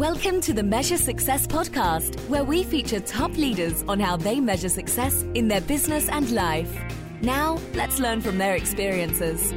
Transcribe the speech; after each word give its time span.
Welcome 0.00 0.40
to 0.40 0.54
the 0.54 0.62
Measure 0.62 0.96
Success 0.96 1.46
podcast, 1.46 2.18
where 2.30 2.42
we 2.42 2.64
feature 2.64 3.00
top 3.00 3.36
leaders 3.36 3.84
on 3.86 4.00
how 4.00 4.16
they 4.16 4.40
measure 4.40 4.70
success 4.70 5.24
in 5.34 5.46
their 5.46 5.60
business 5.60 6.08
and 6.08 6.30
life. 6.30 6.74
Now, 7.20 7.58
let's 7.74 7.98
learn 7.98 8.22
from 8.22 8.38
their 8.38 8.54
experiences. 8.54 9.52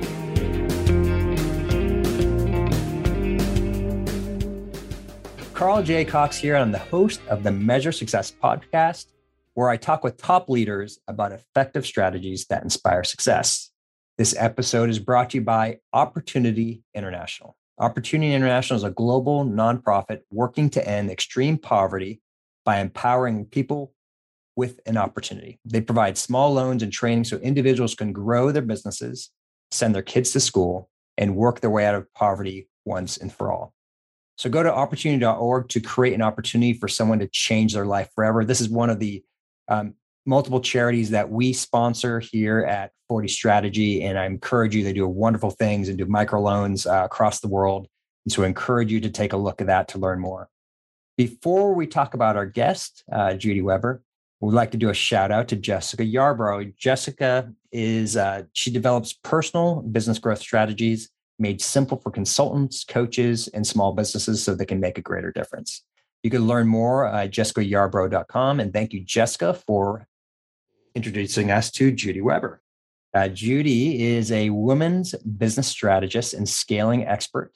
Carl 5.53 5.81
J. 5.81 6.03
Cox 6.03 6.35
here. 6.35 6.57
I'm 6.57 6.73
the 6.73 6.78
host 6.78 7.21
of 7.29 7.44
the 7.44 7.51
Measure 7.53 7.94
Success 7.94 8.29
podcast, 8.29 9.13
where 9.53 9.69
I 9.69 9.78
talk 9.78 10.03
with 10.03 10.17
top 10.17 10.49
leaders 10.49 10.99
about 11.07 11.31
effective 11.31 11.85
strategies 11.85 12.47
that 12.47 12.63
inspire 12.63 13.05
success. 13.05 13.71
This 14.17 14.35
episode 14.37 14.89
is 14.89 14.99
brought 14.99 15.29
to 15.29 15.37
you 15.37 15.44
by 15.46 15.79
Opportunity 15.94 16.84
International. 16.94 17.55
Opportunity 17.80 18.34
International 18.34 18.77
is 18.77 18.84
a 18.84 18.91
global 18.91 19.45
nonprofit 19.45 20.20
working 20.30 20.70
to 20.72 20.88
end 20.88 21.09
extreme 21.09 21.58
poverty 21.58 22.22
by 22.66 22.80
empowering 22.80 23.46
people 23.46 23.94
with 24.55 24.80
an 24.86 24.98
opportunity. 24.98 25.59
They 25.66 25.82
provide 25.82 26.18
small 26.18 26.54
loans 26.54 26.84
and 26.84 26.94
training 26.94 27.23
so 27.23 27.38
individuals 27.38 27.96
can 27.96 28.13
grow 28.13 28.52
their 28.52 28.62
businesses, 28.62 29.32
send 29.72 29.96
their 29.96 30.04
kids 30.04 30.32
to 30.32 30.40
school, 30.40 30.90
and 31.18 31.36
work 31.36 31.62
their 31.62 31.72
way 31.72 31.86
out 31.86 31.96
of 31.96 32.13
poverty 32.13 32.70
once 32.86 33.18
and 33.18 33.34
for 33.34 33.52
all. 33.52 33.74
So 34.38 34.49
go 34.49 34.62
to 34.62 34.74
opportunity.org 34.74 35.70
to 35.70 35.80
create 35.80 36.13
an 36.13 36.21
opportunity 36.21 36.74
for 36.74 36.88
someone 36.88 37.20
to 37.20 37.27
change 37.27 37.74
their 37.74 37.85
life 37.85 38.10
forever. 38.16 38.46
This 38.46 38.62
is 38.62 38.70
one 38.70 38.90
of 38.90 38.99
the 38.99 39.24
um, 39.68 39.96
multiple 40.26 40.62
charities 40.62 41.09
that 41.09 41.30
we 41.30 41.54
sponsor 41.54 42.20
here 42.20 42.59
at 42.62 42.91
40 43.09 43.27
Strategy. 43.27 44.04
And 44.04 44.18
I 44.18 44.26
encourage 44.26 44.76
you, 44.76 44.84
they 44.84 44.94
do 44.94 45.08
wonderful 45.08 45.52
things 45.52 45.90
and 45.90 45.98
do 45.98 46.05
microloans 46.05 46.90
uh, 46.90 47.05
across 47.05 47.40
the 47.40 47.48
world. 47.48 47.88
And 48.26 48.32
so 48.32 48.44
I 48.44 48.48
encourage 48.48 48.91
you 48.91 49.02
to 49.02 49.09
take 49.09 49.34
a 49.34 49.38
look 49.38 49.62
at 49.62 49.68
that 49.68 49.90
to 49.90 49.98
learn 49.98 50.20
more. 50.20 50.49
Before 51.18 51.74
we 51.74 51.85
talk 51.85 52.13
about 52.13 52.38
our 52.38 52.46
guest, 52.46 53.04
uh, 53.12 53.34
Judy 53.34 53.62
Weber, 53.62 54.01
we'd 54.40 54.54
like 54.54 54.71
to 54.71 54.77
do 54.77 54.90
a 54.90 54.94
shout 54.94 55.32
out 55.32 55.48
to 55.49 55.55
Jessica 55.55 56.04
Yarbrough. 56.04 56.76
Jessica 56.76 57.54
is, 57.71 58.18
uh, 58.18 58.44
she 58.54 58.71
develops 58.71 59.13
personal 59.13 59.82
business 59.82 60.20
growth 60.20 60.40
strategies 60.40 61.10
made 61.40 61.62
simple 61.62 61.98
for 61.98 62.12
consultants, 62.12 62.84
coaches, 62.84 63.48
and 63.49 63.66
small 63.66 63.94
businesses 63.94 64.44
so 64.44 64.55
they 64.55 64.66
can 64.66 64.79
make 64.79 64.97
a 64.97 65.01
greater 65.01 65.31
difference. 65.31 65.83
You 66.23 66.29
can 66.29 66.47
learn 66.47 66.67
more 66.67 67.05
at 67.05 67.31
jessicayarbrough.com. 67.31 68.59
And 68.59 68.71
thank 68.71 68.94
you, 68.94 69.01
Jessica, 69.03 69.53
for 69.53 70.07
introducing 70.95 71.52
us 71.52 71.72
to 71.72 71.91
Judy 71.91 72.22
Weber. 72.22 72.61
Uh, 73.13 73.27
Judy 73.27 74.03
is 74.03 74.31
a 74.31 74.49
women's 74.49 75.13
business 75.16 75.67
strategist 75.67 76.33
and 76.33 76.47
scaling 76.47 77.05
expert 77.05 77.52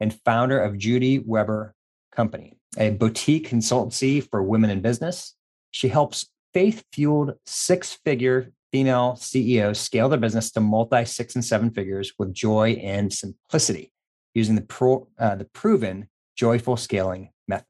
and 0.00 0.18
founder 0.24 0.60
of 0.60 0.78
Judy 0.78 1.18
Weber 1.18 1.74
Company, 2.14 2.58
a 2.76 2.90
boutique 2.90 3.48
consultancy 3.48 4.26
for 4.28 4.42
women 4.42 4.70
in 4.70 4.80
business. 4.80 5.34
She 5.70 5.88
helps 5.88 6.28
faith 6.52 6.84
fueled 6.92 7.34
six 7.46 7.98
figure 8.04 8.52
female 8.72 9.16
CEOs 9.16 9.80
scale 9.80 10.08
their 10.08 10.18
business 10.18 10.50
to 10.52 10.60
multi 10.60 11.04
six 11.04 11.34
and 11.34 11.44
seven 11.44 11.70
figures 11.70 12.12
with 12.18 12.34
joy 12.34 12.72
and 12.82 13.12
simplicity 13.12 13.92
using 14.34 14.54
the, 14.54 14.62
pro, 14.62 15.08
uh, 15.18 15.34
the 15.36 15.46
proven 15.46 16.08
joyful 16.36 16.76
scaling 16.76 17.30
method. 17.46 17.66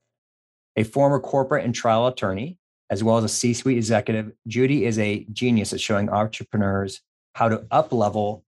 A 0.76 0.84
former 0.84 1.20
corporate 1.20 1.64
and 1.64 1.74
trial 1.74 2.06
attorney, 2.06 2.57
as 2.90 3.04
well 3.04 3.18
as 3.18 3.24
a 3.24 3.28
C 3.28 3.52
suite 3.54 3.76
executive, 3.76 4.32
Judy 4.46 4.84
is 4.84 4.98
a 4.98 5.26
genius 5.32 5.72
at 5.72 5.80
showing 5.80 6.08
entrepreneurs 6.08 7.00
how 7.34 7.48
to 7.48 7.64
up 7.70 7.92
level 7.92 8.44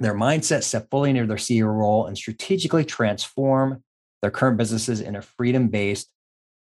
their 0.00 0.14
mindset, 0.14 0.62
step 0.62 0.88
fully 0.90 1.10
into 1.10 1.26
their 1.26 1.36
CEO 1.36 1.66
role, 1.66 2.06
and 2.06 2.16
strategically 2.16 2.84
transform 2.84 3.82
their 4.22 4.30
current 4.30 4.56
businesses 4.56 5.00
in 5.00 5.16
a 5.16 5.22
freedom 5.22 5.68
based 5.68 6.08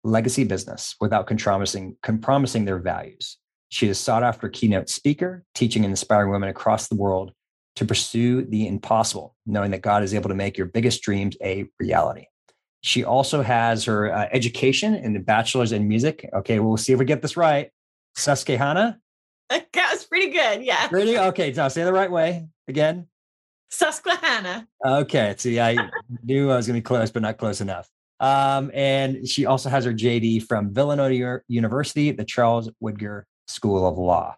legacy 0.05 0.45
business 0.45 0.95
without 1.01 1.27
compromising, 1.27 1.97
compromising 2.03 2.65
their 2.65 2.79
values. 2.79 3.39
She 3.69 3.89
is 3.89 3.99
a 3.99 4.01
sought 4.01 4.23
after 4.23 4.49
keynote 4.49 4.89
speaker, 4.89 5.45
teaching 5.55 5.85
and 5.85 5.93
inspiring 5.93 6.31
women 6.31 6.49
across 6.49 6.89
the 6.89 6.95
world 6.95 7.33
to 7.75 7.85
pursue 7.85 8.43
the 8.43 8.69
impossible, 8.69 9.37
knowing 9.45 9.73
that 9.73 9.83
God 9.83 10.03
is 10.03 10.15
able 10.15 10.29
to 10.29 10.35
make 10.35 10.57
your 10.57 10.67
biggest 10.67 11.03
dreams 11.03 11.37
a 11.43 11.67
reality. 11.79 12.27
She 12.83 13.05
also 13.05 13.43
has 13.43 13.85
her 13.85 14.13
uh, 14.13 14.29
education 14.33 14.95
in 14.95 15.13
the 15.13 15.21
bachelor's 15.21 15.73
in 15.73 15.89
music. 15.89 16.29
Okay, 16.33 16.61
we'll 16.61 16.77
see 16.77 16.93
if 16.93 16.99
we 16.99 17.05
get 17.05 17.23
this 17.23 17.37
right. 17.37 17.71
Susquehanna. 18.17 19.01
That 19.73 19.93
was 19.93 20.05
pretty 20.05 20.31
good. 20.31 20.65
Yeah. 20.65 20.89
Pretty 20.89 21.17
okay. 21.17 21.53
Now 21.53 21.69
say 21.69 21.85
the 21.85 21.93
right 21.93 22.11
way 22.11 22.49
again. 22.67 23.07
Susquehanna. 23.71 24.67
Okay. 24.85 25.35
See, 25.39 25.61
I 25.61 25.77
knew 26.25 26.51
I 26.51 26.57
was 26.57 26.67
going 26.67 26.75
to 26.77 26.81
be 26.81 26.85
close, 26.85 27.11
but 27.11 27.23
not 27.23 27.39
close 27.39 27.61
enough. 27.61 27.89
Um, 28.19 28.71
and 28.75 29.29
she 29.29 29.47
also 29.47 29.69
has 29.69 29.85
her 29.85 29.93
JD 29.93 30.45
from 30.45 30.73
Villanova 30.73 31.43
University, 31.49 32.11
the 32.11 32.25
Charles 32.25 32.71
Widger 32.81 33.27
School 33.47 33.87
of 33.87 33.99
Law. 33.99 34.37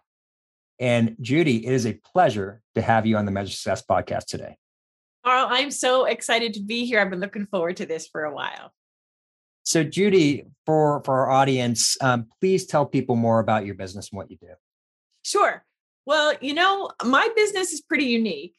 And 0.79 1.15
Judy, 1.21 1.65
it 1.65 1.73
is 1.73 1.85
a 1.85 1.93
pleasure 1.93 2.61
to 2.75 2.81
have 2.81 3.05
you 3.05 3.17
on 3.17 3.25
the 3.25 3.31
Measure 3.31 3.51
Success 3.51 3.83
podcast 3.89 4.25
today. 4.25 4.57
Carl, 5.29 5.47
I'm 5.51 5.69
so 5.69 6.05
excited 6.05 6.55
to 6.55 6.59
be 6.59 6.85
here. 6.85 6.99
I've 6.99 7.11
been 7.11 7.19
looking 7.19 7.45
forward 7.45 7.77
to 7.77 7.85
this 7.85 8.07
for 8.07 8.23
a 8.23 8.33
while. 8.33 8.73
So, 9.61 9.83
Judy, 9.83 10.45
for 10.65 11.03
for 11.03 11.19
our 11.19 11.29
audience, 11.29 11.95
um, 12.01 12.25
please 12.39 12.65
tell 12.65 12.83
people 12.83 13.15
more 13.15 13.39
about 13.39 13.63
your 13.63 13.75
business 13.75 14.09
and 14.09 14.17
what 14.17 14.31
you 14.31 14.37
do. 14.37 14.55
Sure. 15.21 15.63
Well, 16.07 16.33
you 16.41 16.55
know, 16.55 16.89
my 17.05 17.29
business 17.35 17.71
is 17.73 17.81
pretty 17.81 18.05
unique 18.05 18.55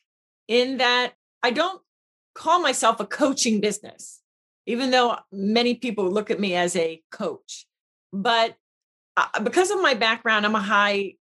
in 0.47 0.77
that 0.77 1.15
I 1.43 1.51
don't 1.51 1.83
call 2.37 2.61
myself 2.61 3.01
a 3.01 3.07
coaching 3.07 3.61
business, 3.61 4.21
even 4.67 4.93
though 4.93 5.17
many 5.33 5.75
people 5.75 6.09
look 6.09 6.31
at 6.31 6.39
me 6.39 6.55
as 6.55 6.77
a 6.77 7.03
coach. 7.11 7.67
But 8.13 8.55
uh, 9.17 9.41
because 9.43 9.73
of 9.73 9.83
my 9.83 9.95
background, 9.95 10.47
I'm 10.47 10.55
a 10.55 10.61
high 10.61 11.15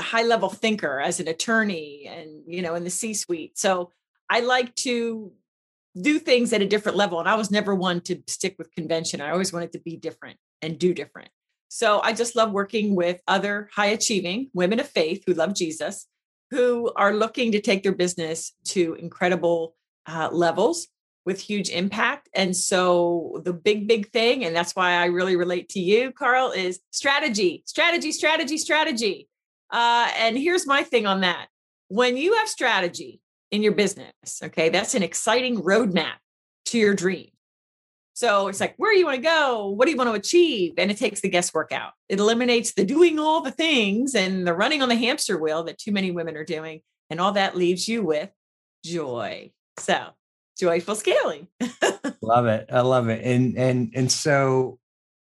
high 0.00 0.24
level 0.24 0.48
thinker 0.48 0.98
as 0.98 1.20
an 1.20 1.28
attorney 1.28 2.06
and 2.08 2.42
you 2.48 2.60
know 2.60 2.74
in 2.74 2.82
the 2.82 2.90
C 2.90 3.14
suite. 3.14 3.56
So 3.56 3.92
I 4.28 4.40
like 4.40 4.74
to 4.76 5.32
do 6.00 6.18
things 6.18 6.52
at 6.52 6.62
a 6.62 6.66
different 6.66 6.96
level. 6.96 7.20
And 7.20 7.28
I 7.28 7.36
was 7.36 7.50
never 7.50 7.74
one 7.74 8.00
to 8.02 8.22
stick 8.26 8.56
with 8.58 8.72
convention. 8.72 9.20
I 9.20 9.30
always 9.30 9.52
wanted 9.52 9.72
to 9.72 9.78
be 9.78 9.96
different 9.96 10.38
and 10.62 10.78
do 10.78 10.92
different. 10.92 11.30
So 11.68 12.00
I 12.00 12.12
just 12.12 12.36
love 12.36 12.52
working 12.52 12.94
with 12.94 13.20
other 13.26 13.68
high 13.74 13.86
achieving 13.86 14.50
women 14.52 14.78
of 14.80 14.88
faith 14.88 15.24
who 15.26 15.34
love 15.34 15.54
Jesus, 15.54 16.06
who 16.50 16.92
are 16.96 17.14
looking 17.14 17.52
to 17.52 17.60
take 17.60 17.82
their 17.82 17.94
business 17.94 18.52
to 18.66 18.94
incredible 18.94 19.74
uh, 20.06 20.28
levels 20.30 20.86
with 21.24 21.40
huge 21.40 21.70
impact. 21.70 22.28
And 22.34 22.56
so 22.56 23.42
the 23.44 23.52
big, 23.52 23.88
big 23.88 24.12
thing, 24.12 24.44
and 24.44 24.54
that's 24.54 24.76
why 24.76 24.92
I 24.92 25.06
really 25.06 25.34
relate 25.34 25.68
to 25.70 25.80
you, 25.80 26.12
Carl, 26.12 26.52
is 26.52 26.78
strategy, 26.92 27.64
strategy, 27.66 28.12
strategy, 28.12 28.58
strategy. 28.58 29.28
Uh, 29.70 30.08
and 30.16 30.38
here's 30.38 30.66
my 30.66 30.84
thing 30.84 31.04
on 31.06 31.22
that. 31.22 31.48
When 31.88 32.16
you 32.16 32.34
have 32.36 32.48
strategy 32.48 33.20
in 33.56 33.62
your 33.62 33.72
business, 33.72 34.12
okay, 34.44 34.68
that's 34.68 34.94
an 34.94 35.02
exciting 35.02 35.62
roadmap 35.62 36.14
to 36.66 36.78
your 36.78 36.94
dream. 36.94 37.30
So 38.14 38.48
it's 38.48 38.60
like, 38.60 38.74
where 38.76 38.92
do 38.92 38.98
you 38.98 39.04
want 39.04 39.16
to 39.16 39.22
go? 39.22 39.68
What 39.70 39.84
do 39.84 39.90
you 39.90 39.96
want 39.96 40.08
to 40.08 40.14
achieve? 40.14 40.74
And 40.78 40.90
it 40.90 40.96
takes 40.96 41.20
the 41.20 41.28
guesswork 41.28 41.70
out. 41.72 41.92
It 42.08 42.18
eliminates 42.18 42.72
the 42.72 42.84
doing 42.84 43.18
all 43.18 43.42
the 43.42 43.50
things 43.50 44.14
and 44.14 44.46
the 44.46 44.54
running 44.54 44.80
on 44.80 44.88
the 44.88 44.94
hamster 44.94 45.36
wheel 45.36 45.64
that 45.64 45.78
too 45.78 45.92
many 45.92 46.10
women 46.12 46.36
are 46.36 46.44
doing. 46.44 46.80
And 47.10 47.20
all 47.20 47.32
that 47.32 47.56
leaves 47.56 47.88
you 47.88 48.02
with 48.02 48.30
joy. 48.84 49.52
So 49.78 50.06
joyful 50.58 50.94
scaling. 50.94 51.48
love 52.22 52.46
it. 52.46 52.66
I 52.72 52.80
love 52.80 53.08
it. 53.08 53.22
And 53.22 53.56
and 53.58 53.92
and 53.94 54.10
so 54.10 54.78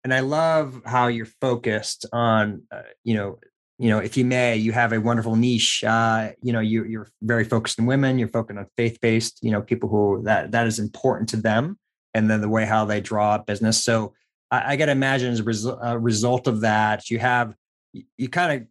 and 0.02 0.14
I 0.14 0.20
love 0.20 0.80
how 0.86 1.08
you're 1.08 1.26
focused 1.26 2.06
on 2.12 2.62
uh, 2.72 2.82
you 3.04 3.14
know 3.14 3.38
you 3.80 3.88
know 3.88 3.98
if 3.98 4.16
you 4.16 4.24
may 4.24 4.56
you 4.56 4.72
have 4.72 4.92
a 4.92 5.00
wonderful 5.00 5.36
niche 5.36 5.82
uh, 5.84 6.30
you 6.42 6.52
know 6.52 6.60
you, 6.60 6.84
you're 6.84 7.08
very 7.22 7.44
focused 7.44 7.80
on 7.80 7.86
women 7.86 8.18
you're 8.18 8.28
focused 8.28 8.58
on 8.58 8.66
faith-based 8.76 9.38
you 9.42 9.50
know 9.50 9.62
people 9.62 9.88
who 9.88 10.22
that 10.24 10.52
that 10.52 10.66
is 10.66 10.78
important 10.78 11.28
to 11.30 11.36
them 11.36 11.78
and 12.14 12.30
then 12.30 12.40
the 12.40 12.48
way 12.48 12.64
how 12.64 12.84
they 12.84 13.00
draw 13.00 13.38
business 13.38 13.82
so 13.82 14.12
i, 14.50 14.72
I 14.72 14.76
got 14.76 14.86
to 14.86 14.92
imagine 14.92 15.32
as 15.32 15.40
a, 15.40 15.44
res- 15.44 15.64
a, 15.64 15.98
result 15.98 16.46
of 16.46 16.60
that 16.60 17.10
you 17.10 17.18
have 17.18 17.54
you, 17.92 18.04
you 18.16 18.28
kind 18.28 18.62
of 18.62 18.68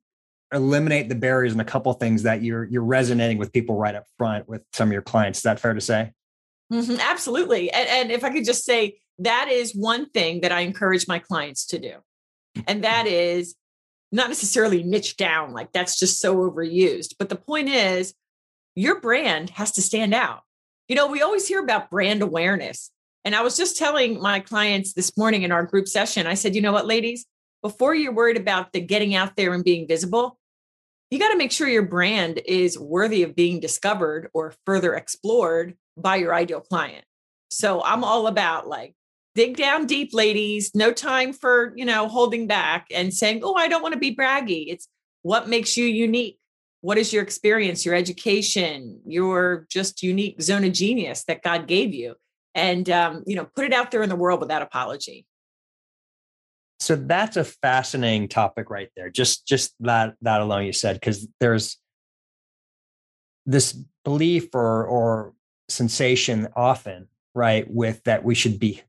eliminate 0.57 1.09
the 1.09 1.15
barriers 1.15 1.51
and 1.51 1.61
a 1.61 1.65
couple 1.65 1.91
things 1.93 2.23
that 2.23 2.43
you're 2.43 2.65
you're 2.65 2.83
resonating 2.83 3.37
with 3.37 3.51
people 3.51 3.77
right 3.77 3.95
up 3.95 4.05
front 4.17 4.47
with 4.47 4.63
some 4.73 4.89
of 4.89 4.93
your 4.93 5.01
clients 5.01 5.39
is 5.39 5.43
that 5.43 5.59
fair 5.59 5.73
to 5.73 5.81
say 5.81 6.11
Mm-hmm, 6.71 6.99
absolutely. 6.99 7.71
And, 7.71 7.89
and 7.89 8.11
if 8.11 8.23
I 8.23 8.29
could 8.29 8.45
just 8.45 8.63
say, 8.63 8.99
that 9.19 9.49
is 9.49 9.75
one 9.75 10.09
thing 10.09 10.41
that 10.41 10.51
I 10.51 10.61
encourage 10.61 11.07
my 11.07 11.19
clients 11.19 11.65
to 11.67 11.79
do. 11.79 11.95
And 12.67 12.83
that 12.83 13.07
is 13.07 13.55
not 14.11 14.29
necessarily 14.29 14.83
niche 14.83 15.17
down, 15.17 15.53
like 15.53 15.71
that's 15.71 15.99
just 15.99 16.19
so 16.19 16.35
overused. 16.37 17.15
But 17.19 17.29
the 17.29 17.35
point 17.35 17.69
is, 17.69 18.13
your 18.75 18.99
brand 18.99 19.51
has 19.51 19.71
to 19.73 19.81
stand 19.81 20.13
out. 20.13 20.41
You 20.87 20.95
know, 20.95 21.07
we 21.07 21.21
always 21.21 21.47
hear 21.47 21.61
about 21.61 21.91
brand 21.91 22.21
awareness. 22.21 22.91
And 23.25 23.35
I 23.35 23.41
was 23.41 23.57
just 23.57 23.77
telling 23.77 24.21
my 24.21 24.39
clients 24.39 24.93
this 24.93 25.15
morning 25.17 25.43
in 25.43 25.51
our 25.51 25.63
group 25.63 25.87
session, 25.87 26.25
I 26.25 26.33
said, 26.33 26.55
you 26.55 26.61
know 26.61 26.71
what, 26.71 26.87
ladies, 26.87 27.25
before 27.61 27.93
you're 27.93 28.13
worried 28.13 28.37
about 28.37 28.71
the 28.71 28.79
getting 28.79 29.13
out 29.13 29.35
there 29.35 29.53
and 29.53 29.63
being 29.63 29.87
visible, 29.87 30.39
you 31.11 31.19
got 31.19 31.29
to 31.29 31.37
make 31.37 31.51
sure 31.51 31.67
your 31.67 31.83
brand 31.83 32.39
is 32.45 32.79
worthy 32.79 33.23
of 33.23 33.35
being 33.35 33.59
discovered 33.59 34.29
or 34.33 34.53
further 34.65 34.95
explored 34.95 35.75
by 35.97 36.15
your 36.15 36.33
ideal 36.33 36.61
client. 36.61 37.03
So 37.51 37.83
I'm 37.83 38.03
all 38.03 38.27
about 38.27 38.67
like 38.67 38.93
dig 39.39 39.55
down 39.55 39.85
deep, 39.85 40.13
ladies. 40.13 40.75
No 40.75 40.91
time 40.91 41.31
for, 41.31 41.71
you 41.77 41.85
know, 41.85 42.09
holding 42.09 42.45
back 42.45 42.87
and 42.93 43.13
saying, 43.13 43.39
oh, 43.41 43.55
I 43.55 43.69
don't 43.69 43.81
want 43.81 43.93
to 43.93 43.99
be 43.99 44.13
braggy. 44.13 44.65
It's 44.67 44.89
what 45.21 45.47
makes 45.47 45.77
you 45.77 45.85
unique. 45.85 46.37
What 46.81 46.97
is 46.97 47.13
your 47.13 47.23
experience, 47.23 47.85
your 47.85 47.95
education, 47.95 48.99
your 49.05 49.65
just 49.69 50.03
unique 50.03 50.41
zone 50.41 50.65
of 50.65 50.73
genius 50.73 51.23
that 51.29 51.41
God 51.41 51.67
gave 51.67 51.93
you? 51.93 52.15
And, 52.53 52.89
um, 52.89 53.23
you 53.25 53.37
know, 53.37 53.45
put 53.45 53.63
it 53.63 53.71
out 53.71 53.91
there 53.91 54.03
in 54.03 54.09
the 54.09 54.17
world 54.17 54.41
without 54.41 54.61
apology. 54.61 55.25
So 56.81 56.97
that's 56.97 57.37
a 57.37 57.45
fascinating 57.45 58.27
topic 58.27 58.69
right 58.69 58.89
there. 58.97 59.09
Just, 59.09 59.47
just 59.47 59.73
that, 59.79 60.15
that 60.21 60.41
alone 60.41 60.65
you 60.65 60.73
said, 60.73 60.97
because 60.97 61.25
there's 61.39 61.77
this 63.45 63.71
belief 64.03 64.53
or, 64.53 64.83
or 64.83 65.33
sensation 65.69 66.49
often, 66.57 67.07
right, 67.33 67.65
with 67.69 68.03
that 68.03 68.25
we 68.25 68.35
should 68.35 68.59
be 68.59 68.81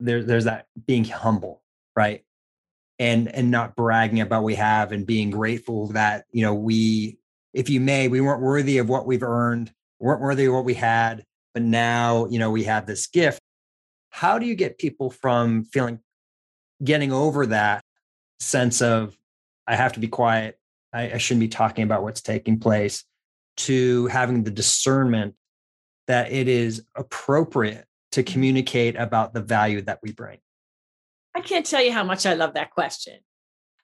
there, 0.00 0.22
there's 0.22 0.44
that 0.44 0.66
being 0.86 1.04
humble, 1.04 1.62
right? 1.96 2.24
And 2.98 3.28
and 3.28 3.50
not 3.50 3.76
bragging 3.76 4.20
about 4.20 4.42
what 4.42 4.46
we 4.46 4.54
have 4.56 4.92
and 4.92 5.06
being 5.06 5.30
grateful 5.30 5.88
that, 5.88 6.24
you 6.32 6.42
know, 6.42 6.54
we, 6.54 7.18
if 7.52 7.70
you 7.70 7.80
may, 7.80 8.08
we 8.08 8.20
weren't 8.20 8.42
worthy 8.42 8.78
of 8.78 8.88
what 8.88 9.06
we've 9.06 9.22
earned, 9.22 9.72
weren't 10.00 10.20
worthy 10.20 10.46
of 10.46 10.54
what 10.54 10.64
we 10.64 10.74
had, 10.74 11.24
but 11.54 11.62
now, 11.62 12.26
you 12.26 12.38
know, 12.38 12.50
we 12.50 12.64
have 12.64 12.86
this 12.86 13.06
gift. 13.06 13.40
How 14.10 14.38
do 14.38 14.46
you 14.46 14.54
get 14.54 14.78
people 14.78 15.10
from 15.10 15.64
feeling 15.64 16.00
getting 16.82 17.12
over 17.12 17.46
that 17.46 17.84
sense 18.40 18.80
of 18.82 19.16
I 19.66 19.76
have 19.76 19.92
to 19.94 20.00
be 20.00 20.08
quiet, 20.08 20.58
I, 20.92 21.12
I 21.12 21.18
shouldn't 21.18 21.40
be 21.40 21.48
talking 21.48 21.84
about 21.84 22.02
what's 22.02 22.22
taking 22.22 22.58
place, 22.58 23.04
to 23.58 24.06
having 24.06 24.44
the 24.44 24.50
discernment 24.50 25.34
that 26.06 26.32
it 26.32 26.48
is 26.48 26.84
appropriate 26.94 27.87
to 28.12 28.22
communicate 28.22 28.96
about 28.96 29.34
the 29.34 29.42
value 29.42 29.82
that 29.82 30.00
we 30.02 30.12
bring? 30.12 30.38
I 31.34 31.40
can't 31.40 31.66
tell 31.66 31.82
you 31.82 31.92
how 31.92 32.04
much 32.04 32.26
I 32.26 32.34
love 32.34 32.54
that 32.54 32.70
question. 32.70 33.18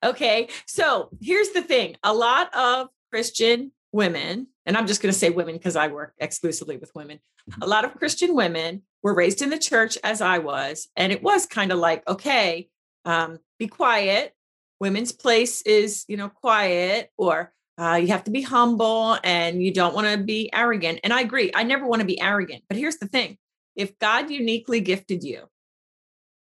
Okay. 0.05 0.49
So 0.67 1.11
here's 1.21 1.50
the 1.50 1.62
thing 1.62 1.97
a 2.03 2.12
lot 2.12 2.55
of 2.55 2.88
Christian 3.11 3.73
women, 3.93 4.49
and 4.67 4.76
I'm 4.76 4.87
just 4.87 5.00
going 5.00 5.12
to 5.12 5.19
say 5.19 5.31
women 5.31 5.55
because 5.55 5.76
I 5.76 5.88
work 5.88 6.15
exclusively 6.19 6.76
with 6.76 6.91
women, 6.94 7.21
mm-hmm. 7.50 7.62
a 7.62 7.67
lot 7.67 7.85
of 7.85 7.94
Christian 7.94 8.35
women 8.35 8.82
were 9.03 9.15
raised 9.15 9.41
in 9.41 9.50
the 9.50 9.59
church 9.59 9.97
as 10.03 10.21
I 10.21 10.38
was. 10.38 10.88
And 10.97 11.12
it 11.12 11.23
was 11.23 11.47
kind 11.47 11.70
of 11.70 11.79
like, 11.79 12.06
okay, 12.09 12.69
um, 13.05 13.38
be 13.59 13.69
quiet. 13.69 14.35
Women's 14.81 15.12
place 15.12 15.62
is, 15.62 16.05
you 16.09 16.17
know, 16.17 16.29
quiet, 16.29 17.11
or 17.17 17.53
uh, 17.79 17.99
you 18.00 18.09
have 18.09 18.25
to 18.25 18.31
be 18.31 18.43
humble 18.43 19.17
and 19.23 19.62
you 19.62 19.73
don't 19.73 19.94
want 19.94 20.06
to 20.06 20.19
be 20.19 20.50
arrogant. 20.53 21.00
And 21.05 21.12
I 21.12 21.20
agree. 21.20 21.50
I 21.55 21.62
never 21.62 21.87
want 21.87 22.00
to 22.00 22.06
be 22.06 22.20
arrogant. 22.20 22.65
But 22.69 22.79
here's 22.79 22.97
the 22.97 23.06
thing 23.06 23.38
if 23.76 23.99
God 23.99 24.31
uniquely 24.31 24.81
gifted 24.81 25.23
you 25.23 25.44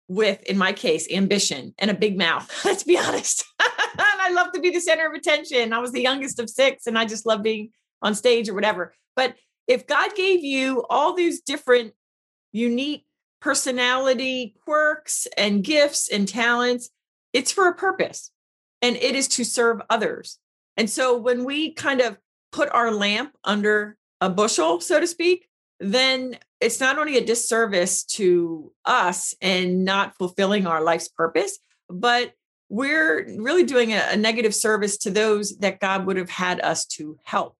with, 0.08 0.42
in 0.44 0.58
my 0.58 0.74
case, 0.74 1.12
ambition 1.12 1.74
and 1.78 1.90
a 1.90 1.96
big 1.96 2.18
mouth, 2.18 2.50
let's 2.66 2.84
be 2.84 2.98
honest. 2.98 3.46
and 3.60 3.70
I 4.00 4.32
love 4.32 4.52
to 4.54 4.60
be 4.60 4.70
the 4.70 4.82
center 4.82 5.08
of 5.08 5.14
attention. 5.14 5.74
I 5.74 5.80
was 5.80 5.92
the 5.92 6.02
youngest 6.02 6.40
of 6.40 6.50
six 6.50 6.88
and 6.88 6.98
I 6.98 7.06
just 7.06 7.26
love 7.26 7.44
being 7.44 7.70
on 8.02 8.16
stage 8.16 8.50
or 8.50 8.54
whatever. 8.54 8.94
But 9.16 9.36
if 9.68 9.88
God 9.88 10.16
gave 10.16 10.44
you 10.44 10.84
all 10.90 11.14
these 11.14 11.42
different 11.42 11.94
unique 12.52 13.06
personality 13.40 14.56
quirks 14.66 15.28
and 15.38 15.64
gifts 15.64 16.10
and 16.10 16.28
talents, 16.28 16.90
it's 17.34 17.52
for 17.52 17.68
a 17.68 17.76
purpose 17.76 18.32
and 18.82 18.96
it 18.98 19.16
is 19.16 19.28
to 19.30 19.44
serve 19.44 19.82
others. 19.90 20.40
And 20.78 20.90
so 20.90 21.18
when 21.18 21.44
we 21.46 21.74
kind 21.74 22.02
of 22.02 22.18
put 22.52 22.70
our 22.70 22.92
lamp 22.92 23.36
under 23.44 23.98
a 24.20 24.30
bushel, 24.30 24.80
so 24.82 25.00
to 25.00 25.08
speak, 25.08 25.48
then 25.80 26.38
it's 26.62 26.80
not 26.80 27.00
only 27.00 27.18
a 27.18 27.26
disservice 27.26 28.04
to 28.04 28.72
us 28.86 29.34
and 29.42 29.84
not 29.84 30.16
fulfilling 30.18 30.68
our 30.68 30.82
life's 30.82 31.08
purpose, 31.08 31.60
but 31.90 32.34
we're 32.70 33.26
really 33.38 33.64
doing 33.64 33.92
a, 33.92 34.02
a, 34.12 34.16
negative 34.16 34.56
service 34.56 34.98
to 35.00 35.12
those 35.12 35.58
that 35.58 35.82
God 35.82 36.06
would 36.06 36.16
have 36.16 36.30
had 36.30 36.62
us 36.62 36.86
to 36.86 37.18
help. 37.24 37.58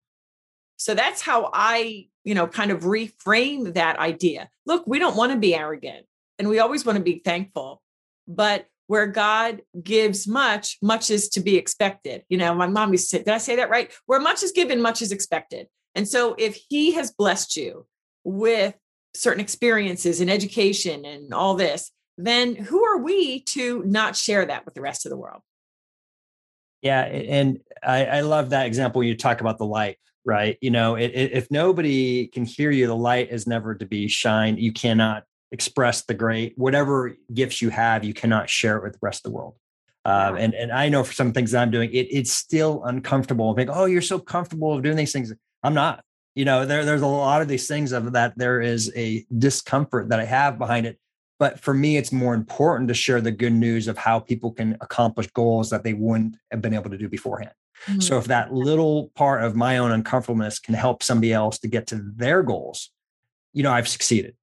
So 0.78 0.94
that's 0.94 1.22
how 1.22 1.50
I, 1.52 2.08
you 2.24 2.34
know, 2.34 2.48
kind 2.48 2.72
of 2.72 2.84
reframe 2.84 3.74
that 3.74 4.00
idea. 4.00 4.50
Look, 4.66 4.86
we 4.88 5.00
don't 5.00 5.18
want 5.18 5.34
to 5.34 5.38
be 5.38 5.54
arrogant 5.54 6.06
and 6.40 6.48
we 6.48 6.60
always 6.60 6.86
want 6.86 6.98
to 6.98 7.04
be 7.04 7.20
thankful, 7.26 7.82
but 8.28 8.68
where 8.88 9.08
God 9.08 9.62
gives 9.84 10.28
much, 10.28 10.78
much 10.82 11.10
is 11.10 11.30
to 11.30 11.42
be 11.42 11.58
expected. 11.58 12.24
You 12.30 12.38
know, 12.38 12.54
my 12.54 12.68
mom 12.68 12.92
used 12.92 13.10
to 13.10 13.18
say, 13.18 13.24
did 13.24 13.34
I 13.34 13.38
say 13.38 13.58
that 13.58 13.70
right? 13.70 13.92
Where 14.06 14.20
much 14.20 14.44
is 14.44 14.52
given, 14.52 14.82
much 14.82 15.02
is 15.02 15.12
expected. 15.12 15.68
And 15.94 16.08
so 16.08 16.36
if 16.38 16.58
he 16.70 16.94
has 16.94 17.12
blessed 17.12 17.58
you 17.58 17.86
with 18.24 18.76
certain 19.14 19.42
experiences 19.42 20.22
and 20.22 20.30
education 20.30 21.06
and 21.06 21.34
all 21.34 21.56
this, 21.56 21.92
then 22.18 22.56
who 22.56 22.84
are 22.84 22.98
we 22.98 23.42
to 23.42 23.84
not 23.84 24.16
share 24.16 24.46
that 24.46 24.66
with 24.66 24.74
the 24.74 24.82
rest 24.82 25.06
of 25.06 25.10
the 25.10 25.18
world? 25.18 25.42
Yeah, 26.82 27.02
and 27.02 27.60
I, 27.84 28.06
I 28.06 28.22
love 28.22 28.50
that 28.52 28.66
example. 28.66 29.04
You 29.04 29.16
talk 29.16 29.42
about 29.42 29.58
the 29.58 29.66
light, 29.66 29.98
right? 30.26 30.58
You 30.62 30.72
know, 30.72 30.96
it, 30.96 31.12
it, 31.14 31.32
if 31.34 31.52
nobody 31.52 32.28
can 32.28 32.44
hear 32.46 32.72
you, 32.72 32.88
the 32.88 32.96
light 32.96 33.32
is 33.32 33.46
never 33.46 33.76
to 33.76 33.86
be 33.86 34.08
shined. 34.08 34.60
You 34.60 34.74
cannot 34.74 35.24
express 35.52 36.04
the 36.04 36.14
great 36.14 36.58
whatever 36.58 37.16
gifts 37.34 37.62
you 37.62 37.70
have. 37.70 38.04
You 38.04 38.14
cannot 38.14 38.50
share 38.50 38.78
it 38.78 38.84
with 38.84 38.94
the 38.94 39.00
rest 39.02 39.26
of 39.26 39.32
the 39.32 39.38
world. 39.38 39.56
Um, 40.06 40.36
and 40.38 40.56
and 40.56 40.72
I 40.72 40.90
know 40.90 41.04
for 41.04 41.14
some 41.14 41.32
things 41.32 41.52
that 41.52 41.62
I'm 41.62 41.70
doing, 41.70 41.92
it, 41.92 42.08
it's 42.10 42.32
still 42.32 42.84
uncomfortable. 42.84 43.52
I 43.52 43.56
think, 43.56 43.70
oh, 43.72 43.86
you're 43.86 44.02
so 44.02 44.18
comfortable 44.18 44.74
of 44.74 44.82
doing 44.82 44.98
these 44.98 45.12
things. 45.12 45.32
I'm 45.62 45.76
not 45.76 46.04
you 46.36 46.46
know 46.46 46.66
there, 46.66 46.86
there's 46.86 47.02
a 47.02 47.08
lot 47.08 47.42
of 47.42 47.48
these 47.48 47.68
things 47.68 47.92
of 47.92 48.14
that 48.14 48.38
there 48.38 48.62
is 48.62 48.92
a 48.96 49.26
discomfort 49.38 50.10
that 50.10 50.20
i 50.20 50.26
have 50.26 50.58
behind 50.58 50.86
it 50.86 50.98
but 51.40 51.60
for 51.60 51.74
me 51.74 51.98
it's 51.98 52.12
more 52.12 52.34
important 52.34 52.88
to 52.88 52.94
share 52.94 53.22
the 53.22 53.32
good 53.32 53.54
news 53.54 53.88
of 53.88 53.98
how 53.98 54.20
people 54.20 54.52
can 54.52 54.78
accomplish 54.82 55.28
goals 55.28 55.70
that 55.70 55.84
they 55.84 55.94
wouldn't 55.94 56.38
have 56.52 56.62
been 56.62 56.74
able 56.74 56.90
to 56.90 56.98
do 56.98 57.10
beforehand. 57.10 57.54
Mm-hmm. 57.88 58.00
so 58.00 58.20
if 58.20 58.26
that 58.26 58.54
little 58.54 59.12
part 59.16 59.44
of 59.44 59.56
my 59.56 59.80
own 59.80 59.92
uncomfortableness 59.92 60.60
can 60.60 60.76
help 60.76 61.02
somebody 61.02 61.34
else 61.34 61.58
to 61.60 61.68
get 61.68 61.88
to 61.88 61.96
their 62.16 62.44
goals 62.44 62.92
you 63.54 63.64
know 63.64 63.72
i've 63.72 63.88
succeeded. 63.88 64.36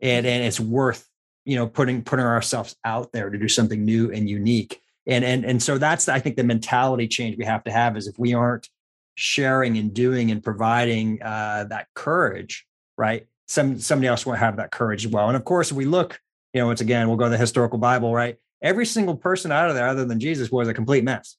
And 0.00 0.26
and 0.26 0.44
it's 0.44 0.60
worth 0.60 1.08
you 1.44 1.56
know 1.56 1.66
putting 1.66 2.02
putting 2.02 2.24
ourselves 2.24 2.76
out 2.84 3.12
there 3.12 3.30
to 3.30 3.38
do 3.38 3.48
something 3.48 3.84
new 3.84 4.10
and 4.10 4.28
unique. 4.28 4.80
And 5.06 5.24
and 5.24 5.44
and 5.44 5.62
so 5.62 5.78
that's 5.78 6.08
i 6.08 6.18
think 6.18 6.36
the 6.36 6.44
mentality 6.44 7.06
change 7.08 7.36
we 7.36 7.44
have 7.44 7.64
to 7.64 7.70
have 7.70 7.96
is 7.96 8.06
if 8.06 8.18
we 8.18 8.32
aren't 8.34 8.68
sharing 9.14 9.78
and 9.78 9.94
doing 9.94 10.30
and 10.30 10.42
providing 10.42 11.22
uh, 11.22 11.64
that 11.70 11.88
courage, 11.94 12.66
right? 12.96 13.26
Some 13.46 13.78
somebody 13.78 14.08
else 14.08 14.24
will 14.24 14.34
have 14.34 14.56
that 14.56 14.70
courage 14.70 15.04
as 15.04 15.12
well. 15.12 15.28
And 15.28 15.36
of 15.36 15.44
course, 15.44 15.70
if 15.70 15.76
we 15.76 15.84
look, 15.84 16.20
you 16.52 16.60
know, 16.60 16.66
once 16.66 16.80
again, 16.80 17.08
we'll 17.08 17.16
go 17.16 17.24
to 17.24 17.30
the 17.30 17.38
historical 17.38 17.78
Bible, 17.78 18.12
right? 18.12 18.36
Every 18.62 18.86
single 18.86 19.16
person 19.16 19.52
out 19.52 19.68
of 19.68 19.74
there, 19.74 19.88
other 19.88 20.04
than 20.04 20.20
Jesus, 20.20 20.50
was 20.50 20.68
a 20.68 20.74
complete 20.74 21.04
mess. 21.04 21.36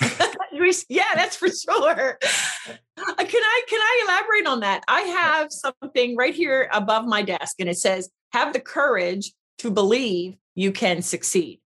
yeah, 0.88 1.04
that's 1.14 1.36
for 1.36 1.48
sure. 1.48 2.18
Uh, 2.96 3.14
can 3.16 3.42
I 3.42 3.62
can 3.68 3.80
I 3.80 4.02
elaborate 4.04 4.46
on 4.46 4.60
that? 4.60 4.82
I 4.88 5.00
have 5.00 5.52
something 5.52 6.16
right 6.16 6.34
here 6.34 6.68
above 6.72 7.04
my 7.04 7.22
desk, 7.22 7.56
and 7.58 7.68
it 7.68 7.78
says, 7.78 8.08
"Have 8.32 8.52
the 8.52 8.60
courage 8.60 9.32
to 9.58 9.70
believe 9.70 10.36
you 10.54 10.72
can 10.72 11.02
succeed." 11.02 11.60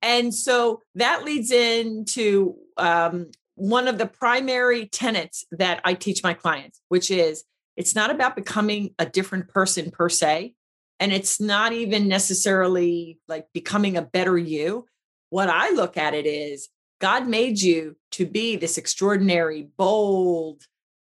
And 0.00 0.34
so 0.34 0.82
that 0.96 1.24
leads 1.24 1.52
into 1.52 2.56
um, 2.76 3.30
one 3.62 3.86
of 3.86 3.96
the 3.96 4.06
primary 4.06 4.86
tenets 4.86 5.46
that 5.52 5.80
I 5.84 5.94
teach 5.94 6.24
my 6.24 6.34
clients, 6.34 6.80
which 6.88 7.12
is 7.12 7.44
it's 7.76 7.94
not 7.94 8.10
about 8.10 8.34
becoming 8.34 8.92
a 8.98 9.06
different 9.06 9.46
person 9.46 9.92
per 9.92 10.08
se. 10.08 10.54
And 10.98 11.12
it's 11.12 11.40
not 11.40 11.72
even 11.72 12.08
necessarily 12.08 13.20
like 13.28 13.46
becoming 13.54 13.96
a 13.96 14.02
better 14.02 14.36
you. 14.36 14.86
What 15.30 15.48
I 15.48 15.70
look 15.70 15.96
at 15.96 16.12
it 16.12 16.26
is 16.26 16.70
God 17.00 17.28
made 17.28 17.62
you 17.62 17.94
to 18.12 18.26
be 18.26 18.56
this 18.56 18.78
extraordinary, 18.78 19.68
bold, 19.76 20.62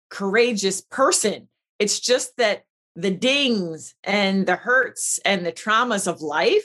courageous 0.10 0.80
person. 0.80 1.50
It's 1.80 2.00
just 2.00 2.38
that 2.38 2.64
the 2.96 3.12
dings 3.12 3.94
and 4.06 4.48
the 4.48 4.56
hurts 4.56 5.20
and 5.26 5.46
the 5.46 5.52
traumas 5.52 6.08
of 6.08 6.22
life 6.22 6.64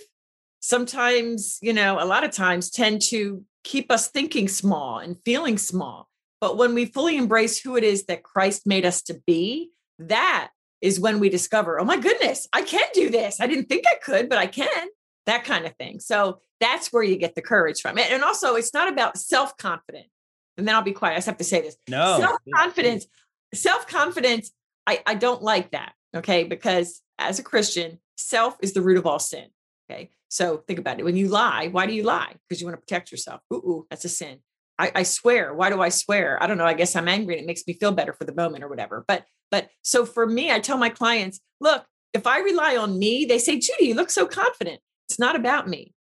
sometimes, 0.60 1.58
you 1.60 1.72
know, 1.72 2.00
a 2.00 2.06
lot 2.06 2.22
of 2.22 2.30
times 2.30 2.70
tend 2.70 3.02
to 3.02 3.44
keep 3.64 3.90
us 3.90 4.09
thinking 4.09 4.49
small 4.49 4.99
and 4.99 5.16
feeling 5.25 5.59
small. 5.59 6.09
But 6.40 6.57
when 6.57 6.75
we 6.75 6.87
fully 6.87 7.16
embrace 7.16 7.61
who 7.61 7.76
it 7.76 7.85
is 7.85 8.07
that 8.07 8.23
Christ 8.23 8.66
made 8.66 8.85
us 8.85 9.02
to 9.02 9.21
be, 9.26 9.71
that 9.99 10.50
is 10.81 10.99
when 10.99 11.21
we 11.21 11.28
discover, 11.28 11.78
oh 11.78 11.85
my 11.85 11.97
goodness, 11.97 12.49
I 12.52 12.62
can 12.62 12.85
do 12.92 13.11
this. 13.11 13.40
I 13.40 13.47
didn't 13.47 13.69
think 13.69 13.85
I 13.87 13.95
could, 14.02 14.28
but 14.28 14.38
I 14.38 14.47
can. 14.47 14.88
That 15.26 15.45
kind 15.45 15.66
of 15.66 15.76
thing. 15.76 16.00
So 16.00 16.40
that's 16.59 16.92
where 16.92 17.04
you 17.04 17.16
get 17.16 17.37
the 17.37 17.42
courage 17.42 17.81
from. 17.81 17.97
And 17.97 18.25
also, 18.25 18.57
it's 18.57 18.75
not 18.75 18.88
about 18.92 19.16
self 19.16 19.57
confidence. 19.57 20.09
And 20.57 20.66
then 20.66 20.75
I'll 20.75 20.83
be 20.83 20.92
quiet. 20.92 21.12
I 21.12 21.16
just 21.19 21.26
have 21.26 21.37
to 21.37 21.45
say 21.45 21.61
this. 21.61 21.76
No. 21.88 22.19
Self 22.19 22.40
confidence. 22.52 23.07
Self 23.54 23.87
confidence. 23.87 24.50
I, 24.85 25.00
I 25.07 25.14
don't 25.14 25.42
like 25.42 25.71
that. 25.71 25.92
Okay. 26.16 26.42
Because 26.42 27.00
as 27.21 27.38
a 27.38 27.45
Christian, 27.45 28.00
self 28.16 28.57
is 28.61 28.73
the 28.73 28.83
root 28.83 28.99
of 28.99 29.07
all 29.07 29.21
sin. 29.21 29.47
Okay. 29.88 30.11
So 30.32 30.64
think 30.66 30.78
about 30.78 30.98
it. 30.98 31.04
When 31.04 31.14
you 31.14 31.28
lie, 31.28 31.68
why 31.68 31.84
do 31.84 31.92
you 31.92 32.04
lie? 32.04 32.32
Because 32.48 32.58
you 32.58 32.66
want 32.66 32.78
to 32.78 32.80
protect 32.80 33.12
yourself. 33.12 33.42
Ooh, 33.52 33.56
ooh 33.56 33.86
that's 33.90 34.06
a 34.06 34.08
sin. 34.08 34.38
I, 34.78 34.90
I, 34.94 35.02
swear. 35.02 35.52
Why 35.52 35.68
do 35.68 35.82
I 35.82 35.90
swear? 35.90 36.42
I 36.42 36.46
don't 36.46 36.56
know. 36.56 36.64
I 36.64 36.72
guess 36.72 36.96
I'm 36.96 37.06
angry 37.06 37.34
and 37.34 37.44
it 37.44 37.46
makes 37.46 37.66
me 37.66 37.74
feel 37.74 37.92
better 37.92 38.14
for 38.14 38.24
the 38.24 38.34
moment 38.34 38.64
or 38.64 38.68
whatever. 38.68 39.04
But 39.06 39.26
but 39.50 39.68
so 39.82 40.06
for 40.06 40.26
me, 40.26 40.50
I 40.50 40.58
tell 40.58 40.78
my 40.78 40.88
clients, 40.88 41.38
look, 41.60 41.84
if 42.14 42.26
I 42.26 42.38
rely 42.38 42.78
on 42.78 42.98
me, 42.98 43.26
they 43.26 43.38
say, 43.38 43.58
Judy, 43.58 43.88
you 43.88 43.94
look 43.94 44.08
so 44.08 44.26
confident. 44.26 44.80
It's 45.06 45.18
not 45.18 45.36
about 45.36 45.68
me. 45.68 45.92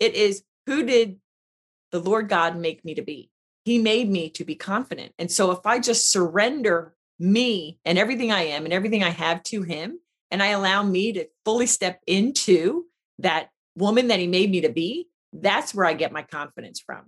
It 0.00 0.14
is 0.14 0.42
who 0.64 0.82
did 0.82 1.18
the 1.92 2.00
Lord 2.00 2.30
God 2.30 2.56
make 2.56 2.82
me 2.82 2.94
to 2.94 3.02
be? 3.02 3.30
He 3.66 3.78
made 3.78 4.08
me 4.08 4.30
to 4.30 4.44
be 4.46 4.54
confident. 4.54 5.12
And 5.18 5.30
so 5.30 5.50
if 5.50 5.66
I 5.66 5.80
just 5.80 6.10
surrender 6.10 6.94
me 7.18 7.78
and 7.84 7.98
everything 7.98 8.32
I 8.32 8.44
am 8.44 8.64
and 8.64 8.72
everything 8.72 9.04
I 9.04 9.10
have 9.10 9.42
to 9.44 9.60
Him, 9.60 10.00
and 10.30 10.42
I 10.42 10.46
allow 10.46 10.82
me 10.82 11.12
to 11.12 11.26
fully 11.44 11.66
step 11.66 12.00
into 12.06 12.86
that 13.18 13.50
woman 13.76 14.08
that 14.08 14.18
He 14.18 14.26
made 14.26 14.50
me 14.50 14.60
to 14.62 14.68
be, 14.68 15.08
that's 15.32 15.74
where 15.74 15.86
I 15.86 15.94
get 15.94 16.12
my 16.12 16.22
confidence 16.22 16.80
from. 16.80 17.04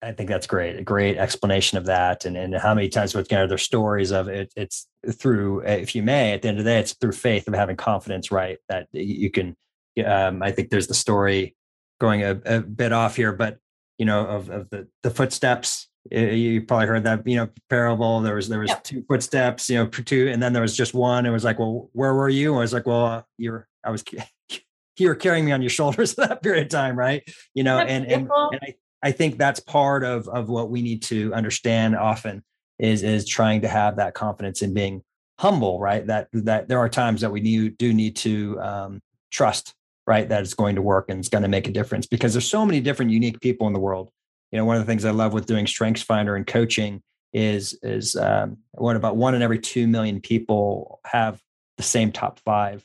I 0.00 0.12
think 0.12 0.28
that's 0.28 0.46
great. 0.46 0.76
A 0.76 0.82
great 0.82 1.16
explanation 1.16 1.76
of 1.76 1.86
that, 1.86 2.24
and 2.24 2.36
and 2.36 2.54
how 2.54 2.72
many 2.72 2.88
times 2.88 3.14
with 3.14 3.30
you 3.32 3.38
know 3.38 3.48
there's 3.48 3.62
stories 3.62 4.12
of 4.12 4.28
it. 4.28 4.52
It's 4.54 4.86
through, 5.10 5.60
if 5.66 5.94
you 5.96 6.04
may, 6.04 6.32
at 6.32 6.42
the 6.42 6.48
end 6.48 6.58
of 6.58 6.64
the 6.64 6.70
day, 6.70 6.78
it's 6.78 6.92
through 6.94 7.12
faith 7.12 7.48
of 7.48 7.54
having 7.54 7.76
confidence, 7.76 8.30
right? 8.30 8.58
That 8.68 8.86
you 8.92 9.30
can. 9.30 9.56
Um, 10.06 10.42
I 10.42 10.52
think 10.52 10.70
there's 10.70 10.86
the 10.86 10.94
story 10.94 11.56
going 12.00 12.22
a, 12.22 12.40
a 12.44 12.60
bit 12.60 12.92
off 12.92 13.16
here, 13.16 13.32
but 13.32 13.58
you 13.98 14.06
know, 14.06 14.24
of, 14.24 14.48
of 14.48 14.70
the, 14.70 14.86
the 15.02 15.10
footsteps. 15.10 15.88
You 16.10 16.62
probably 16.62 16.86
heard 16.86 17.04
that, 17.04 17.26
you 17.26 17.36
know, 17.36 17.48
parable. 17.68 18.20
There 18.20 18.36
was, 18.36 18.48
there 18.48 18.60
was 18.60 18.70
yep. 18.70 18.82
two 18.82 19.04
footsteps, 19.06 19.68
you 19.68 19.76
know, 19.76 19.86
two, 19.88 20.28
and 20.28 20.42
then 20.42 20.54
there 20.54 20.62
was 20.62 20.74
just 20.74 20.94
one. 20.94 21.26
It 21.26 21.30
was 21.30 21.44
like, 21.44 21.58
well, 21.58 21.90
where 21.92 22.14
were 22.14 22.30
you? 22.30 22.54
I 22.54 22.60
was 22.60 22.72
like, 22.72 22.86
well, 22.86 23.26
you're, 23.36 23.68
I 23.88 23.90
was, 23.90 24.04
you 24.98 25.08
were 25.08 25.14
carrying 25.14 25.44
me 25.44 25.52
on 25.52 25.62
your 25.62 25.70
shoulders 25.70 26.12
for 26.14 26.26
that 26.26 26.42
period 26.42 26.66
of 26.66 26.68
time. 26.70 26.98
Right. 26.98 27.28
You 27.54 27.64
know, 27.64 27.78
and, 27.78 28.06
and, 28.06 28.30
and 28.30 28.60
I, 28.62 28.74
I 29.02 29.12
think 29.12 29.38
that's 29.38 29.60
part 29.60 30.04
of, 30.04 30.28
of 30.28 30.48
what 30.48 30.70
we 30.70 30.82
need 30.82 31.02
to 31.04 31.32
understand 31.34 31.96
often 31.96 32.44
is, 32.78 33.02
is 33.02 33.26
trying 33.26 33.62
to 33.62 33.68
have 33.68 33.96
that 33.96 34.14
confidence 34.14 34.62
in 34.62 34.74
being 34.74 35.02
humble, 35.38 35.80
right? 35.80 36.06
That, 36.06 36.28
that 36.32 36.68
there 36.68 36.78
are 36.78 36.88
times 36.88 37.22
that 37.22 37.30
we 37.30 37.40
need, 37.40 37.78
do 37.78 37.92
need 37.92 38.16
to 38.16 38.60
um, 38.60 39.00
trust 39.30 39.74
right 40.06 40.28
that 40.30 40.42
it's 40.42 40.54
going 40.54 40.74
to 40.74 40.82
work 40.82 41.10
and 41.10 41.20
it's 41.20 41.28
going 41.28 41.42
to 41.42 41.48
make 41.48 41.68
a 41.68 41.70
difference 41.70 42.06
because 42.06 42.32
there's 42.32 42.48
so 42.48 42.64
many 42.64 42.80
different 42.80 43.10
unique 43.10 43.38
people 43.40 43.66
in 43.66 43.74
the 43.74 43.78
world 43.78 44.10
you 44.50 44.58
know 44.58 44.64
one 44.64 44.76
of 44.76 44.82
the 44.82 44.86
things 44.90 45.04
i 45.04 45.10
love 45.10 45.34
with 45.34 45.46
doing 45.46 45.66
strengths 45.66 46.02
finder 46.02 46.34
and 46.34 46.46
coaching 46.46 47.02
is 47.34 47.78
is 47.82 48.16
um, 48.16 48.56
what 48.72 48.96
about 48.96 49.16
one 49.16 49.34
in 49.34 49.42
every 49.42 49.58
two 49.58 49.86
million 49.86 50.20
people 50.20 50.98
have 51.04 51.40
the 51.76 51.82
same 51.82 52.10
top 52.10 52.40
five 52.40 52.84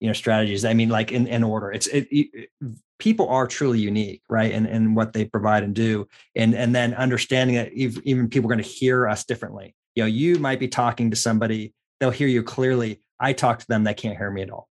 you 0.00 0.06
know 0.06 0.12
strategies 0.12 0.64
i 0.64 0.74
mean 0.74 0.88
like 0.88 1.12
in, 1.12 1.26
in 1.26 1.42
order. 1.42 1.72
It's 1.72 1.86
it, 1.86 2.06
it, 2.10 2.50
people 2.98 3.28
are 3.28 3.46
truly 3.46 3.78
unique 3.78 4.22
right 4.28 4.52
and 4.52 4.66
and 4.66 4.96
what 4.96 5.12
they 5.12 5.24
provide 5.24 5.62
and 5.62 5.74
do 5.74 6.08
and 6.34 6.54
and 6.54 6.74
then 6.74 6.94
understanding 6.94 7.56
that 7.56 7.72
even 7.72 8.28
people 8.28 8.50
are 8.50 8.54
going 8.54 8.64
to 8.64 8.68
hear 8.68 9.08
us 9.08 9.24
differently. 9.24 9.74
You 9.94 10.02
know 10.02 10.08
you 10.08 10.38
might 10.38 10.60
be 10.60 10.68
talking 10.68 11.10
to 11.10 11.16
somebody 11.16 11.74
they'll 12.00 12.10
hear 12.10 12.28
you 12.28 12.42
clearly. 12.42 13.00
I 13.18 13.32
talk 13.32 13.58
to 13.60 13.66
them 13.66 13.84
they 13.84 13.94
can't 13.94 14.16
hear 14.16 14.30
me 14.30 14.42
at 14.42 14.50
all. 14.50 14.68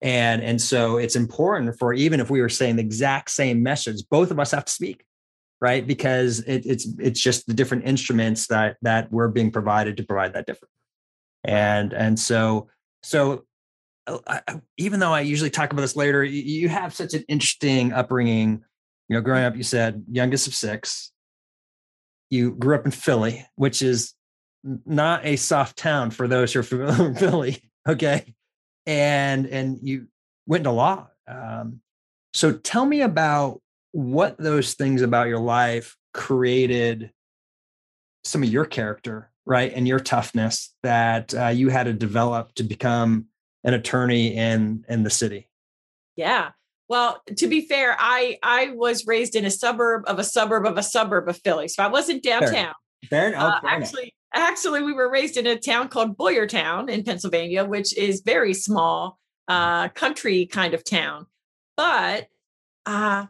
And 0.00 0.42
and 0.42 0.60
so 0.60 0.96
it's 0.98 1.16
important 1.16 1.78
for 1.78 1.92
even 1.92 2.20
if 2.20 2.30
we 2.30 2.40
were 2.40 2.48
saying 2.48 2.76
the 2.76 2.82
exact 2.82 3.30
same 3.30 3.62
message 3.62 4.02
both 4.10 4.30
of 4.30 4.38
us 4.38 4.52
have 4.52 4.64
to 4.64 4.72
speak 4.72 5.04
right 5.60 5.86
because 5.86 6.40
it, 6.40 6.64
it's 6.64 6.86
it's 6.98 7.20
just 7.20 7.46
the 7.46 7.54
different 7.54 7.84
instruments 7.84 8.46
that 8.46 8.76
that 8.82 9.10
we're 9.12 9.28
being 9.28 9.50
provided 9.50 9.96
to 9.96 10.04
provide 10.04 10.34
that 10.34 10.46
different. 10.46 10.70
And 11.44 11.92
and 11.92 12.18
so 12.18 12.68
so 13.02 13.44
I, 14.26 14.40
even 14.76 15.00
though 15.00 15.12
i 15.12 15.20
usually 15.20 15.50
talk 15.50 15.72
about 15.72 15.82
this 15.82 15.96
later 15.96 16.24
you 16.24 16.68
have 16.68 16.94
such 16.94 17.14
an 17.14 17.24
interesting 17.28 17.92
upbringing 17.92 18.62
you 19.08 19.16
know 19.16 19.20
growing 19.20 19.44
up 19.44 19.56
you 19.56 19.62
said 19.62 20.04
youngest 20.10 20.46
of 20.46 20.54
six 20.54 21.12
you 22.30 22.52
grew 22.52 22.74
up 22.74 22.84
in 22.84 22.90
philly 22.90 23.46
which 23.56 23.82
is 23.82 24.14
not 24.84 25.24
a 25.24 25.36
soft 25.36 25.76
town 25.76 26.10
for 26.10 26.26
those 26.28 26.52
who 26.52 26.60
are 26.60 26.64
familiar 26.64 27.02
with 27.08 27.18
philly 27.18 27.62
okay 27.88 28.34
and 28.86 29.46
and 29.46 29.78
you 29.82 30.08
went 30.48 30.62
into 30.62 30.72
law. 30.72 31.06
Um, 31.28 31.80
so 32.32 32.52
tell 32.52 32.84
me 32.84 33.02
about 33.02 33.60
what 33.92 34.38
those 34.38 34.74
things 34.74 35.02
about 35.02 35.28
your 35.28 35.38
life 35.38 35.96
created 36.14 37.12
some 38.24 38.42
of 38.42 38.48
your 38.48 38.64
character, 38.64 39.30
right, 39.46 39.72
and 39.72 39.86
your 39.86 40.00
toughness 40.00 40.74
that 40.82 41.34
uh, 41.34 41.48
you 41.48 41.68
had 41.68 41.84
to 41.84 41.92
develop 41.92 42.54
to 42.54 42.64
become 42.64 43.26
an 43.64 43.74
attorney 43.74 44.36
in 44.36 44.84
in 44.88 45.02
the 45.02 45.10
city. 45.10 45.48
Yeah. 46.16 46.50
Well, 46.88 47.22
to 47.36 47.46
be 47.46 47.62
fair, 47.62 47.96
I 47.98 48.38
I 48.42 48.70
was 48.70 49.06
raised 49.06 49.36
in 49.36 49.44
a 49.44 49.50
suburb 49.50 50.04
of 50.06 50.18
a 50.18 50.24
suburb 50.24 50.66
of 50.66 50.78
a 50.78 50.82
suburb 50.82 51.28
of 51.28 51.38
Philly, 51.38 51.68
so 51.68 51.82
I 51.82 51.88
wasn't 51.88 52.22
downtown. 52.22 52.74
Fair, 53.08 53.10
fair 53.10 53.28
enough. 53.28 53.62
Uh, 53.62 53.66
actually, 53.66 54.14
actually 54.34 54.82
we 54.82 54.92
were 54.92 55.10
raised 55.10 55.36
in 55.36 55.46
a 55.46 55.58
town 55.58 55.88
called 55.88 56.16
boyertown 56.16 56.88
in 56.88 57.02
pennsylvania 57.02 57.64
which 57.64 57.96
is 57.96 58.20
very 58.20 58.54
small 58.54 59.18
uh, 59.48 59.88
country 59.88 60.46
kind 60.46 60.74
of 60.74 60.84
town 60.84 61.26
but 61.76 62.28
uh, 62.86 63.26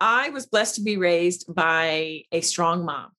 i 0.00 0.30
was 0.30 0.46
blessed 0.46 0.76
to 0.76 0.82
be 0.82 0.96
raised 0.96 1.52
by 1.54 2.22
a 2.32 2.40
strong 2.40 2.84
mom 2.84 3.10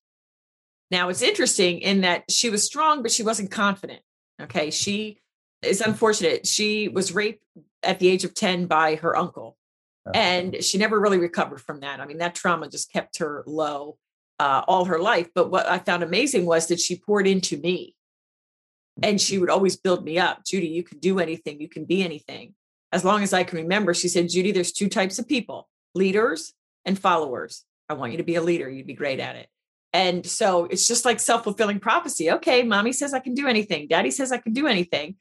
now 0.90 1.08
it's 1.08 1.22
interesting 1.22 1.78
in 1.78 2.00
that 2.00 2.30
she 2.30 2.50
was 2.50 2.64
strong 2.64 3.02
but 3.02 3.12
she 3.12 3.22
wasn't 3.22 3.50
confident 3.50 4.02
okay 4.40 4.70
she 4.70 5.20
is 5.62 5.80
unfortunate 5.80 6.46
she 6.46 6.88
was 6.88 7.14
raped 7.14 7.44
at 7.82 7.98
the 7.98 8.08
age 8.08 8.24
of 8.24 8.34
10 8.34 8.66
by 8.66 8.96
her 8.96 9.16
uncle 9.16 9.56
oh. 10.06 10.10
and 10.14 10.62
she 10.62 10.78
never 10.78 10.98
really 10.98 11.18
recovered 11.18 11.60
from 11.60 11.80
that 11.80 12.00
i 12.00 12.06
mean 12.06 12.18
that 12.18 12.34
trauma 12.34 12.68
just 12.68 12.92
kept 12.92 13.18
her 13.18 13.44
low 13.46 13.96
uh, 14.40 14.64
all 14.66 14.86
her 14.86 14.98
life. 14.98 15.28
But 15.34 15.50
what 15.50 15.68
I 15.68 15.78
found 15.78 16.02
amazing 16.02 16.46
was 16.46 16.66
that 16.68 16.80
she 16.80 16.96
poured 16.96 17.26
into 17.26 17.58
me 17.58 17.94
and 19.02 19.20
she 19.20 19.38
would 19.38 19.50
always 19.50 19.76
build 19.76 20.02
me 20.02 20.18
up. 20.18 20.44
Judy, 20.46 20.68
you 20.68 20.82
can 20.82 20.98
do 20.98 21.20
anything, 21.20 21.60
you 21.60 21.68
can 21.68 21.84
be 21.84 22.02
anything. 22.02 22.54
As 22.90 23.04
long 23.04 23.22
as 23.22 23.34
I 23.34 23.44
can 23.44 23.58
remember, 23.58 23.92
she 23.92 24.08
said, 24.08 24.30
Judy, 24.30 24.50
there's 24.50 24.72
two 24.72 24.88
types 24.88 25.18
of 25.18 25.28
people 25.28 25.68
leaders 25.94 26.54
and 26.86 26.98
followers. 26.98 27.64
I 27.88 27.94
want 27.94 28.12
you 28.12 28.18
to 28.18 28.24
be 28.24 28.36
a 28.36 28.42
leader, 28.42 28.68
you'd 28.68 28.86
be 28.86 28.94
great 28.94 29.20
at 29.20 29.36
it. 29.36 29.48
And 29.92 30.24
so 30.24 30.64
it's 30.64 30.88
just 30.88 31.04
like 31.04 31.20
self 31.20 31.44
fulfilling 31.44 31.78
prophecy. 31.78 32.30
Okay, 32.32 32.62
mommy 32.62 32.92
says 32.92 33.12
I 33.12 33.20
can 33.20 33.34
do 33.34 33.46
anything, 33.46 33.88
daddy 33.88 34.10
says 34.10 34.32
I 34.32 34.38
can 34.38 34.54
do 34.54 34.66
anything. 34.66 35.16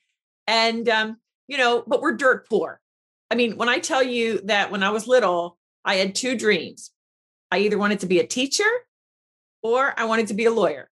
And, 0.50 0.89
um, 0.89 1.18
you 1.48 1.60
know, 1.60 1.84
but 1.86 2.01
we're 2.01 2.15
dirt 2.15 2.50
poor. 2.50 2.82
I 3.29 3.36
mean, 3.36 3.56
when 3.56 3.70
I 3.70 3.77
tell 3.77 4.01
you 4.01 4.41
that 4.46 4.72
when 4.72 4.82
I 4.82 4.89
was 4.89 5.08
little, 5.08 5.60
I 5.86 5.96
had 5.98 6.15
two 6.15 6.36
dreams. 6.36 6.89
I 7.51 7.60
either 7.60 7.77
wanted 7.77 8.00
to 8.00 8.08
be 8.08 8.20
a 8.20 8.25
teacher 8.25 8.70
or 9.62 9.94
I 9.96 10.06
wanted 10.06 10.25
to 10.27 10.34
be 10.34 10.46
a 10.46 10.51
lawyer. 10.51 10.89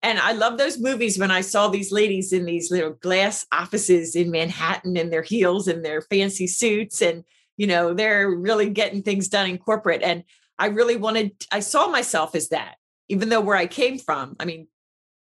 And 0.00 0.16
I 0.20 0.32
love 0.32 0.58
those 0.58 0.78
movies 0.78 1.18
when 1.18 1.32
I 1.32 1.40
saw 1.40 1.68
these 1.68 1.90
ladies 1.90 2.32
in 2.32 2.44
these 2.44 2.70
little 2.70 2.92
glass 2.92 3.44
offices 3.50 4.14
in 4.14 4.30
Manhattan 4.30 4.96
in 4.96 5.10
their 5.10 5.22
heels 5.22 5.66
and 5.66 5.84
their 5.84 6.00
fancy 6.00 6.46
suits. 6.46 7.02
And, 7.02 7.24
you 7.56 7.66
know, 7.66 7.94
they're 7.94 8.30
really 8.30 8.70
getting 8.70 9.02
things 9.02 9.26
done 9.28 9.50
in 9.50 9.58
corporate. 9.58 10.02
And 10.02 10.22
I 10.60 10.66
really 10.66 10.96
wanted, 10.96 11.32
I 11.50 11.60
saw 11.60 11.88
myself 11.88 12.36
as 12.36 12.50
that, 12.50 12.76
even 13.08 13.28
though 13.28 13.40
where 13.40 13.56
I 13.56 13.66
came 13.66 13.98
from, 13.98 14.36
I 14.38 14.44
mean, 14.44 14.68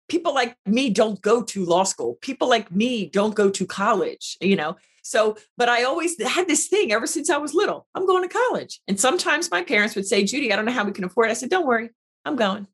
people 0.07 0.33
like 0.33 0.55
me 0.65 0.89
don't 0.89 1.21
go 1.21 1.41
to 1.43 1.65
law 1.65 1.83
school. 1.83 2.17
People 2.21 2.49
like 2.49 2.71
me 2.71 3.07
don't 3.07 3.35
go 3.35 3.49
to 3.49 3.65
college, 3.65 4.37
you 4.41 4.55
know. 4.55 4.75
So, 5.01 5.37
but 5.57 5.69
I 5.69 5.83
always 5.83 6.19
had 6.21 6.47
this 6.47 6.67
thing 6.67 6.91
ever 6.91 7.05
since 7.05 7.29
I 7.29 7.37
was 7.37 7.53
little. 7.53 7.85
I'm 7.93 8.07
going 8.07 8.27
to 8.27 8.33
college. 8.33 8.79
And 8.87 8.99
sometimes 8.99 9.51
my 9.51 9.61
parents 9.61 9.95
would 9.95 10.07
say, 10.07 10.23
Judy, 10.23 10.51
I 10.51 10.55
don't 10.55 10.65
know 10.65 10.71
how 10.71 10.83
we 10.83 10.91
can 10.91 11.03
afford 11.03 11.27
it. 11.27 11.31
I 11.31 11.35
said, 11.35 11.49
don't 11.49 11.67
worry. 11.67 11.89
I'm 12.25 12.35
going. 12.35 12.67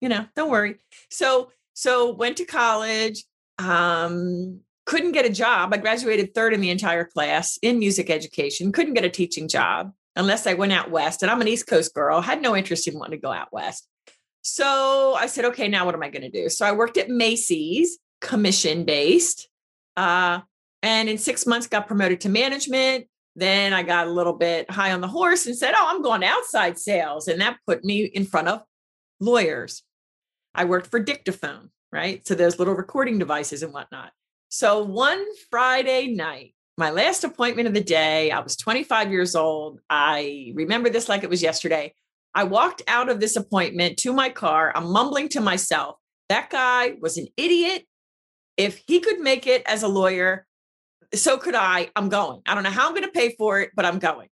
You 0.00 0.08
know, 0.08 0.26
don't 0.34 0.50
worry. 0.50 0.76
So 1.10 1.50
so 1.74 2.12
went 2.12 2.36
to 2.38 2.44
college. 2.44 3.24
Um, 3.58 4.60
couldn't 4.86 5.12
get 5.12 5.26
a 5.26 5.30
job. 5.30 5.72
I 5.72 5.78
graduated 5.78 6.34
third 6.34 6.54
in 6.54 6.60
the 6.60 6.70
entire 6.70 7.04
class 7.04 7.58
in 7.62 7.78
music 7.78 8.10
education. 8.10 8.72
Couldn't 8.72 8.94
get 8.94 9.04
a 9.04 9.10
teaching 9.10 9.48
job 9.48 9.92
unless 10.16 10.46
I 10.46 10.54
went 10.54 10.72
out 10.72 10.90
west. 10.90 11.22
And 11.22 11.30
I'm 11.30 11.40
an 11.40 11.48
East 11.48 11.66
Coast 11.66 11.94
girl. 11.94 12.20
Had 12.20 12.42
no 12.42 12.56
interest 12.56 12.86
in 12.86 12.98
wanting 12.98 13.18
to 13.18 13.22
go 13.22 13.32
out 13.32 13.52
west. 13.52 13.88
So 14.44 15.14
I 15.14 15.26
said, 15.26 15.46
okay, 15.46 15.68
now 15.68 15.86
what 15.86 15.94
am 15.94 16.02
I 16.02 16.10
going 16.10 16.22
to 16.22 16.30
do? 16.30 16.50
So 16.50 16.66
I 16.66 16.72
worked 16.72 16.98
at 16.98 17.08
Macy's, 17.08 17.98
commission 18.20 18.84
based, 18.84 19.48
uh, 19.96 20.40
and 20.82 21.08
in 21.08 21.16
six 21.16 21.46
months 21.46 21.66
got 21.66 21.86
promoted 21.86 22.20
to 22.20 22.28
management. 22.28 23.06
Then 23.34 23.72
I 23.72 23.82
got 23.82 24.06
a 24.06 24.10
little 24.10 24.34
bit 24.34 24.70
high 24.70 24.92
on 24.92 25.00
the 25.00 25.08
horse 25.08 25.46
and 25.46 25.56
said, 25.56 25.72
oh, 25.74 25.86
I'm 25.88 26.02
going 26.02 26.22
outside 26.22 26.78
sales, 26.78 27.26
and 27.26 27.40
that 27.40 27.56
put 27.66 27.84
me 27.84 28.04
in 28.04 28.26
front 28.26 28.48
of 28.48 28.60
lawyers. 29.18 29.82
I 30.54 30.66
worked 30.66 30.88
for 30.88 31.00
Dictaphone, 31.00 31.70
right? 31.90 32.24
So 32.28 32.34
those 32.34 32.58
little 32.58 32.74
recording 32.74 33.18
devices 33.18 33.62
and 33.62 33.72
whatnot. 33.72 34.12
So 34.50 34.84
one 34.84 35.24
Friday 35.50 36.08
night, 36.08 36.54
my 36.76 36.90
last 36.90 37.24
appointment 37.24 37.66
of 37.66 37.72
the 37.72 37.82
day, 37.82 38.30
I 38.30 38.40
was 38.40 38.56
25 38.56 39.10
years 39.10 39.34
old. 39.34 39.80
I 39.88 40.52
remember 40.54 40.90
this 40.90 41.08
like 41.08 41.24
it 41.24 41.30
was 41.30 41.42
yesterday. 41.42 41.94
I 42.34 42.44
walked 42.44 42.82
out 42.88 43.08
of 43.08 43.20
this 43.20 43.36
appointment 43.36 43.98
to 43.98 44.12
my 44.12 44.28
car. 44.28 44.72
I'm 44.74 44.90
mumbling 44.90 45.28
to 45.30 45.40
myself, 45.40 45.96
that 46.28 46.50
guy 46.50 46.94
was 47.00 47.16
an 47.16 47.28
idiot. 47.36 47.86
If 48.56 48.82
he 48.86 49.00
could 49.00 49.20
make 49.20 49.46
it 49.46 49.62
as 49.66 49.82
a 49.82 49.88
lawyer, 49.88 50.46
so 51.14 51.38
could 51.38 51.54
I. 51.54 51.90
I'm 51.96 52.08
going. 52.08 52.40
I 52.46 52.54
don't 52.54 52.64
know 52.64 52.70
how 52.70 52.86
I'm 52.86 52.94
going 52.94 53.04
to 53.04 53.10
pay 53.10 53.34
for 53.36 53.60
it, 53.60 53.70
but 53.74 53.84
I'm 53.84 53.98
going. 53.98 54.28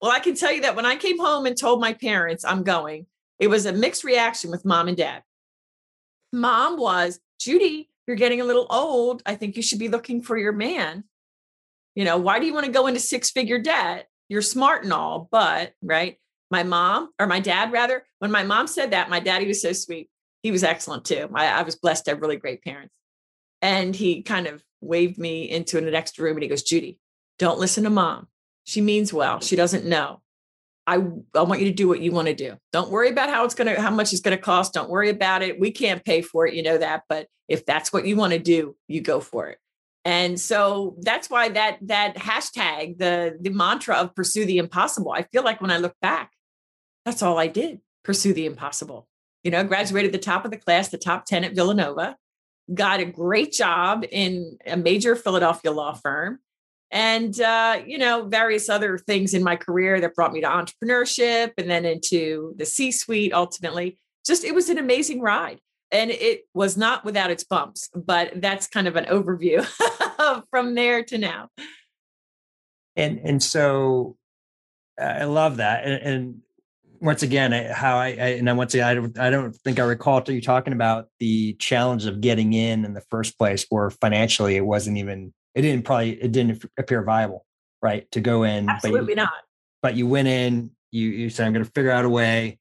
Well, 0.00 0.10
I 0.10 0.20
can 0.20 0.34
tell 0.34 0.52
you 0.52 0.62
that 0.62 0.76
when 0.76 0.86
I 0.86 0.96
came 0.96 1.18
home 1.18 1.46
and 1.46 1.56
told 1.56 1.80
my 1.80 1.92
parents 1.92 2.44
I'm 2.44 2.62
going, 2.62 3.06
it 3.38 3.48
was 3.48 3.66
a 3.66 3.72
mixed 3.72 4.04
reaction 4.04 4.50
with 4.50 4.64
mom 4.64 4.88
and 4.88 4.96
dad. 4.96 5.22
Mom 6.32 6.78
was, 6.78 7.20
Judy, 7.40 7.88
you're 8.06 8.16
getting 8.16 8.40
a 8.40 8.44
little 8.44 8.66
old. 8.70 9.22
I 9.26 9.34
think 9.34 9.56
you 9.56 9.62
should 9.62 9.78
be 9.78 9.88
looking 9.88 10.22
for 10.22 10.36
your 10.36 10.52
man. 10.52 11.04
You 11.94 12.04
know, 12.04 12.16
why 12.16 12.38
do 12.38 12.46
you 12.46 12.54
want 12.54 12.66
to 12.66 12.72
go 12.72 12.86
into 12.86 13.00
six 13.00 13.30
figure 13.30 13.58
debt? 13.58 14.08
You're 14.28 14.42
smart 14.42 14.84
and 14.84 14.92
all, 14.92 15.28
but 15.30 15.72
right. 15.82 16.18
My 16.50 16.62
mom 16.62 17.10
or 17.18 17.26
my 17.26 17.40
dad, 17.40 17.72
rather, 17.72 18.04
when 18.18 18.30
my 18.30 18.42
mom 18.42 18.66
said 18.66 18.92
that, 18.92 19.10
my 19.10 19.20
daddy 19.20 19.46
was 19.46 19.60
so 19.60 19.72
sweet. 19.72 20.08
He 20.42 20.50
was 20.50 20.64
excellent 20.64 21.04
too. 21.04 21.28
I, 21.34 21.46
I 21.46 21.62
was 21.62 21.76
blessed 21.76 22.04
to 22.04 22.12
have 22.12 22.20
really 22.20 22.36
great 22.36 22.62
parents. 22.62 22.94
And 23.60 23.94
he 23.94 24.22
kind 24.22 24.46
of 24.46 24.62
waved 24.80 25.18
me 25.18 25.50
into 25.50 25.78
an 25.78 25.94
extra 25.94 26.24
room 26.24 26.36
and 26.36 26.42
he 26.42 26.48
goes, 26.48 26.62
Judy, 26.62 26.98
don't 27.38 27.58
listen 27.58 27.84
to 27.84 27.90
mom. 27.90 28.28
She 28.64 28.80
means 28.80 29.12
well. 29.12 29.40
She 29.40 29.56
doesn't 29.56 29.84
know. 29.84 30.20
I, 30.86 31.02
I 31.34 31.42
want 31.42 31.60
you 31.60 31.66
to 31.66 31.74
do 31.74 31.88
what 31.88 32.00
you 32.00 32.12
want 32.12 32.28
to 32.28 32.34
do. 32.34 32.56
Don't 32.72 32.90
worry 32.90 33.10
about 33.10 33.28
how 33.28 33.44
it's 33.44 33.54
going 33.54 33.74
to, 33.74 33.80
how 33.80 33.90
much 33.90 34.12
it's 34.12 34.22
going 34.22 34.36
to 34.36 34.42
cost. 34.42 34.72
Don't 34.72 34.88
worry 34.88 35.10
about 35.10 35.42
it. 35.42 35.60
We 35.60 35.70
can't 35.70 36.04
pay 36.04 36.22
for 36.22 36.46
it. 36.46 36.54
You 36.54 36.62
know 36.62 36.78
that. 36.78 37.02
But 37.08 37.26
if 37.46 37.66
that's 37.66 37.92
what 37.92 38.06
you 38.06 38.16
want 38.16 38.32
to 38.32 38.38
do, 38.38 38.74
you 38.86 39.02
go 39.02 39.20
for 39.20 39.48
it. 39.48 39.58
And 40.04 40.40
so 40.40 40.96
that's 41.00 41.28
why 41.28 41.50
that, 41.50 41.78
that 41.82 42.16
hashtag, 42.16 42.96
the, 42.96 43.36
the 43.38 43.50
mantra 43.50 43.96
of 43.96 44.14
pursue 44.14 44.46
the 44.46 44.56
impossible, 44.56 45.12
I 45.12 45.22
feel 45.24 45.42
like 45.42 45.60
when 45.60 45.70
I 45.70 45.76
look 45.76 45.94
back, 46.00 46.30
that's 47.08 47.22
all 47.22 47.38
I 47.38 47.46
did 47.46 47.80
pursue 48.04 48.32
the 48.32 48.46
impossible. 48.46 49.08
You 49.42 49.50
know, 49.50 49.64
graduated 49.64 50.12
the 50.12 50.18
top 50.18 50.44
of 50.44 50.50
the 50.50 50.56
class, 50.56 50.88
the 50.88 50.98
top 50.98 51.24
10 51.24 51.44
at 51.44 51.54
Villanova, 51.54 52.16
got 52.74 53.00
a 53.00 53.04
great 53.04 53.52
job 53.52 54.04
in 54.10 54.58
a 54.66 54.76
major 54.76 55.16
Philadelphia 55.16 55.72
law 55.72 55.94
firm 55.94 56.40
and 56.90 57.40
uh, 57.40 57.80
you 57.86 57.98
know 57.98 58.24
various 58.24 58.68
other 58.68 58.98
things 58.98 59.34
in 59.34 59.42
my 59.42 59.56
career 59.56 60.00
that 60.00 60.14
brought 60.14 60.32
me 60.32 60.40
to 60.40 60.46
entrepreneurship 60.46 61.52
and 61.58 61.68
then 61.68 61.84
into 61.84 62.54
the 62.56 62.64
c 62.64 62.90
suite 62.90 63.32
ultimately 63.32 63.98
just 64.26 64.44
it 64.44 64.54
was 64.54 64.70
an 64.70 64.78
amazing 64.78 65.20
ride 65.20 65.60
and 65.90 66.10
it 66.10 66.42
was 66.54 66.76
not 66.76 67.04
without 67.04 67.30
its 67.30 67.44
bumps 67.44 67.90
but 67.94 68.40
that's 68.40 68.66
kind 68.66 68.88
of 68.88 68.96
an 68.96 69.04
overview 69.04 69.62
from 70.50 70.74
there 70.74 71.02
to 71.02 71.18
now 71.18 71.48
and 72.96 73.18
and 73.18 73.42
so 73.42 74.16
i 74.98 75.24
love 75.24 75.58
that 75.58 75.84
and, 75.84 76.02
and 76.02 76.34
once 77.00 77.22
again 77.22 77.52
how 77.72 77.96
I, 77.96 78.06
I 78.06 78.28
and 78.38 78.48
I 78.48 78.52
once 78.52 78.74
again 78.74 78.86
I 78.86 78.94
don't 78.94 79.18
I 79.18 79.30
don't 79.30 79.52
think 79.52 79.78
I 79.78 79.84
recall 79.84 80.22
you 80.26 80.40
talking 80.40 80.72
about 80.72 81.06
the 81.20 81.54
challenge 81.54 82.06
of 82.06 82.20
getting 82.20 82.52
in 82.52 82.84
in 82.84 82.94
the 82.94 83.02
first 83.10 83.38
place 83.38 83.66
where 83.68 83.90
financially 83.90 84.56
it 84.56 84.64
wasn't 84.64 84.98
even 84.98 85.32
it 85.54 85.62
didn't 85.62 85.84
probably 85.84 86.12
it 86.12 86.32
didn't 86.32 86.64
appear 86.78 87.02
viable, 87.02 87.44
right? 87.82 88.10
To 88.12 88.20
go 88.20 88.42
in, 88.44 88.68
absolutely 88.68 89.00
but 89.00 89.10
you, 89.10 89.16
not. 89.16 89.32
But 89.82 89.94
you 89.96 90.06
went 90.06 90.28
in, 90.28 90.70
you 90.90 91.08
you 91.08 91.30
said 91.30 91.46
I'm 91.46 91.52
going 91.52 91.64
to 91.64 91.70
figure 91.70 91.90
out 91.90 92.04
a 92.04 92.08
way. 92.08 92.58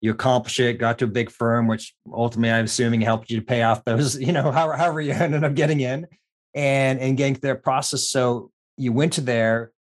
You 0.00 0.10
accomplish 0.10 0.60
it, 0.60 0.74
got 0.74 0.98
to 0.98 1.06
a 1.06 1.08
big 1.08 1.30
firm, 1.30 1.66
which 1.66 1.94
ultimately 2.12 2.52
I'm 2.52 2.66
assuming 2.66 3.00
helped 3.00 3.30
you 3.30 3.40
to 3.40 3.44
pay 3.44 3.62
off 3.62 3.84
those, 3.84 4.20
you 4.20 4.32
know, 4.32 4.50
however, 4.50 4.76
however 4.76 5.00
you 5.00 5.12
ended 5.12 5.44
up 5.44 5.54
getting 5.54 5.80
in, 5.80 6.06
and 6.54 7.00
and 7.00 7.16
getting 7.16 7.34
their 7.34 7.56
process. 7.56 8.08
So 8.08 8.50
you 8.76 8.92
went 8.92 9.14
to 9.14 9.20
there. 9.20 9.72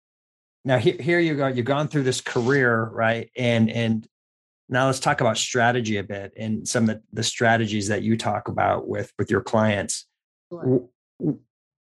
Now 0.66 0.78
here 0.78 0.98
here 1.00 1.20
you 1.20 1.36
go. 1.36 1.48
You've 1.48 1.66
gone 1.66 1.88
through 1.88 2.04
this 2.04 2.22
career, 2.22 2.90
right? 2.92 3.30
And 3.38 3.70
and 3.70 4.08
now 4.68 4.88
let's 4.88 5.00
talk 5.00 5.22
about 5.22 5.38
strategy 5.38 5.98
a 5.98 6.04
bit 6.04 6.34
and 6.36 6.68
some 6.68 6.90
of 6.90 6.96
the, 6.96 7.04
the 7.14 7.24
strategies 7.24 7.88
that 7.88 8.02
you 8.02 8.18
talk 8.18 8.48
about 8.48 8.88
with 8.88 9.14
with 9.18 9.30
your 9.30 9.42
clients. 9.42 10.06
Sure 10.52 10.88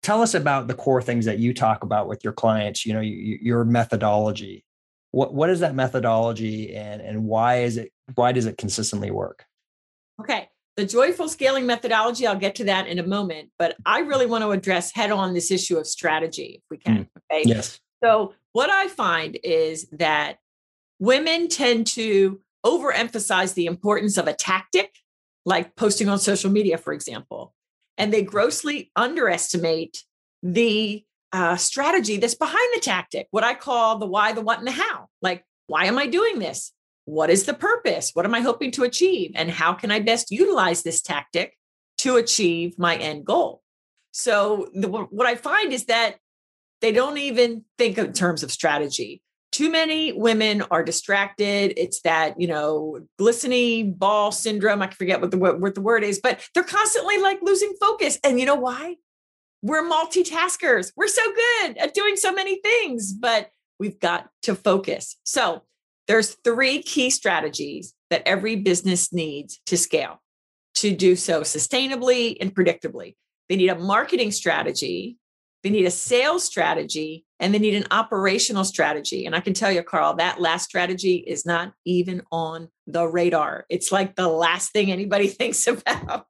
tell 0.02 0.22
us 0.22 0.34
about 0.34 0.66
the 0.66 0.74
core 0.74 1.02
things 1.02 1.24
that 1.26 1.38
you 1.38 1.52
talk 1.52 1.82
about 1.82 2.08
with 2.08 2.24
your 2.24 2.32
clients 2.32 2.86
you 2.86 2.92
know 2.92 3.00
you, 3.00 3.38
your 3.40 3.64
methodology 3.64 4.64
what 5.10 5.34
what 5.34 5.50
is 5.50 5.60
that 5.60 5.74
methodology 5.74 6.74
and 6.74 7.00
and 7.00 7.24
why 7.24 7.62
is 7.62 7.76
it 7.76 7.92
why 8.14 8.32
does 8.32 8.46
it 8.46 8.56
consistently 8.56 9.10
work 9.10 9.44
okay 10.20 10.48
the 10.76 10.84
joyful 10.84 11.28
scaling 11.28 11.66
methodology 11.66 12.26
i'll 12.26 12.36
get 12.36 12.54
to 12.54 12.64
that 12.64 12.86
in 12.86 12.98
a 12.98 13.06
moment 13.06 13.50
but 13.58 13.76
i 13.84 14.00
really 14.00 14.26
want 14.26 14.42
to 14.42 14.50
address 14.50 14.92
head 14.92 15.10
on 15.10 15.34
this 15.34 15.50
issue 15.50 15.76
of 15.76 15.86
strategy 15.86 16.62
if 16.62 16.62
we 16.70 16.76
can 16.76 17.04
mm. 17.04 17.08
okay 17.32 17.42
yes 17.46 17.78
so 18.02 18.33
what 18.52 18.70
i 18.70 18.88
find 18.88 19.38
is 19.42 19.88
that 19.92 20.38
women 20.98 21.48
tend 21.48 21.86
to 21.86 22.40
overemphasize 22.64 23.54
the 23.54 23.66
importance 23.66 24.16
of 24.16 24.26
a 24.26 24.34
tactic 24.34 24.94
like 25.46 25.74
posting 25.76 26.08
on 26.08 26.18
social 26.18 26.50
media 26.50 26.76
for 26.76 26.92
example 26.92 27.54
and 27.96 28.12
they 28.12 28.22
grossly 28.22 28.90
underestimate 28.96 30.04
the 30.42 31.04
uh, 31.32 31.56
strategy 31.56 32.16
that's 32.16 32.34
behind 32.34 32.68
the 32.74 32.80
tactic, 32.80 33.28
what 33.30 33.44
I 33.44 33.54
call 33.54 33.98
the 33.98 34.06
why, 34.06 34.32
the 34.32 34.40
what, 34.40 34.58
and 34.58 34.66
the 34.66 34.72
how. 34.72 35.08
Like, 35.22 35.44
why 35.66 35.84
am 35.84 35.98
I 35.98 36.06
doing 36.06 36.38
this? 36.38 36.72
What 37.04 37.30
is 37.30 37.44
the 37.44 37.54
purpose? 37.54 38.10
What 38.14 38.24
am 38.24 38.34
I 38.34 38.40
hoping 38.40 38.70
to 38.72 38.84
achieve? 38.84 39.32
And 39.34 39.50
how 39.50 39.72
can 39.72 39.90
I 39.90 40.00
best 40.00 40.30
utilize 40.30 40.82
this 40.82 41.00
tactic 41.00 41.56
to 41.98 42.16
achieve 42.16 42.78
my 42.78 42.96
end 42.96 43.24
goal? 43.24 43.62
So, 44.12 44.68
the, 44.74 44.88
what 44.88 45.26
I 45.26 45.36
find 45.36 45.72
is 45.72 45.84
that 45.84 46.16
they 46.81 46.93
don't 46.93 47.19
even 47.19 47.64
think 47.79 47.99
in 47.99 48.12
terms 48.12 48.43
of 48.43 48.51
strategy 48.51 49.23
too 49.53 49.71
many 49.71 50.12
women 50.12 50.62
are 50.71 50.85
distracted. 50.85 51.75
It's 51.77 52.03
that, 52.03 52.40
you 52.40 52.47
know, 52.47 53.01
glistening 53.19 53.95
ball 53.95 54.33
syndrome. 54.33 54.81
I 54.83 54.90
forget 54.90 55.21
what 55.21 55.31
the, 55.31 55.38
what 55.38 55.75
the 55.75 55.81
word 55.81 56.05
is, 56.05 56.21
but 56.21 56.40
they're 56.55 56.62
constantly 56.62 57.19
like 57.19 57.40
losing 57.43 57.75
focus. 57.81 58.19
And 58.23 58.38
you 58.38 58.47
know 58.47 58.55
why? 58.55 58.97
We're 59.62 59.83
multitaskers. 59.83 60.93
We're 60.97 61.09
so 61.09 61.23
good 61.33 61.79
at 61.79 61.95
doing 61.95 62.16
so 62.16 62.33
many 62.33 62.61
things, 62.61 63.12
but 63.12 63.51
we've 63.79 63.99
got 63.99 64.29
to 64.43 64.55
focus. 64.55 65.16
So 65.25 65.62
there's 66.07 66.37
three 66.45 66.83
key 66.83 67.11
strategies 67.11 67.95
that 68.09 68.23
every 68.27 68.57
business 68.57 69.12
needs 69.12 69.61
to 69.66 69.77
scale 69.77 70.23
to 70.77 70.95
do 70.95 71.16
so 71.16 71.43
sustainably 71.43 72.37
and 72.40 72.55
predictably. 72.55 73.16
They 73.49 73.57
need 73.57 73.69
a 73.69 73.79
marketing 73.79 74.31
strategy 74.31 75.19
they 75.62 75.70
need 75.70 75.85
a 75.85 75.90
sales 75.90 76.44
strategy 76.44 77.25
and 77.38 77.53
they 77.53 77.59
need 77.59 77.75
an 77.75 77.87
operational 77.90 78.64
strategy. 78.64 79.27
And 79.27 79.35
I 79.35 79.40
can 79.40 79.55
tell 79.55 79.70
you, 79.70 79.83
Carl, 79.83 80.14
that 80.16 80.40
last 80.40 80.64
strategy 80.64 81.16
is 81.16 81.44
not 81.44 81.73
even 81.85 82.23
on 82.33 82.68
the 82.87 83.07
radar. 83.07 83.66
It's 83.68 83.92
like 83.92 84.16
the 84.16 84.29
last 84.29 84.73
thing 84.73 84.90
anybody 84.90 85.29
thinks 85.29 85.66
about. 85.66 86.27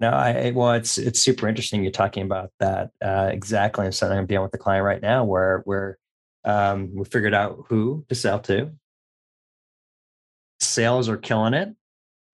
No, 0.00 0.10
I 0.10 0.50
well, 0.52 0.72
it's 0.72 0.98
it's 0.98 1.20
super 1.20 1.46
interesting. 1.46 1.84
You're 1.84 1.92
talking 1.92 2.24
about 2.24 2.50
that 2.58 2.90
uh, 3.00 3.28
exactly. 3.30 3.84
And 3.84 3.94
something 3.94 4.18
I'm 4.18 4.26
dealing 4.26 4.42
with 4.42 4.50
the 4.50 4.58
client 4.58 4.84
right 4.84 5.00
now, 5.00 5.22
where 5.22 5.62
where 5.64 5.96
um, 6.44 6.92
we 6.92 7.04
figured 7.04 7.34
out 7.34 7.66
who 7.68 8.04
to 8.08 8.16
sell 8.16 8.40
to. 8.40 8.72
Sales 10.58 11.08
are 11.08 11.16
killing 11.16 11.54
it, 11.54 11.74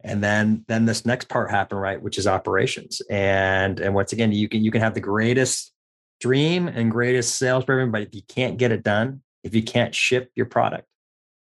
and 0.04 0.22
then 0.22 0.64
then 0.68 0.84
this 0.84 1.04
next 1.04 1.28
part 1.28 1.50
happened 1.50 1.80
right 1.80 2.00
which 2.00 2.18
is 2.18 2.26
operations. 2.26 3.02
And 3.10 3.80
and 3.80 3.94
once 3.94 4.12
again 4.12 4.32
you 4.32 4.48
can 4.48 4.62
you 4.62 4.70
can 4.70 4.80
have 4.80 4.94
the 4.94 5.00
greatest 5.00 5.72
dream 6.20 6.68
and 6.68 6.90
greatest 6.90 7.36
sales 7.36 7.64
program 7.64 7.90
but 7.90 8.02
if 8.02 8.14
you 8.14 8.22
can't 8.28 8.58
get 8.58 8.72
it 8.72 8.82
done 8.82 9.22
if 9.44 9.54
you 9.54 9.62
can't 9.62 9.94
ship 9.94 10.30
your 10.34 10.46
product 10.46 10.84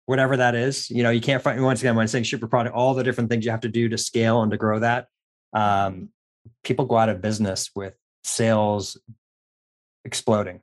whatever 0.07 0.35
that 0.35 0.55
is 0.55 0.89
you 0.89 1.03
know 1.03 1.11
you 1.11 1.21
can't 1.21 1.43
find 1.43 1.63
once 1.63 1.79
again 1.79 1.95
when 1.95 2.01
i'm 2.01 2.07
saying 2.07 2.23
ship 2.23 2.41
your 2.41 2.49
product 2.49 2.75
all 2.75 2.95
the 2.95 3.03
different 3.03 3.29
things 3.29 3.45
you 3.45 3.51
have 3.51 3.61
to 3.61 3.69
do 3.69 3.87
to 3.87 3.99
scale 3.99 4.41
and 4.41 4.49
to 4.49 4.57
grow 4.57 4.79
that 4.79 5.05
um, 5.53 6.09
people 6.63 6.85
go 6.85 6.97
out 6.97 7.07
of 7.07 7.21
business 7.21 7.69
with 7.75 7.93
sales 8.23 8.99
exploding 10.05 10.59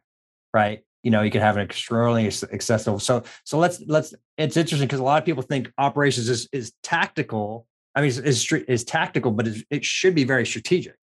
right? 0.52 0.82
You 1.02 1.10
know 1.10 1.22
you 1.22 1.30
can 1.30 1.40
have 1.40 1.56
an 1.56 1.62
extraordinarily 1.62 2.26
accessible 2.52 2.98
so 2.98 3.22
so 3.44 3.58
let's 3.58 3.82
let's 3.86 4.12
it's 4.36 4.58
interesting 4.58 4.86
because 4.86 5.00
a 5.00 5.04
lot 5.04 5.16
of 5.16 5.24
people 5.24 5.42
think 5.42 5.72
operations 5.78 6.28
is 6.28 6.46
is 6.52 6.74
tactical 6.82 7.66
I 7.94 8.00
mean, 8.00 8.08
is 8.08 8.18
is, 8.18 8.52
is 8.68 8.84
tactical, 8.84 9.30
but 9.32 9.48
it 9.70 9.84
should 9.84 10.14
be 10.14 10.24
very 10.24 10.46
strategic. 10.46 10.96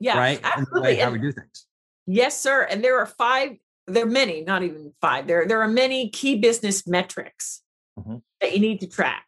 Yeah, 0.00 0.18
right. 0.18 0.40
Absolutely. 0.42 0.96
how 0.96 1.10
we 1.10 1.18
do 1.18 1.32
things. 1.32 1.66
Yes, 2.06 2.40
sir. 2.40 2.62
And 2.62 2.84
there 2.84 2.98
are 2.98 3.06
five. 3.06 3.56
There 3.86 4.04
are 4.04 4.10
many, 4.10 4.42
not 4.42 4.62
even 4.62 4.92
five. 5.00 5.26
There 5.26 5.46
there 5.46 5.62
are 5.62 5.68
many 5.68 6.10
key 6.10 6.36
business 6.36 6.86
metrics 6.86 7.62
mm-hmm. 7.98 8.16
that 8.40 8.52
you 8.52 8.58
need 8.58 8.80
to 8.80 8.88
track 8.88 9.26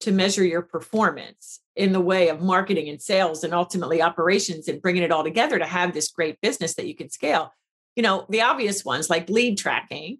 to 0.00 0.12
measure 0.12 0.44
your 0.44 0.62
performance 0.62 1.60
in 1.76 1.92
the 1.92 2.00
way 2.00 2.28
of 2.28 2.40
marketing 2.40 2.88
and 2.88 3.00
sales 3.00 3.44
and 3.44 3.52
ultimately 3.52 4.00
operations 4.02 4.66
and 4.66 4.80
bringing 4.80 5.02
it 5.02 5.12
all 5.12 5.22
together 5.22 5.58
to 5.58 5.66
have 5.66 5.92
this 5.92 6.10
great 6.10 6.40
business 6.40 6.74
that 6.74 6.86
you 6.86 6.94
can 6.94 7.10
scale. 7.10 7.52
You 7.96 8.02
know, 8.02 8.26
the 8.28 8.42
obvious 8.42 8.84
ones 8.84 9.10
like 9.10 9.28
lead 9.28 9.58
tracking, 9.58 10.18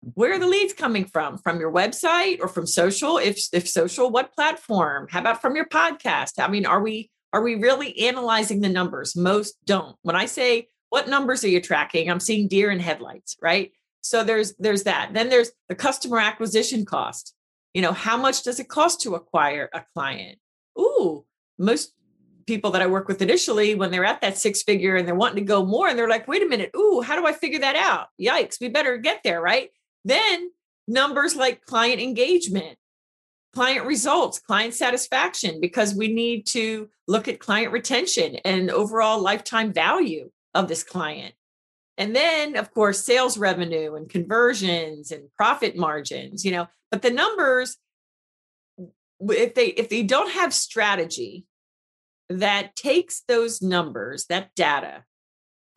where 0.00 0.32
are 0.32 0.38
the 0.38 0.46
leads 0.46 0.72
coming 0.72 1.04
from? 1.04 1.38
From 1.38 1.58
your 1.58 1.72
website 1.72 2.38
or 2.40 2.48
from 2.48 2.66
social? 2.66 3.18
If 3.18 3.40
if 3.52 3.68
social 3.68 4.10
what 4.10 4.32
platform? 4.32 5.08
How 5.10 5.20
about 5.20 5.40
from 5.40 5.56
your 5.56 5.66
podcast? 5.66 6.32
I 6.38 6.48
mean 6.48 6.66
are 6.66 6.80
we 6.80 7.10
are 7.32 7.42
we 7.42 7.56
really 7.56 7.98
analyzing 7.98 8.60
the 8.60 8.68
numbers? 8.68 9.16
Most 9.16 9.56
don't. 9.66 9.96
When 10.02 10.16
i 10.16 10.26
say 10.26 10.68
what 10.90 11.08
numbers 11.08 11.44
are 11.44 11.48
you 11.48 11.60
tracking? 11.60 12.10
I'm 12.10 12.20
seeing 12.20 12.48
deer 12.48 12.70
in 12.70 12.80
headlights 12.80 13.36
right? 13.42 13.72
So 14.00 14.24
there's 14.24 14.54
there's 14.56 14.84
that. 14.84 15.10
Then 15.12 15.28
there's 15.28 15.50
the 15.68 15.74
customer 15.74 16.18
acquisition 16.18 16.84
cost. 16.84 17.34
You 17.74 17.82
know 17.82 17.92
how 17.92 18.16
much 18.16 18.44
does 18.44 18.60
it 18.60 18.68
cost 18.68 19.02
to 19.02 19.14
acquire 19.14 19.68
a 19.72 19.84
client? 19.94 20.38
Ooh 20.78 21.24
most 21.60 21.92
people 22.46 22.70
that 22.70 22.80
i 22.80 22.86
work 22.86 23.08
with 23.08 23.20
initially 23.20 23.74
when 23.74 23.90
they're 23.90 24.04
at 24.04 24.20
that 24.20 24.38
six 24.38 24.62
figure 24.62 24.96
and 24.96 25.06
they're 25.06 25.14
wanting 25.14 25.44
to 25.44 25.52
go 25.52 25.66
more 25.66 25.88
and 25.88 25.98
they're 25.98 26.08
like 26.08 26.28
wait 26.28 26.42
a 26.42 26.46
minute. 26.46 26.70
Ooh 26.76 27.00
how 27.00 27.18
do 27.18 27.26
i 27.26 27.32
figure 27.32 27.58
that 27.58 27.74
out? 27.74 28.06
Yikes 28.20 28.60
we 28.60 28.68
better 28.68 28.96
get 28.96 29.22
there 29.24 29.42
right 29.42 29.70
then 30.04 30.50
numbers 30.86 31.36
like 31.36 31.64
client 31.64 32.00
engagement. 32.00 32.76
client 33.54 33.86
results, 33.86 34.38
client 34.38 34.74
satisfaction, 34.74 35.60
because 35.60 35.94
we 35.94 36.08
need 36.12 36.46
to 36.46 36.88
look 37.06 37.28
at 37.28 37.40
client 37.40 37.72
retention 37.72 38.36
and 38.44 38.70
overall 38.70 39.20
lifetime 39.20 39.72
value 39.72 40.30
of 40.54 40.68
this 40.68 40.84
client. 40.84 41.34
And 41.96 42.14
then, 42.14 42.56
of 42.56 42.72
course, 42.72 43.04
sales 43.04 43.36
revenue 43.38 43.94
and 43.96 44.08
conversions 44.08 45.10
and 45.10 45.24
profit 45.36 45.76
margins, 45.76 46.44
you 46.44 46.52
know, 46.52 46.68
but 46.90 47.02
the 47.02 47.10
numbers, 47.10 47.76
if 49.20 49.54
they 49.54 49.66
if 49.68 49.88
they 49.88 50.04
don't 50.04 50.30
have 50.30 50.54
strategy 50.54 51.44
that 52.28 52.76
takes 52.76 53.22
those 53.26 53.60
numbers, 53.60 54.26
that 54.26 54.54
data, 54.54 55.04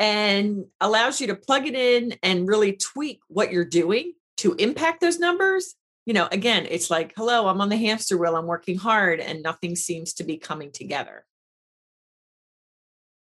and 0.02 0.66
allows 0.82 1.22
you 1.22 1.28
to 1.28 1.36
plug 1.36 1.68
it 1.68 1.76
in 1.76 2.18
and 2.24 2.48
really 2.48 2.74
tweak 2.74 3.20
what 3.28 3.52
you're 3.52 3.64
doing 3.64 4.14
to 4.38 4.56
impact 4.56 5.00
those 5.00 5.20
numbers, 5.20 5.76
you 6.08 6.14
know, 6.16 6.28
again, 6.32 6.66
it's 6.72 6.90
like, 6.90 7.14
hello, 7.16 7.48
I'm 7.48 7.62
on 7.62 7.70
the 7.70 7.78
hamster 7.78 8.18
wheel, 8.18 8.36
I'm 8.36 8.48
working 8.48 8.80
hard, 8.80 9.20
and 9.20 9.44
nothing 9.44 9.76
seems 9.76 10.14
to 10.14 10.24
be 10.24 10.38
coming 10.38 10.72
together. 10.72 11.24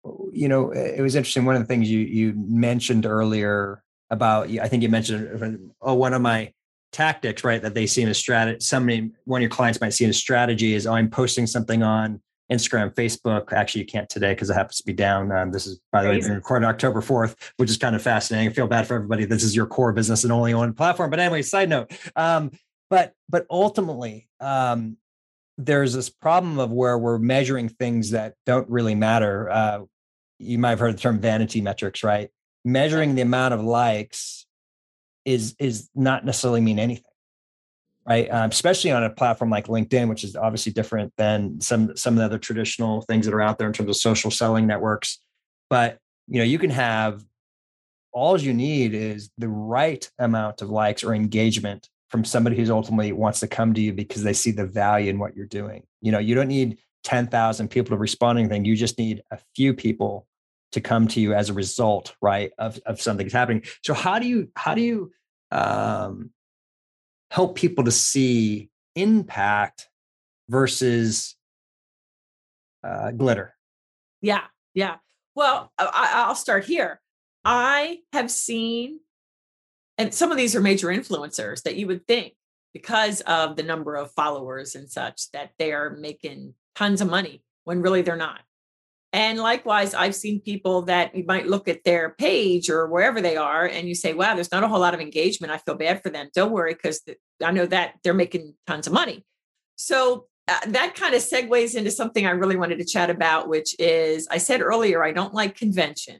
Oh, 0.04 0.28
you 0.32 0.48
know, 0.48 0.72
it 0.72 1.00
was 1.00 1.14
interesting. 1.14 1.44
One 1.44 1.54
of 1.54 1.62
the 1.62 1.68
things 1.68 1.88
you 1.88 2.00
you 2.00 2.34
mentioned 2.36 3.06
earlier 3.06 3.84
about, 4.10 4.50
I 4.50 4.66
think 4.66 4.82
you 4.82 4.88
mentioned, 4.88 5.70
oh, 5.80 5.94
one 5.94 6.12
of 6.12 6.22
my 6.22 6.52
tactics, 6.90 7.44
right, 7.44 7.62
that 7.62 7.74
they 7.74 7.86
see 7.86 8.02
in 8.02 8.08
a 8.08 8.14
strategy. 8.14 8.58
Somebody, 8.58 9.12
one 9.26 9.38
of 9.38 9.42
your 9.42 9.50
clients 9.50 9.80
might 9.80 9.94
see 9.94 10.02
in 10.02 10.10
a 10.10 10.12
strategy 10.12 10.74
is, 10.74 10.88
oh, 10.88 10.94
I'm 10.94 11.08
posting 11.08 11.46
something 11.46 11.84
on 11.84 12.20
Instagram, 12.52 12.94
Facebook. 12.94 13.52
Actually, 13.52 13.82
you 13.82 13.86
can't 13.86 14.08
today 14.08 14.34
because 14.34 14.50
it 14.50 14.54
happens 14.54 14.78
to 14.78 14.84
be 14.84 14.92
down. 14.92 15.32
Um, 15.32 15.50
this 15.50 15.66
is, 15.66 15.80
by 15.92 16.02
the 16.02 16.10
way, 16.10 16.20
being 16.20 16.32
recorded 16.32 16.66
October 16.66 17.00
4th, 17.00 17.36
which 17.56 17.70
is 17.70 17.76
kind 17.76 17.96
of 17.96 18.02
fascinating. 18.02 18.50
I 18.50 18.52
feel 18.52 18.66
bad 18.66 18.86
for 18.86 18.94
everybody. 18.94 19.24
This 19.24 19.42
is 19.42 19.56
your 19.56 19.66
core 19.66 19.92
business 19.92 20.24
and 20.24 20.32
only 20.32 20.54
one 20.54 20.74
platform. 20.74 21.10
But 21.10 21.20
anyway, 21.20 21.42
side 21.42 21.68
note. 21.68 21.92
Um, 22.16 22.50
but 22.90 23.14
but 23.28 23.46
ultimately, 23.50 24.28
um, 24.40 24.98
there's 25.56 25.94
this 25.94 26.10
problem 26.10 26.58
of 26.58 26.70
where 26.70 26.98
we're 26.98 27.18
measuring 27.18 27.68
things 27.68 28.10
that 28.10 28.34
don't 28.44 28.68
really 28.68 28.94
matter. 28.94 29.50
Uh, 29.50 29.80
you 30.38 30.58
might 30.58 30.70
have 30.70 30.80
heard 30.80 30.94
the 30.94 31.00
term 31.00 31.20
vanity 31.20 31.60
metrics, 31.60 32.02
right? 32.02 32.28
Measuring 32.64 33.14
the 33.14 33.22
amount 33.22 33.54
of 33.54 33.62
likes 33.62 34.46
is 35.24 35.56
is 35.58 35.88
not 35.94 36.26
necessarily 36.26 36.60
mean 36.60 36.78
anything 36.78 37.13
right? 38.06 38.28
Um, 38.30 38.50
especially 38.50 38.90
on 38.90 39.04
a 39.04 39.10
platform 39.10 39.50
like 39.50 39.66
LinkedIn, 39.66 40.08
which 40.08 40.24
is 40.24 40.36
obviously 40.36 40.72
different 40.72 41.12
than 41.16 41.60
some 41.60 41.96
some 41.96 42.14
of 42.14 42.18
the 42.18 42.24
other 42.24 42.38
traditional 42.38 43.02
things 43.02 43.26
that 43.26 43.34
are 43.34 43.42
out 43.42 43.58
there 43.58 43.66
in 43.66 43.72
terms 43.72 43.88
of 43.88 43.96
social 43.96 44.30
selling 44.30 44.66
networks. 44.66 45.18
But 45.70 45.98
you 46.28 46.38
know, 46.38 46.44
you 46.44 46.58
can 46.58 46.70
have 46.70 47.24
all 48.12 48.40
you 48.40 48.54
need 48.54 48.94
is 48.94 49.30
the 49.38 49.48
right 49.48 50.08
amount 50.18 50.62
of 50.62 50.70
likes 50.70 51.02
or 51.02 51.14
engagement 51.14 51.88
from 52.08 52.24
somebody 52.24 52.56
who's 52.56 52.70
ultimately 52.70 53.10
wants 53.12 53.40
to 53.40 53.48
come 53.48 53.74
to 53.74 53.80
you 53.80 53.92
because 53.92 54.22
they 54.22 54.32
see 54.32 54.52
the 54.52 54.66
value 54.66 55.10
in 55.10 55.18
what 55.18 55.34
you're 55.34 55.46
doing. 55.46 55.82
You 56.00 56.12
know, 56.12 56.20
you 56.20 56.36
don't 56.36 56.48
need 56.48 56.78
10,000 57.02 57.68
people 57.68 57.96
to 57.96 58.00
respond 58.00 58.36
to 58.36 58.40
anything. 58.40 58.64
You 58.64 58.76
just 58.76 58.98
need 58.98 59.22
a 59.32 59.38
few 59.56 59.74
people 59.74 60.28
to 60.72 60.80
come 60.80 61.08
to 61.08 61.20
you 61.20 61.34
as 61.34 61.50
a 61.50 61.52
result, 61.52 62.14
right, 62.22 62.52
of, 62.56 62.78
of 62.86 63.00
something's 63.00 63.32
happening. 63.32 63.64
So 63.82 63.94
how 63.94 64.20
do 64.20 64.28
you, 64.28 64.48
how 64.54 64.74
do 64.74 64.80
you 64.80 65.12
um, 65.50 66.30
help 67.34 67.56
people 67.56 67.82
to 67.82 67.90
see 67.90 68.70
impact 68.94 69.88
versus 70.48 71.34
uh, 72.84 73.10
glitter. 73.10 73.56
Yeah, 74.22 74.44
yeah. 74.72 74.98
Well, 75.34 75.72
I, 75.76 76.26
will 76.28 76.36
start 76.36 76.64
here. 76.64 77.00
I 77.44 77.98
have 78.12 78.30
seen, 78.30 79.00
and 79.98 80.14
some 80.14 80.30
of 80.30 80.36
these 80.36 80.54
are 80.54 80.60
major 80.60 80.86
influencers 80.86 81.64
that 81.64 81.74
you 81.74 81.88
would 81.88 82.06
think 82.06 82.34
because 82.72 83.20
of 83.22 83.56
the 83.56 83.64
number 83.64 83.96
of 83.96 84.12
followers 84.12 84.76
and 84.76 84.88
such 84.88 85.32
that 85.32 85.50
they 85.58 85.72
are 85.72 85.90
making 85.90 86.54
tons 86.76 87.00
of 87.00 87.10
money 87.10 87.42
when 87.64 87.82
really 87.82 88.02
they're 88.02 88.14
not. 88.14 88.42
And 89.14 89.38
likewise, 89.38 89.94
I've 89.94 90.16
seen 90.16 90.40
people 90.40 90.82
that 90.82 91.14
you 91.14 91.22
might 91.24 91.46
look 91.46 91.68
at 91.68 91.84
their 91.84 92.10
page 92.10 92.68
or 92.68 92.88
wherever 92.88 93.20
they 93.20 93.36
are 93.36 93.64
and 93.64 93.86
you 93.86 93.94
say, 93.94 94.12
wow, 94.12 94.34
there's 94.34 94.50
not 94.50 94.64
a 94.64 94.68
whole 94.68 94.80
lot 94.80 94.92
of 94.92 95.00
engagement. 95.00 95.52
I 95.52 95.58
feel 95.58 95.76
bad 95.76 96.02
for 96.02 96.10
them. 96.10 96.30
Don't 96.34 96.50
worry, 96.50 96.74
because 96.74 97.00
I 97.42 97.52
know 97.52 97.64
that 97.66 97.94
they're 98.02 98.12
making 98.12 98.54
tons 98.66 98.88
of 98.88 98.92
money. 98.92 99.24
So 99.76 100.26
uh, 100.48 100.58
that 100.66 100.96
kind 100.96 101.14
of 101.14 101.22
segues 101.22 101.76
into 101.76 101.92
something 101.92 102.26
I 102.26 102.30
really 102.30 102.56
wanted 102.56 102.80
to 102.80 102.84
chat 102.84 103.08
about, 103.08 103.46
which 103.48 103.76
is 103.78 104.26
I 104.32 104.38
said 104.38 104.60
earlier, 104.60 105.04
I 105.04 105.12
don't 105.12 105.32
like 105.32 105.56
convention, 105.56 106.18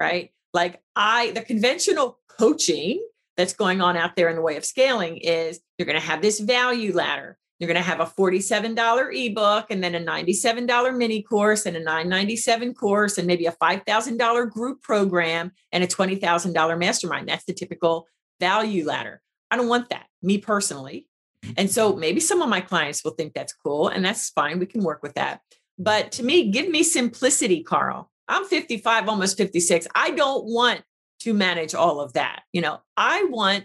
right? 0.00 0.32
Like 0.52 0.82
I, 0.96 1.30
the 1.30 1.42
conventional 1.42 2.18
coaching 2.36 3.00
that's 3.36 3.54
going 3.54 3.80
on 3.80 3.96
out 3.96 4.16
there 4.16 4.28
in 4.28 4.34
the 4.34 4.42
way 4.42 4.56
of 4.56 4.64
scaling 4.64 5.18
is 5.18 5.60
you're 5.78 5.86
going 5.86 6.00
to 6.00 6.04
have 6.04 6.20
this 6.20 6.40
value 6.40 6.92
ladder 6.92 7.38
you're 7.58 7.68
going 7.68 7.82
to 7.82 7.88
have 7.88 8.00
a 8.00 8.06
$47 8.06 9.26
ebook 9.26 9.70
and 9.70 9.82
then 9.82 9.94
a 9.94 10.00
$97 10.00 10.96
mini 10.96 11.22
course 11.22 11.64
and 11.64 11.76
a 11.76 11.80
997 11.80 12.74
course 12.74 13.16
and 13.16 13.26
maybe 13.26 13.46
a 13.46 13.52
$5,000 13.52 14.50
group 14.50 14.82
program 14.82 15.52
and 15.72 15.82
a 15.82 15.86
$20,000 15.86 16.78
mastermind. 16.78 17.28
That's 17.28 17.44
the 17.44 17.54
typical 17.54 18.06
value 18.40 18.86
ladder. 18.86 19.22
I 19.50 19.56
don't 19.56 19.68
want 19.68 19.88
that, 19.88 20.06
me 20.22 20.38
personally. 20.38 21.08
And 21.56 21.70
so 21.70 21.94
maybe 21.94 22.20
some 22.20 22.42
of 22.42 22.48
my 22.48 22.60
clients 22.60 23.04
will 23.04 23.12
think 23.12 23.32
that's 23.32 23.52
cool 23.52 23.88
and 23.88 24.04
that's 24.04 24.30
fine. 24.30 24.58
We 24.58 24.66
can 24.66 24.82
work 24.82 25.02
with 25.02 25.14
that. 25.14 25.40
But 25.78 26.12
to 26.12 26.22
me, 26.22 26.50
give 26.50 26.68
me 26.68 26.82
simplicity, 26.82 27.62
Carl. 27.62 28.10
I'm 28.28 28.44
55, 28.44 29.08
almost 29.08 29.36
56. 29.36 29.86
I 29.94 30.10
don't 30.10 30.44
want 30.44 30.82
to 31.20 31.32
manage 31.32 31.74
all 31.74 32.00
of 32.00 32.14
that. 32.14 32.42
You 32.52 32.60
know, 32.60 32.80
I 32.96 33.24
want 33.30 33.64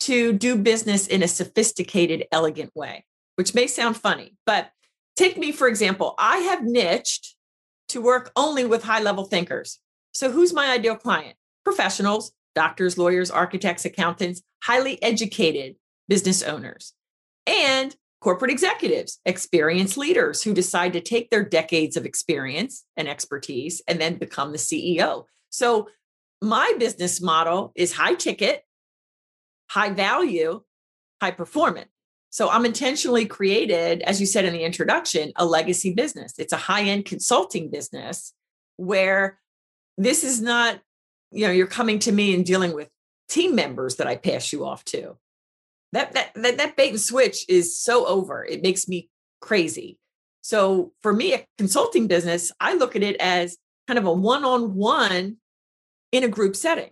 to 0.00 0.32
do 0.32 0.56
business 0.56 1.06
in 1.06 1.22
a 1.22 1.28
sophisticated, 1.28 2.26
elegant 2.32 2.72
way 2.74 3.04
which 3.36 3.54
may 3.54 3.66
sound 3.66 3.96
funny, 3.96 4.36
but 4.46 4.70
take 5.16 5.36
me, 5.36 5.52
for 5.52 5.68
example, 5.68 6.14
I 6.18 6.38
have 6.38 6.64
niched 6.64 7.36
to 7.88 8.00
work 8.00 8.32
only 8.36 8.64
with 8.64 8.84
high 8.84 9.00
level 9.00 9.24
thinkers. 9.24 9.80
So, 10.12 10.30
who's 10.30 10.52
my 10.52 10.70
ideal 10.70 10.96
client? 10.96 11.36
Professionals, 11.64 12.32
doctors, 12.54 12.98
lawyers, 12.98 13.30
architects, 13.30 13.84
accountants, 13.84 14.42
highly 14.62 15.02
educated 15.02 15.76
business 16.08 16.42
owners, 16.42 16.92
and 17.46 17.94
corporate 18.20 18.50
executives, 18.50 19.20
experienced 19.26 19.98
leaders 19.98 20.42
who 20.42 20.54
decide 20.54 20.92
to 20.94 21.00
take 21.00 21.30
their 21.30 21.44
decades 21.44 21.96
of 21.96 22.06
experience 22.06 22.84
and 22.96 23.06
expertise 23.08 23.82
and 23.86 24.00
then 24.00 24.16
become 24.16 24.52
the 24.52 24.58
CEO. 24.58 25.24
So, 25.50 25.88
my 26.40 26.74
business 26.78 27.20
model 27.20 27.72
is 27.74 27.92
high 27.92 28.14
ticket, 28.14 28.62
high 29.68 29.90
value, 29.90 30.62
high 31.20 31.30
performance. 31.30 31.88
So 32.34 32.50
I'm 32.50 32.66
intentionally 32.66 33.26
created, 33.26 34.02
as 34.02 34.18
you 34.18 34.26
said 34.26 34.44
in 34.44 34.52
the 34.52 34.64
introduction, 34.64 35.30
a 35.36 35.46
legacy 35.46 35.94
business. 35.94 36.34
It's 36.36 36.52
a 36.52 36.56
high 36.56 36.82
end 36.82 37.04
consulting 37.04 37.70
business 37.70 38.34
where 38.76 39.38
this 39.96 40.24
is 40.24 40.42
not, 40.42 40.80
you 41.30 41.46
know, 41.46 41.52
you're 41.52 41.68
coming 41.68 42.00
to 42.00 42.10
me 42.10 42.34
and 42.34 42.44
dealing 42.44 42.74
with 42.74 42.88
team 43.28 43.54
members 43.54 43.94
that 43.96 44.08
I 44.08 44.16
pass 44.16 44.52
you 44.52 44.66
off 44.66 44.84
to. 44.86 45.16
That, 45.92 46.14
that, 46.14 46.34
that, 46.34 46.56
that 46.56 46.76
bait 46.76 46.90
and 46.90 47.00
switch 47.00 47.44
is 47.48 47.78
so 47.78 48.04
over. 48.04 48.44
It 48.44 48.64
makes 48.64 48.88
me 48.88 49.08
crazy. 49.40 50.00
So 50.40 50.92
for 51.02 51.12
me, 51.12 51.34
a 51.34 51.46
consulting 51.56 52.08
business, 52.08 52.50
I 52.58 52.74
look 52.74 52.96
at 52.96 53.04
it 53.04 53.14
as 53.20 53.56
kind 53.86 53.96
of 53.96 54.06
a 54.06 54.12
one 54.12 54.44
on 54.44 54.74
one 54.74 55.36
in 56.10 56.24
a 56.24 56.28
group 56.28 56.56
setting 56.56 56.90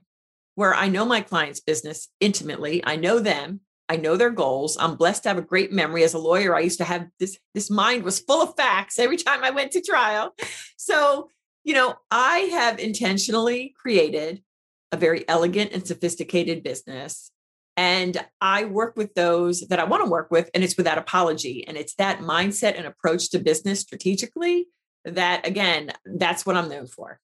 where 0.54 0.72
I 0.72 0.86
know 0.86 1.04
my 1.04 1.20
client's 1.20 1.58
business 1.58 2.10
intimately. 2.20 2.80
I 2.86 2.94
know 2.94 3.18
them. 3.18 3.62
I 3.88 3.96
know 3.96 4.16
their 4.16 4.30
goals. 4.30 4.76
I'm 4.78 4.96
blessed 4.96 5.24
to 5.24 5.28
have 5.28 5.38
a 5.38 5.42
great 5.42 5.72
memory. 5.72 6.02
As 6.04 6.14
a 6.14 6.18
lawyer, 6.18 6.54
I 6.54 6.60
used 6.60 6.78
to 6.78 6.84
have 6.84 7.08
this, 7.18 7.38
this 7.54 7.70
mind 7.70 8.04
was 8.04 8.20
full 8.20 8.42
of 8.42 8.56
facts 8.56 8.98
every 8.98 9.16
time 9.16 9.44
I 9.44 9.50
went 9.50 9.72
to 9.72 9.82
trial. 9.82 10.34
So, 10.76 11.28
you 11.64 11.74
know, 11.74 11.94
I 12.10 12.38
have 12.52 12.78
intentionally 12.78 13.74
created 13.80 14.42
a 14.90 14.96
very 14.96 15.28
elegant 15.28 15.72
and 15.72 15.86
sophisticated 15.86 16.62
business. 16.62 17.30
And 17.76 18.22
I 18.40 18.64
work 18.64 18.96
with 18.96 19.14
those 19.14 19.60
that 19.68 19.78
I 19.78 19.84
want 19.84 20.04
to 20.04 20.10
work 20.10 20.30
with, 20.30 20.50
and 20.54 20.62
it's 20.62 20.76
without 20.76 20.98
apology. 20.98 21.66
And 21.66 21.76
it's 21.76 21.94
that 21.94 22.18
mindset 22.18 22.76
and 22.76 22.86
approach 22.86 23.30
to 23.30 23.38
business 23.38 23.80
strategically 23.80 24.66
that, 25.04 25.46
again, 25.46 25.92
that's 26.04 26.44
what 26.44 26.56
I'm 26.56 26.68
known 26.68 26.86
for 26.86 27.20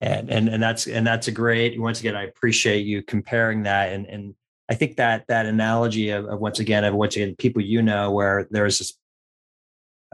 and 0.00 0.30
and 0.30 0.48
and 0.48 0.62
that's 0.62 0.86
and 0.86 1.06
that's 1.06 1.28
a 1.28 1.32
great 1.32 1.80
once 1.80 2.00
again 2.00 2.14
i 2.14 2.22
appreciate 2.22 2.86
you 2.86 3.02
comparing 3.02 3.64
that 3.64 3.92
and 3.92 4.06
and 4.06 4.34
I 4.68 4.74
think 4.74 4.96
that 4.96 5.26
that 5.28 5.46
analogy 5.46 6.10
of, 6.10 6.26
of 6.26 6.40
once 6.40 6.58
again 6.58 6.84
of 6.84 6.94
once 6.94 7.16
again 7.16 7.34
people 7.36 7.62
you 7.62 7.82
know 7.82 8.10
where 8.10 8.46
there's 8.50 8.78
this 8.78 8.94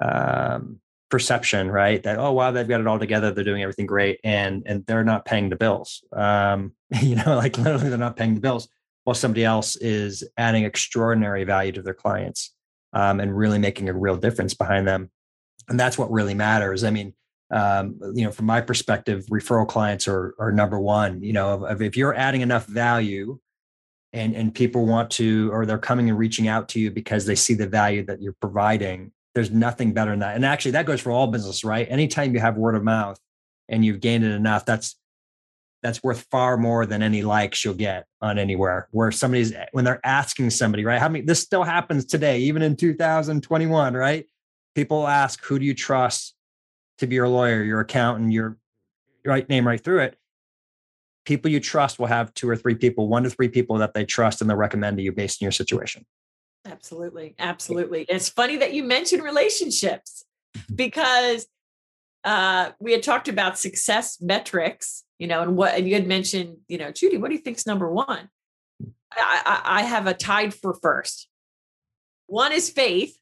um, 0.00 0.80
perception, 1.10 1.70
right? 1.70 2.02
That 2.02 2.18
oh 2.18 2.32
wow 2.32 2.50
they've 2.50 2.68
got 2.68 2.80
it 2.80 2.86
all 2.86 2.98
together, 2.98 3.30
they're 3.30 3.44
doing 3.44 3.62
everything 3.62 3.86
great, 3.86 4.20
and 4.24 4.62
and 4.66 4.86
they're 4.86 5.04
not 5.04 5.24
paying 5.24 5.48
the 5.48 5.56
bills. 5.56 6.02
Um, 6.12 6.72
you 7.02 7.16
know, 7.16 7.36
like 7.36 7.58
literally 7.58 7.88
they're 7.88 7.98
not 7.98 8.16
paying 8.16 8.34
the 8.34 8.40
bills, 8.40 8.68
while 9.04 9.14
somebody 9.14 9.44
else 9.44 9.76
is 9.76 10.24
adding 10.36 10.64
extraordinary 10.64 11.44
value 11.44 11.72
to 11.72 11.82
their 11.82 11.94
clients 11.94 12.52
um, 12.92 13.20
and 13.20 13.36
really 13.36 13.58
making 13.58 13.88
a 13.88 13.92
real 13.92 14.16
difference 14.16 14.54
behind 14.54 14.88
them. 14.88 15.10
And 15.68 15.78
that's 15.78 15.96
what 15.98 16.10
really 16.10 16.34
matters. 16.34 16.84
I 16.84 16.90
mean, 16.90 17.14
um, 17.50 17.98
you 18.14 18.24
know, 18.24 18.32
from 18.32 18.46
my 18.46 18.60
perspective, 18.60 19.24
referral 19.26 19.68
clients 19.68 20.08
are 20.08 20.34
are 20.38 20.52
number 20.52 20.80
one. 20.80 21.22
You 21.22 21.32
know, 21.32 21.66
if, 21.66 21.80
if 21.80 21.96
you're 21.96 22.14
adding 22.14 22.40
enough 22.40 22.66
value 22.66 23.38
and 24.14 24.34
and 24.34 24.54
people 24.54 24.86
want 24.86 25.10
to 25.10 25.50
or 25.52 25.66
they're 25.66 25.76
coming 25.76 26.08
and 26.08 26.18
reaching 26.18 26.48
out 26.48 26.68
to 26.70 26.80
you 26.80 26.90
because 26.90 27.26
they 27.26 27.34
see 27.34 27.52
the 27.52 27.66
value 27.66 28.02
that 28.06 28.22
you're 28.22 28.36
providing 28.40 29.12
there's 29.34 29.50
nothing 29.50 29.92
better 29.92 30.12
than 30.12 30.20
that. 30.20 30.36
And 30.36 30.44
actually 30.44 30.70
that 30.70 30.86
goes 30.86 31.00
for 31.00 31.10
all 31.10 31.26
business 31.26 31.64
right? 31.64 31.86
Anytime 31.90 32.32
you 32.32 32.40
have 32.40 32.56
word 32.56 32.76
of 32.76 32.84
mouth 32.84 33.18
and 33.68 33.84
you've 33.84 34.00
gained 34.00 34.24
it 34.24 34.30
enough 34.30 34.64
that's 34.64 34.96
that's 35.82 36.02
worth 36.02 36.26
far 36.30 36.56
more 36.56 36.86
than 36.86 37.02
any 37.02 37.22
likes 37.22 37.62
you'll 37.62 37.74
get 37.74 38.06
on 38.22 38.38
anywhere 38.38 38.88
where 38.92 39.10
somebody's 39.10 39.52
eh, 39.52 39.66
when 39.72 39.84
they're 39.84 40.00
asking 40.04 40.50
somebody 40.50 40.84
right? 40.84 41.00
How 41.00 41.08
many 41.08 41.24
this 41.24 41.40
still 41.40 41.64
happens 41.64 42.06
today 42.06 42.38
even 42.40 42.62
in 42.62 42.76
2021 42.76 43.94
right? 43.94 44.26
People 44.74 45.06
ask 45.06 45.44
who 45.44 45.58
do 45.58 45.64
you 45.64 45.74
trust 45.74 46.34
to 46.98 47.06
be 47.08 47.16
your 47.16 47.28
lawyer 47.28 47.62
your 47.64 47.80
accountant 47.80 48.32
your 48.32 48.56
right 49.26 49.48
name 49.48 49.66
right 49.66 49.82
through 49.82 50.00
it 50.00 50.16
people 51.24 51.50
you 51.50 51.60
trust 51.60 51.98
will 51.98 52.06
have 52.06 52.32
two 52.34 52.48
or 52.48 52.56
three 52.56 52.74
people, 52.74 53.08
one 53.08 53.22
to 53.22 53.30
three 53.30 53.48
people 53.48 53.78
that 53.78 53.94
they 53.94 54.04
trust 54.04 54.40
and 54.40 54.48
they'll 54.48 54.56
recommend 54.56 54.96
to 54.96 55.02
you 55.02 55.12
based 55.12 55.42
on 55.42 55.46
your 55.46 55.52
situation. 55.52 56.04
Absolutely. 56.66 57.34
Absolutely. 57.38 58.06
It's 58.08 58.28
funny 58.28 58.56
that 58.56 58.72
you 58.72 58.84
mentioned 58.84 59.22
relationships 59.22 60.24
mm-hmm. 60.56 60.74
because 60.74 61.46
uh, 62.24 62.70
we 62.78 62.92
had 62.92 63.02
talked 63.02 63.28
about 63.28 63.58
success 63.58 64.20
metrics, 64.20 65.04
you 65.18 65.26
know, 65.26 65.42
and 65.42 65.56
what, 65.56 65.74
and 65.74 65.86
you 65.86 65.94
had 65.94 66.06
mentioned, 66.06 66.56
you 66.68 66.78
know, 66.78 66.90
Judy, 66.90 67.18
what 67.18 67.28
do 67.28 67.34
you 67.34 67.40
think's 67.40 67.66
number 67.66 67.90
one? 67.90 68.28
I, 69.12 69.42
I, 69.44 69.80
I 69.80 69.82
have 69.82 70.06
a 70.06 70.14
tied 70.14 70.54
for 70.54 70.74
first. 70.74 71.28
One 72.26 72.52
is 72.52 72.70
faith, 72.70 73.18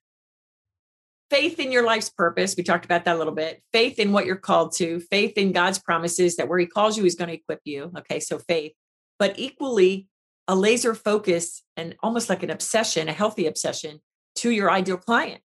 faith 1.32 1.58
in 1.58 1.72
your 1.72 1.82
life's 1.82 2.10
purpose. 2.10 2.54
We 2.58 2.62
talked 2.62 2.84
about 2.84 3.06
that 3.06 3.16
a 3.16 3.18
little 3.18 3.32
bit. 3.32 3.62
Faith 3.72 3.98
in 3.98 4.12
what 4.12 4.26
you're 4.26 4.36
called 4.36 4.72
to, 4.76 5.00
faith 5.00 5.38
in 5.38 5.52
God's 5.52 5.78
promises 5.78 6.36
that 6.36 6.46
where 6.46 6.58
He 6.58 6.66
calls 6.66 6.98
you, 6.98 7.04
He's 7.04 7.14
going 7.14 7.28
to 7.28 7.34
equip 7.34 7.60
you. 7.64 7.90
Okay, 7.96 8.20
so 8.20 8.38
faith, 8.38 8.72
but 9.18 9.38
equally 9.38 10.08
a 10.46 10.54
laser 10.54 10.94
focus 10.94 11.62
and 11.74 11.96
almost 12.02 12.28
like 12.28 12.42
an 12.42 12.50
obsession, 12.50 13.08
a 13.08 13.12
healthy 13.12 13.46
obsession 13.46 14.00
to 14.36 14.50
your 14.50 14.70
ideal 14.70 14.98
client. 14.98 15.40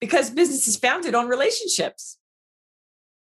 Because 0.00 0.30
business 0.30 0.68
is 0.68 0.76
founded 0.76 1.16
on 1.16 1.26
relationships. 1.26 2.16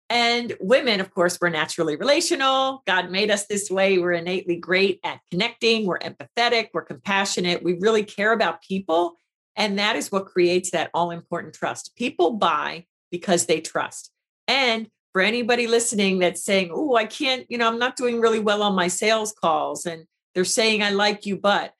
And 0.08 0.54
women, 0.60 1.00
of 1.00 1.12
course, 1.12 1.38
we're 1.40 1.48
naturally 1.48 1.96
relational. 1.96 2.82
God 2.86 3.10
made 3.10 3.30
us 3.30 3.46
this 3.46 3.70
way. 3.70 3.98
We're 3.98 4.12
innately 4.12 4.56
great 4.56 5.00
at 5.02 5.18
connecting. 5.32 5.86
We're 5.86 5.98
empathetic. 5.98 6.68
We're 6.72 6.84
compassionate. 6.84 7.64
We 7.64 7.78
really 7.80 8.04
care 8.04 8.32
about 8.32 8.62
people. 8.62 9.16
And 9.56 9.78
that 9.78 9.96
is 9.96 10.10
what 10.10 10.26
creates 10.26 10.70
that 10.70 10.90
all 10.94 11.10
important 11.10 11.54
trust. 11.54 11.94
People 11.96 12.32
buy 12.32 12.86
because 13.10 13.46
they 13.46 13.60
trust. 13.60 14.10
And 14.48 14.88
for 15.12 15.20
anybody 15.20 15.66
listening 15.66 16.18
that's 16.18 16.44
saying, 16.44 16.70
Oh, 16.72 16.96
I 16.96 17.04
can't, 17.04 17.46
you 17.50 17.58
know, 17.58 17.68
I'm 17.68 17.78
not 17.78 17.96
doing 17.96 18.20
really 18.20 18.38
well 18.38 18.62
on 18.62 18.74
my 18.74 18.88
sales 18.88 19.32
calls, 19.32 19.86
and 19.86 20.06
they're 20.34 20.44
saying, 20.44 20.82
I 20.82 20.90
like 20.90 21.26
you, 21.26 21.36
but 21.36 21.74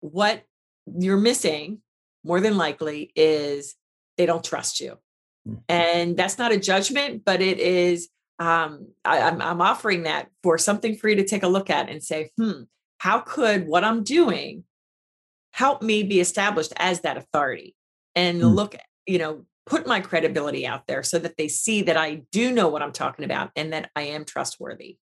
what 0.00 0.42
you're 0.86 1.16
missing 1.16 1.78
more 2.24 2.40
than 2.40 2.56
likely 2.56 3.12
is 3.14 3.76
they 4.18 4.26
don't 4.26 4.44
trust 4.44 4.80
you. 4.80 4.98
Mm-hmm. 5.48 5.60
And 5.68 6.16
that's 6.16 6.38
not 6.38 6.52
a 6.52 6.58
judgment, 6.58 7.22
but 7.24 7.40
it 7.40 7.58
is, 7.58 8.08
um, 8.38 8.88
I, 9.04 9.20
I'm, 9.20 9.40
I'm 9.40 9.60
offering 9.60 10.02
that 10.04 10.28
for 10.42 10.58
something 10.58 10.96
for 10.96 11.08
you 11.08 11.16
to 11.16 11.24
take 11.24 11.42
a 11.42 11.48
look 11.48 11.70
at 11.70 11.88
and 11.88 12.02
say, 12.02 12.30
hmm, 12.36 12.62
how 12.98 13.20
could 13.20 13.66
what 13.66 13.84
I'm 13.84 14.02
doing 14.02 14.64
help 15.54 15.82
me 15.82 16.02
be 16.02 16.18
established 16.18 16.72
as 16.78 17.02
that 17.02 17.16
authority 17.16 17.76
and 18.16 18.42
mm. 18.42 18.52
look, 18.52 18.74
you 19.06 19.18
know, 19.18 19.44
put 19.66 19.86
my 19.86 20.00
credibility 20.00 20.66
out 20.66 20.84
there 20.88 21.04
so 21.04 21.16
that 21.16 21.36
they 21.38 21.46
see 21.46 21.82
that 21.82 21.96
I 21.96 22.22
do 22.32 22.50
know 22.50 22.68
what 22.68 22.82
I'm 22.82 22.90
talking 22.90 23.24
about 23.24 23.52
and 23.54 23.72
that 23.72 23.88
I 23.94 24.02
am 24.02 24.24
trustworthy. 24.24 24.98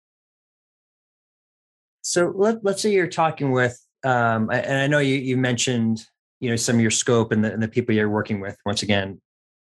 So 2.02 2.32
let, 2.34 2.64
let's 2.64 2.82
say 2.82 2.90
you're 2.92 3.06
talking 3.06 3.52
with, 3.52 3.80
um, 4.02 4.50
and 4.50 4.76
I 4.76 4.88
know 4.88 4.98
you, 4.98 5.14
you 5.14 5.36
mentioned, 5.36 6.04
you 6.40 6.50
know, 6.50 6.56
some 6.56 6.74
of 6.74 6.80
your 6.80 6.90
scope 6.90 7.30
and 7.30 7.44
the, 7.44 7.52
and 7.52 7.62
the 7.62 7.68
people 7.68 7.94
you're 7.94 8.10
working 8.10 8.40
with, 8.40 8.56
once 8.66 8.82
again, 8.82 9.20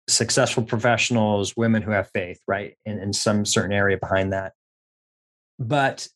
successful 0.07 0.63
professionals, 0.63 1.53
women 1.57 1.81
who 1.81 1.91
have 1.91 2.09
faith, 2.13 2.39
right? 2.47 2.75
In, 2.85 2.97
in 2.99 3.11
some 3.11 3.43
certain 3.43 3.73
area 3.73 3.97
behind 3.97 4.31
that. 4.31 4.53
But 5.59 6.07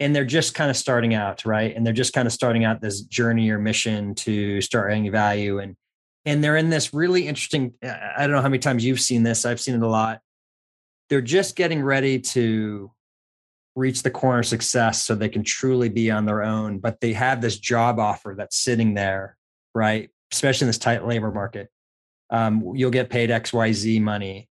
and 0.00 0.14
they're 0.14 0.24
just 0.24 0.54
kind 0.54 0.70
of 0.70 0.76
starting 0.76 1.14
out 1.14 1.44
right? 1.44 1.74
And 1.74 1.84
they're 1.86 1.92
just 1.92 2.12
kind 2.12 2.26
of 2.26 2.32
starting 2.32 2.64
out 2.64 2.80
this 2.80 3.02
journey 3.02 3.50
or 3.50 3.58
mission 3.58 4.14
to 4.16 4.60
start 4.60 4.90
adding 4.90 5.10
value 5.10 5.58
and 5.58 5.76
and 6.26 6.42
they're 6.42 6.56
in 6.56 6.70
this 6.70 6.94
really 6.94 7.28
interesting 7.28 7.74
i 7.82 8.20
don't 8.20 8.30
know 8.30 8.40
how 8.40 8.48
many 8.48 8.58
times 8.58 8.82
you've 8.82 9.00
seen 9.00 9.22
this 9.22 9.44
i've 9.44 9.60
seen 9.60 9.74
it 9.74 9.82
a 9.82 9.88
lot. 9.88 10.20
They're 11.10 11.20
just 11.20 11.54
getting 11.54 11.82
ready 11.82 12.18
to 12.18 12.90
reach 13.76 14.02
the 14.02 14.10
corner 14.10 14.38
of 14.38 14.46
success 14.46 15.04
so 15.04 15.14
they 15.14 15.28
can 15.28 15.44
truly 15.44 15.90
be 15.90 16.10
on 16.10 16.24
their 16.24 16.42
own 16.42 16.78
but 16.78 17.00
they 17.00 17.12
have 17.12 17.40
this 17.40 17.58
job 17.58 17.98
offer 17.98 18.34
that's 18.36 18.56
sitting 18.56 18.94
there 18.94 19.36
right? 19.74 20.10
Especially 20.32 20.64
in 20.64 20.68
this 20.68 20.78
tight 20.78 21.06
labor 21.06 21.30
market. 21.30 21.68
Um, 22.30 22.72
you'll 22.74 22.90
get 22.90 23.10
paid 23.10 23.30
xyz 23.30 24.00
money. 24.00 24.48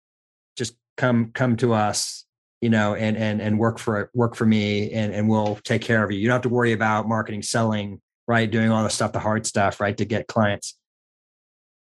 Just 0.56 0.74
come 0.96 1.32
come 1.32 1.56
to 1.56 1.72
us 1.74 2.24
you 2.60 2.70
know, 2.70 2.94
and 2.94 3.16
and 3.16 3.40
and 3.40 3.58
work 3.58 3.78
for 3.78 4.10
work 4.14 4.34
for 4.34 4.46
me, 4.46 4.90
and 4.92 5.14
and 5.14 5.28
we'll 5.28 5.56
take 5.64 5.82
care 5.82 6.02
of 6.04 6.10
you. 6.10 6.18
You 6.18 6.28
don't 6.28 6.34
have 6.34 6.42
to 6.42 6.48
worry 6.48 6.72
about 6.72 7.08
marketing, 7.08 7.42
selling, 7.42 8.00
right, 8.26 8.50
doing 8.50 8.70
all 8.70 8.82
the 8.82 8.90
stuff, 8.90 9.12
the 9.12 9.20
hard 9.20 9.46
stuff, 9.46 9.80
right, 9.80 9.96
to 9.96 10.04
get 10.04 10.26
clients. 10.26 10.76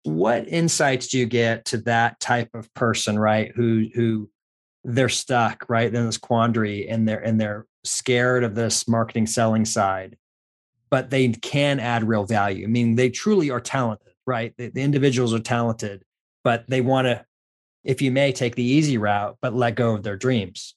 What 0.02 0.48
insights 0.48 1.08
do 1.08 1.18
you 1.18 1.26
get 1.26 1.66
to 1.66 1.78
that 1.78 2.20
type 2.20 2.50
of 2.54 2.72
person, 2.74 3.18
right, 3.18 3.52
who 3.54 3.86
who 3.94 4.30
they're 4.84 5.08
stuck, 5.08 5.64
right, 5.68 5.92
in 5.92 6.06
this 6.06 6.18
quandary, 6.18 6.88
and 6.88 7.08
they're 7.08 7.20
and 7.20 7.40
they're 7.40 7.66
scared 7.84 8.44
of 8.44 8.54
this 8.54 8.86
marketing, 8.86 9.26
selling 9.26 9.64
side, 9.64 10.16
but 10.90 11.10
they 11.10 11.28
can 11.28 11.80
add 11.80 12.04
real 12.04 12.24
value. 12.24 12.64
I 12.64 12.70
mean, 12.70 12.96
they 12.96 13.08
truly 13.08 13.50
are 13.50 13.60
talented, 13.60 14.12
right? 14.26 14.54
The, 14.58 14.68
the 14.68 14.82
individuals 14.82 15.32
are 15.32 15.38
talented, 15.38 16.02
but 16.44 16.64
they 16.68 16.82
want 16.82 17.06
to 17.06 17.24
if 17.84 18.02
you 18.02 18.10
may 18.10 18.32
take 18.32 18.54
the 18.54 18.62
easy 18.64 18.98
route 18.98 19.36
but 19.40 19.54
let 19.54 19.74
go 19.74 19.94
of 19.94 20.02
their 20.02 20.16
dreams. 20.16 20.74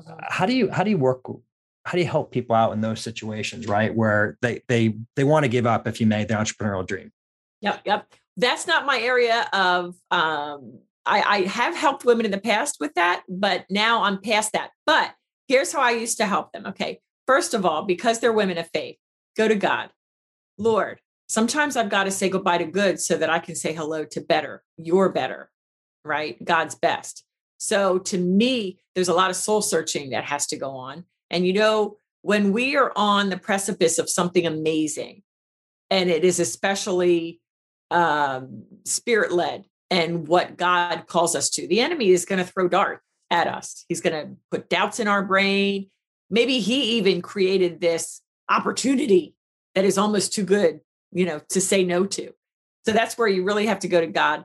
Mm-hmm. 0.00 0.12
how 0.28 0.44
do 0.44 0.52
you 0.52 0.70
how 0.72 0.82
do 0.82 0.90
you 0.90 0.98
work 0.98 1.24
how 1.84 1.92
do 1.92 2.00
you 2.00 2.08
help 2.08 2.32
people 2.32 2.56
out 2.56 2.72
in 2.72 2.80
those 2.80 3.00
situations 3.00 3.68
right 3.68 3.94
where 3.94 4.36
they 4.42 4.60
they 4.66 4.96
they 5.14 5.22
want 5.22 5.44
to 5.44 5.48
give 5.48 5.66
up 5.66 5.86
if 5.86 6.00
you 6.00 6.06
may 6.08 6.24
the 6.24 6.34
entrepreneurial 6.34 6.84
dream? 6.84 7.12
Yep 7.60 7.82
yep. 7.84 8.06
That's 8.36 8.66
not 8.66 8.86
my 8.86 8.98
area 8.98 9.48
of 9.52 9.94
um 10.10 10.80
I, 11.06 11.20
I 11.22 11.40
have 11.42 11.76
helped 11.76 12.04
women 12.04 12.24
in 12.24 12.32
the 12.32 12.40
past 12.40 12.78
with 12.80 12.94
that 12.94 13.22
but 13.28 13.66
now 13.70 14.02
i'm 14.02 14.20
past 14.20 14.52
that. 14.52 14.70
But 14.84 15.14
here's 15.46 15.72
how 15.72 15.80
i 15.80 15.92
used 15.92 16.16
to 16.18 16.26
help 16.26 16.52
them 16.52 16.66
okay? 16.66 17.00
First 17.28 17.54
of 17.54 17.64
all 17.64 17.84
because 17.84 18.18
they're 18.18 18.32
women 18.32 18.58
of 18.58 18.68
faith 18.70 18.96
go 19.36 19.46
to 19.46 19.54
god. 19.54 19.90
Lord 20.58 21.00
sometimes 21.28 21.76
i've 21.76 21.88
got 21.88 22.04
to 22.04 22.10
say 22.10 22.28
goodbye 22.28 22.58
to 22.58 22.66
good 22.66 23.00
so 23.00 23.16
that 23.16 23.30
i 23.30 23.38
can 23.38 23.54
say 23.54 23.72
hello 23.72 24.04
to 24.04 24.20
better 24.20 24.62
you're 24.76 25.08
better 25.08 25.50
right? 26.04 26.42
God's 26.44 26.74
best. 26.74 27.24
So 27.58 27.98
to 27.98 28.18
me, 28.18 28.78
there's 28.94 29.08
a 29.08 29.14
lot 29.14 29.30
of 29.30 29.36
soul 29.36 29.62
searching 29.62 30.10
that 30.10 30.24
has 30.24 30.46
to 30.48 30.56
go 30.56 30.70
on. 30.70 31.04
And 31.30 31.46
you 31.46 31.52
know, 31.52 31.96
when 32.22 32.52
we 32.52 32.76
are 32.76 32.92
on 32.96 33.30
the 33.30 33.36
precipice 33.36 33.98
of 33.98 34.10
something 34.10 34.46
amazing, 34.46 35.22
and 35.90 36.10
it 36.10 36.24
is 36.24 36.40
especially 36.40 37.40
um, 37.90 38.64
spirit 38.84 39.32
led 39.32 39.64
and 39.90 40.26
what 40.26 40.56
God 40.56 41.06
calls 41.06 41.36
us 41.36 41.50
to, 41.50 41.66
the 41.66 41.80
enemy 41.80 42.10
is 42.10 42.24
going 42.24 42.44
to 42.44 42.50
throw 42.50 42.68
darts 42.68 43.02
at 43.30 43.46
us. 43.46 43.84
He's 43.88 44.00
going 44.00 44.26
to 44.26 44.36
put 44.50 44.68
doubts 44.68 45.00
in 45.00 45.08
our 45.08 45.24
brain. 45.24 45.90
Maybe 46.30 46.60
he 46.60 46.96
even 46.98 47.22
created 47.22 47.80
this 47.80 48.20
opportunity 48.48 49.34
that 49.74 49.84
is 49.84 49.98
almost 49.98 50.32
too 50.32 50.44
good, 50.44 50.80
you 51.12 51.26
know, 51.26 51.40
to 51.50 51.60
say 51.60 51.84
no 51.84 52.06
to. 52.06 52.32
So 52.86 52.92
that's 52.92 53.16
where 53.16 53.28
you 53.28 53.44
really 53.44 53.66
have 53.66 53.80
to 53.80 53.88
go 53.88 54.00
to 54.00 54.06
God 54.06 54.44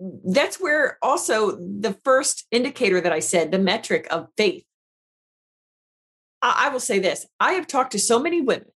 that's 0.00 0.58
where 0.58 0.98
also 1.02 1.52
the 1.52 1.96
first 2.04 2.46
indicator 2.50 3.00
that 3.00 3.12
I 3.12 3.20
said, 3.20 3.50
the 3.50 3.58
metric 3.58 4.06
of 4.10 4.28
faith. 4.36 4.64
I, 6.40 6.66
I, 6.66 6.68
will 6.70 6.80
say 6.80 6.98
this 6.98 7.26
I 7.38 7.52
have 7.52 7.66
talked 7.66 7.92
to 7.92 7.98
so 7.98 8.18
many 8.18 8.40
women, 8.40 8.70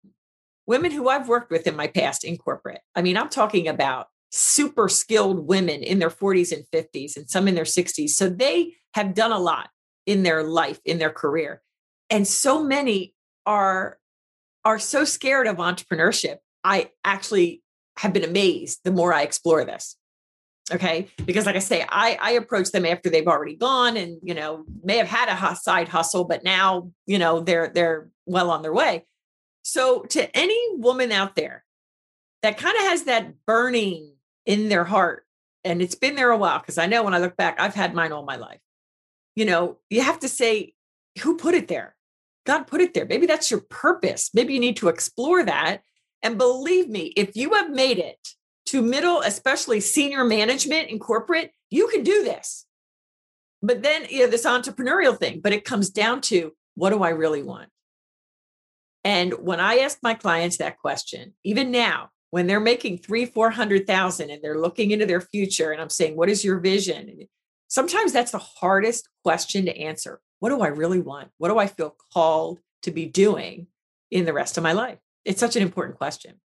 women 0.67 0.91
who 0.91 1.09
I've 1.09 1.29
worked 1.29 1.51
with 1.51 1.67
in 1.67 1.77
my 1.77 1.87
past 1.87 2.25
in 2.25 2.37
corporate. 2.37 2.81
I 2.95 3.03
mean, 3.03 3.17
I'm 3.17 3.31
talking 3.31 3.69
about 3.69 4.09
super 4.31 4.89
skilled 4.89 5.47
women 5.47 5.83
in 5.83 5.99
their 5.99 6.11
40s 6.11 6.53
and 6.53 6.65
50s 6.73 7.17
and 7.17 7.31
some 7.31 7.49
in 7.49 7.55
their 7.55 7.65
60s. 7.65 8.11
So 8.11 8.29
they 8.29 8.75
have 8.93 9.15
done 9.15 9.33
a 9.33 9.39
lot 9.39 9.71
in 10.07 10.25
their 10.25 10.43
life, 10.43 10.81
in 10.85 10.99
their 10.99 11.11
career. 11.11 11.63
And 12.11 12.29
so 12.29 12.63
many 12.63 13.15
are 13.47 13.99
are 14.67 14.79
so 14.79 15.05
scared 15.05 15.47
of 15.47 15.57
entrepreneurship. 15.57 16.37
I 16.63 16.91
actually 17.05 17.63
have 17.99 18.13
been 18.13 18.25
amazed 18.25 18.81
the 18.85 18.91
more 18.91 19.13
I 19.13 19.23
explore 19.23 19.65
this 19.65 19.97
okay 20.73 21.09
because 21.27 21.47
like 21.47 21.57
i 21.57 21.61
say 21.61 21.85
i 21.91 22.19
i 22.21 22.31
approach 22.33 22.71
them 22.71 22.87
after 22.87 23.11
they've 23.11 23.29
already 23.29 23.55
gone 23.55 23.97
and 23.97 24.19
you 24.23 24.35
know 24.35 24.65
may 24.83 24.97
have 24.97 25.07
had 25.07 25.29
a 25.29 25.57
side 25.57 25.89
hustle 25.89 26.25
but 26.25 26.43
now 26.43 26.91
you 27.07 27.19
know 27.19 27.41
they're 27.41 27.69
they're 27.69 28.09
well 28.27 28.51
on 28.51 28.63
their 28.63 28.73
way 28.73 29.05
so 29.63 30.03
to 30.03 30.35
any 30.37 30.59
woman 30.77 31.13
out 31.13 31.37
there 31.37 31.65
that 32.43 32.57
kind 32.57 32.77
of 32.77 32.83
has 32.85 33.05
that 33.05 33.35
burning 33.47 34.15
in 34.47 34.69
their 34.69 34.85
heart 34.85 35.27
and 35.65 35.83
it's 35.83 35.95
been 35.95 36.15
there 36.15 36.31
a 36.31 36.39
while 36.39 36.59
because 36.59 36.79
i 36.79 36.87
know 36.87 37.03
when 37.03 37.15
i 37.15 37.19
look 37.19 37.37
back 37.37 37.61
i've 37.61 37.75
had 37.75 37.95
mine 37.95 38.13
all 38.13 38.25
my 38.25 38.37
life 38.37 38.61
you 39.37 39.45
know 39.45 39.79
you 39.91 40.01
have 40.01 40.19
to 40.19 40.29
say 40.29 40.73
who 41.23 41.37
put 41.37 41.55
it 41.55 41.69
there 41.69 41.95
God 42.45 42.67
put 42.67 42.81
it 42.81 42.95
there. 42.95 43.07
Maybe 43.07 43.27
that's 43.27 43.51
your 43.51 43.61
purpose. 43.61 44.31
Maybe 44.35 44.55
you 44.55 44.61
need 44.61 44.77
to 44.77 44.89
explore 44.89 45.45
that. 45.45 45.83
And 46.23 46.39
believe 46.39 46.89
me, 46.89 47.13
if 47.17 47.37
you 47.37 47.55
have 47.55 47.71
made 47.71 47.99
it 47.99 48.29
to 48.75 48.83
middle, 48.83 49.21
especially 49.21 49.79
senior 49.79 50.25
management 50.25 50.91
in 50.91 50.99
corporate, 50.99 51.53
you 51.71 51.87
can 51.87 52.03
do 52.03 52.25
this. 52.25 52.67
But 53.63 53.85
then, 53.85 54.07
you 54.11 54.25
know, 54.25 54.27
this 54.27 54.45
entrepreneurial 54.45 55.17
thing, 55.17 55.41
but 55.41 55.53
it 55.53 55.65
comes 55.65 55.91
down 55.91 56.23
to 56.23 56.53
what 56.75 56.91
do 56.91 57.05
I 57.05 57.11
really 57.11 57.45
want? 57.45 57.69
And 59.05 59.35
when 59.35 59.61
I 59.61 59.77
ask 59.77 59.99
my 60.03 60.15
clients 60.15 60.57
that 60.57 60.81
question, 60.81 61.35
even 61.45 61.71
now, 61.71 62.11
when 62.31 62.49
they're 62.49 62.59
making 62.59 62.99
three, 62.99 63.27
400,000 63.27 64.29
and 64.29 64.43
they're 64.43 64.59
looking 64.59 64.91
into 64.91 65.07
their 65.07 65.21
future, 65.21 65.71
and 65.71 65.81
I'm 65.81 65.89
saying, 65.89 66.17
what 66.17 66.29
is 66.29 66.45
your 66.45 66.59
vision? 66.59 67.09
And 67.09 67.27
sometimes 67.69 68.13
that's 68.13 68.33
the 68.33 68.39
hardest 68.39 69.09
question 69.23 69.67
to 69.67 69.79
answer. 69.79 70.21
What 70.41 70.49
do 70.49 70.63
I 70.63 70.69
really 70.69 71.01
want? 71.01 71.29
What 71.39 71.51
do 71.51 71.59
I 71.59 71.69
feel 71.69 71.95
called 72.13 72.59
to 72.83 72.91
be 72.91 73.07
doing 73.07 73.69
in 74.11 74.25
the 74.25 74.33
rest 74.33 74.57
of 74.57 74.65
my 74.65 74.73
life? 74.73 74.99
It's 75.25 75.39
such 75.39 75.55
an 75.55 75.63
important 75.63 75.97
question. 75.97 76.41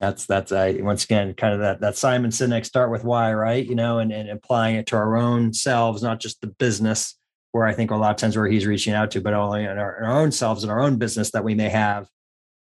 That's 0.00 0.26
that's 0.26 0.52
I 0.52 0.72
once 0.80 1.04
again 1.04 1.34
kind 1.34 1.54
of 1.54 1.60
that 1.60 1.80
that 1.80 1.96
Simon 1.96 2.30
Sinek 2.30 2.66
start 2.66 2.90
with 2.90 3.02
why, 3.02 3.32
right? 3.32 3.64
You 3.64 3.74
know, 3.74 3.98
and, 3.98 4.12
and 4.12 4.28
applying 4.28 4.76
it 4.76 4.86
to 4.88 4.96
our 4.96 5.16
own 5.16 5.54
selves, 5.54 6.02
not 6.02 6.20
just 6.20 6.40
the 6.40 6.48
business, 6.48 7.16
where 7.52 7.64
I 7.66 7.72
think 7.72 7.90
a 7.90 7.96
lot 7.96 8.10
of 8.10 8.16
times 8.16 8.36
where 8.36 8.46
he's 8.46 8.66
reaching 8.66 8.92
out 8.92 9.10
to, 9.12 9.22
but 9.22 9.32
only 9.32 9.64
in 9.64 9.78
our, 9.78 9.98
in 9.98 10.04
our 10.04 10.20
own 10.20 10.32
selves 10.32 10.62
and 10.62 10.70
our 10.70 10.80
own 10.80 10.98
business 10.98 11.30
that 11.30 11.44
we 11.44 11.54
may 11.54 11.70
have, 11.70 12.08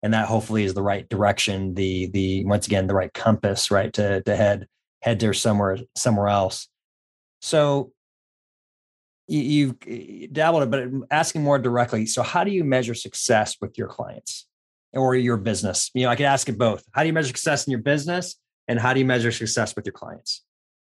and 0.04 0.14
that 0.14 0.28
hopefully 0.28 0.66
is 0.66 0.74
the 0.74 0.84
right 0.84 1.08
direction, 1.08 1.74
the 1.74 2.08
the 2.08 2.44
once 2.46 2.68
again 2.68 2.88
the 2.88 2.96
right 2.96 3.14
compass, 3.14 3.72
right, 3.72 3.94
to 3.94 4.22
to 4.24 4.36
head 4.36 4.68
head 5.02 5.20
to 5.22 5.34
somewhere 5.34 5.78
somewhere 5.96 6.28
else. 6.28 6.68
So 7.42 7.94
you, 9.30 9.76
you've 9.86 10.34
dabbled, 10.34 10.64
it, 10.64 10.70
but 10.70 10.90
asking 11.10 11.44
more 11.44 11.60
directly. 11.60 12.06
So, 12.06 12.24
how 12.24 12.44
do 12.44 12.52
you 12.52 12.66
measure 12.66 12.94
success 12.94 13.56
with 13.62 13.78
your 13.78 13.88
clients 13.88 14.48
or 14.94 15.16
your 15.16 15.38
business? 15.38 15.90
You 15.94 16.04
know, 16.04 16.10
I 16.10 16.16
could 16.16 16.26
ask 16.26 16.50
it 16.50 16.58
both. 16.58 16.84
How 16.94 17.02
do 17.02 17.08
you 17.08 17.14
measure 17.14 17.28
success 17.28 17.66
in 17.68 17.72
your 17.72 17.82
business, 17.82 18.36
and 18.68 18.80
how 18.80 18.94
do 18.94 19.00
you 19.00 19.06
measure 19.06 19.32
success 19.32 19.76
with 19.76 19.86
your 19.86 19.94
clients? 19.94 20.44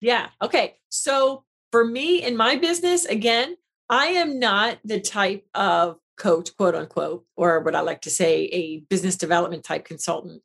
Yeah. 0.02 0.30
Okay. 0.42 0.78
So 0.90 1.44
for 1.72 1.86
me 1.86 2.24
in 2.24 2.38
my 2.38 2.56
business, 2.56 3.06
again, 3.06 3.56
I 3.90 4.08
am 4.08 4.40
not 4.40 4.80
the 4.84 5.00
type 5.00 5.46
of 5.54 5.98
coach, 6.18 6.56
quote 6.56 6.76
unquote, 6.76 7.26
or 7.36 7.62
what 7.62 7.76
I 7.76 7.82
like 7.82 8.02
to 8.02 8.10
say, 8.10 8.46
a 8.46 8.82
business 8.90 9.16
development 9.16 9.64
type 9.64 9.86
consultant. 9.86 10.42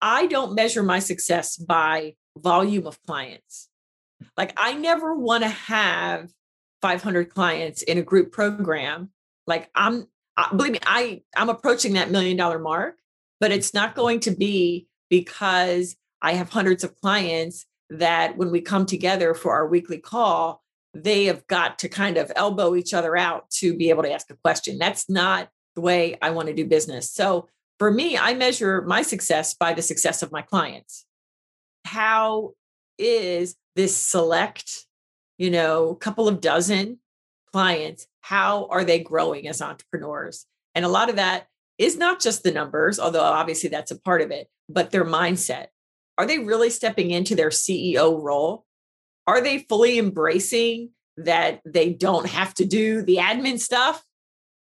I 0.00 0.26
don't 0.26 0.54
measure 0.54 0.82
my 0.82 0.98
success 0.98 1.56
by 1.56 2.14
volume 2.36 2.86
of 2.86 3.02
clients. 3.02 3.68
Like, 4.36 4.52
I 4.56 4.74
never 4.74 5.14
want 5.14 5.42
to 5.44 5.48
have 5.48 6.30
500 6.82 7.30
clients 7.30 7.82
in 7.82 7.98
a 7.98 8.02
group 8.02 8.32
program. 8.32 9.10
Like, 9.46 9.70
I'm, 9.74 10.06
believe 10.56 10.72
me, 10.72 10.78
I, 10.84 11.22
I'm 11.36 11.48
approaching 11.48 11.94
that 11.94 12.10
million 12.10 12.36
dollar 12.36 12.58
mark, 12.58 12.96
but 13.40 13.52
it's 13.52 13.74
not 13.74 13.94
going 13.94 14.20
to 14.20 14.30
be 14.30 14.86
because 15.10 15.96
I 16.22 16.34
have 16.34 16.50
hundreds 16.50 16.84
of 16.84 16.98
clients 17.00 17.66
that 17.90 18.36
when 18.36 18.50
we 18.50 18.60
come 18.60 18.86
together 18.86 19.34
for 19.34 19.52
our 19.52 19.68
weekly 19.68 19.98
call, 19.98 20.62
they 20.94 21.24
have 21.26 21.46
got 21.46 21.78
to 21.80 21.88
kind 21.88 22.16
of 22.16 22.32
elbow 22.36 22.74
each 22.74 22.94
other 22.94 23.16
out 23.16 23.50
to 23.50 23.76
be 23.76 23.90
able 23.90 24.02
to 24.04 24.12
ask 24.12 24.30
a 24.30 24.36
question. 24.36 24.78
That's 24.78 25.10
not 25.10 25.48
the 25.74 25.80
way 25.80 26.16
I 26.22 26.30
want 26.30 26.48
to 26.48 26.54
do 26.54 26.66
business. 26.66 27.12
So 27.12 27.48
for 27.78 27.90
me, 27.90 28.16
I 28.16 28.34
measure 28.34 28.82
my 28.82 29.02
success 29.02 29.54
by 29.54 29.74
the 29.74 29.82
success 29.82 30.22
of 30.22 30.32
my 30.32 30.42
clients. 30.42 31.04
How 31.84 32.52
is 32.98 33.56
this 33.74 33.96
select, 33.96 34.86
you 35.36 35.50
know, 35.50 35.94
couple 35.96 36.28
of 36.28 36.40
dozen 36.40 37.00
clients, 37.52 38.06
how 38.24 38.66
are 38.70 38.84
they 38.84 38.98
growing 38.98 39.48
as 39.48 39.60
entrepreneurs? 39.60 40.46
And 40.74 40.84
a 40.84 40.88
lot 40.88 41.10
of 41.10 41.16
that 41.16 41.46
is 41.76 41.96
not 41.96 42.20
just 42.20 42.42
the 42.42 42.52
numbers, 42.52 42.98
although 42.98 43.22
obviously 43.22 43.68
that's 43.68 43.90
a 43.90 44.00
part 44.00 44.22
of 44.22 44.30
it, 44.30 44.48
but 44.68 44.90
their 44.90 45.04
mindset. 45.04 45.66
Are 46.16 46.26
they 46.26 46.38
really 46.38 46.70
stepping 46.70 47.10
into 47.10 47.34
their 47.34 47.50
CEO 47.50 48.22
role? 48.22 48.64
are 49.26 49.40
they 49.40 49.60
fully 49.60 49.98
embracing 49.98 50.90
that 51.16 51.60
they 51.64 51.92
don't 51.92 52.28
have 52.28 52.54
to 52.54 52.64
do 52.64 53.02
the 53.02 53.16
admin 53.16 53.58
stuff? 53.58 54.02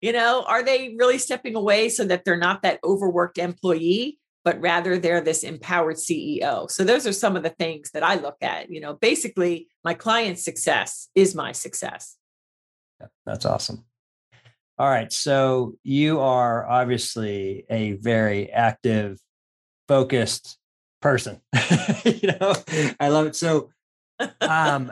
You 0.01 0.13
know, 0.13 0.43
are 0.47 0.63
they 0.63 0.95
really 0.97 1.17
stepping 1.17 1.55
away 1.55 1.89
so 1.89 2.03
that 2.05 2.25
they're 2.25 2.37
not 2.37 2.63
that 2.63 2.79
overworked 2.83 3.37
employee, 3.37 4.19
but 4.43 4.59
rather 4.59 4.97
they're 4.97 5.21
this 5.21 5.43
empowered 5.43 5.97
CEO? 5.97 6.69
So 6.71 6.83
those 6.83 7.05
are 7.05 7.13
some 7.13 7.35
of 7.35 7.43
the 7.43 7.49
things 7.51 7.91
that 7.91 8.03
I 8.03 8.15
look 8.15 8.37
at. 8.41 8.71
You 8.71 8.81
know, 8.81 8.95
basically, 8.95 9.67
my 9.83 9.93
client's 9.93 10.43
success 10.43 11.09
is 11.13 11.35
my 11.35 11.51
success. 11.51 12.17
That's 13.25 13.45
awesome. 13.45 13.85
All 14.77 14.89
right. 14.89 15.11
So 15.13 15.75
you 15.83 16.19
are 16.19 16.67
obviously 16.67 17.65
a 17.69 17.93
very 17.93 18.49
active, 18.51 19.19
focused 19.87 20.57
person. 21.01 21.39
you 22.03 22.29
know, 22.39 22.55
I 22.99 23.09
love 23.09 23.27
it. 23.27 23.35
So 23.35 23.69
um, 24.41 24.91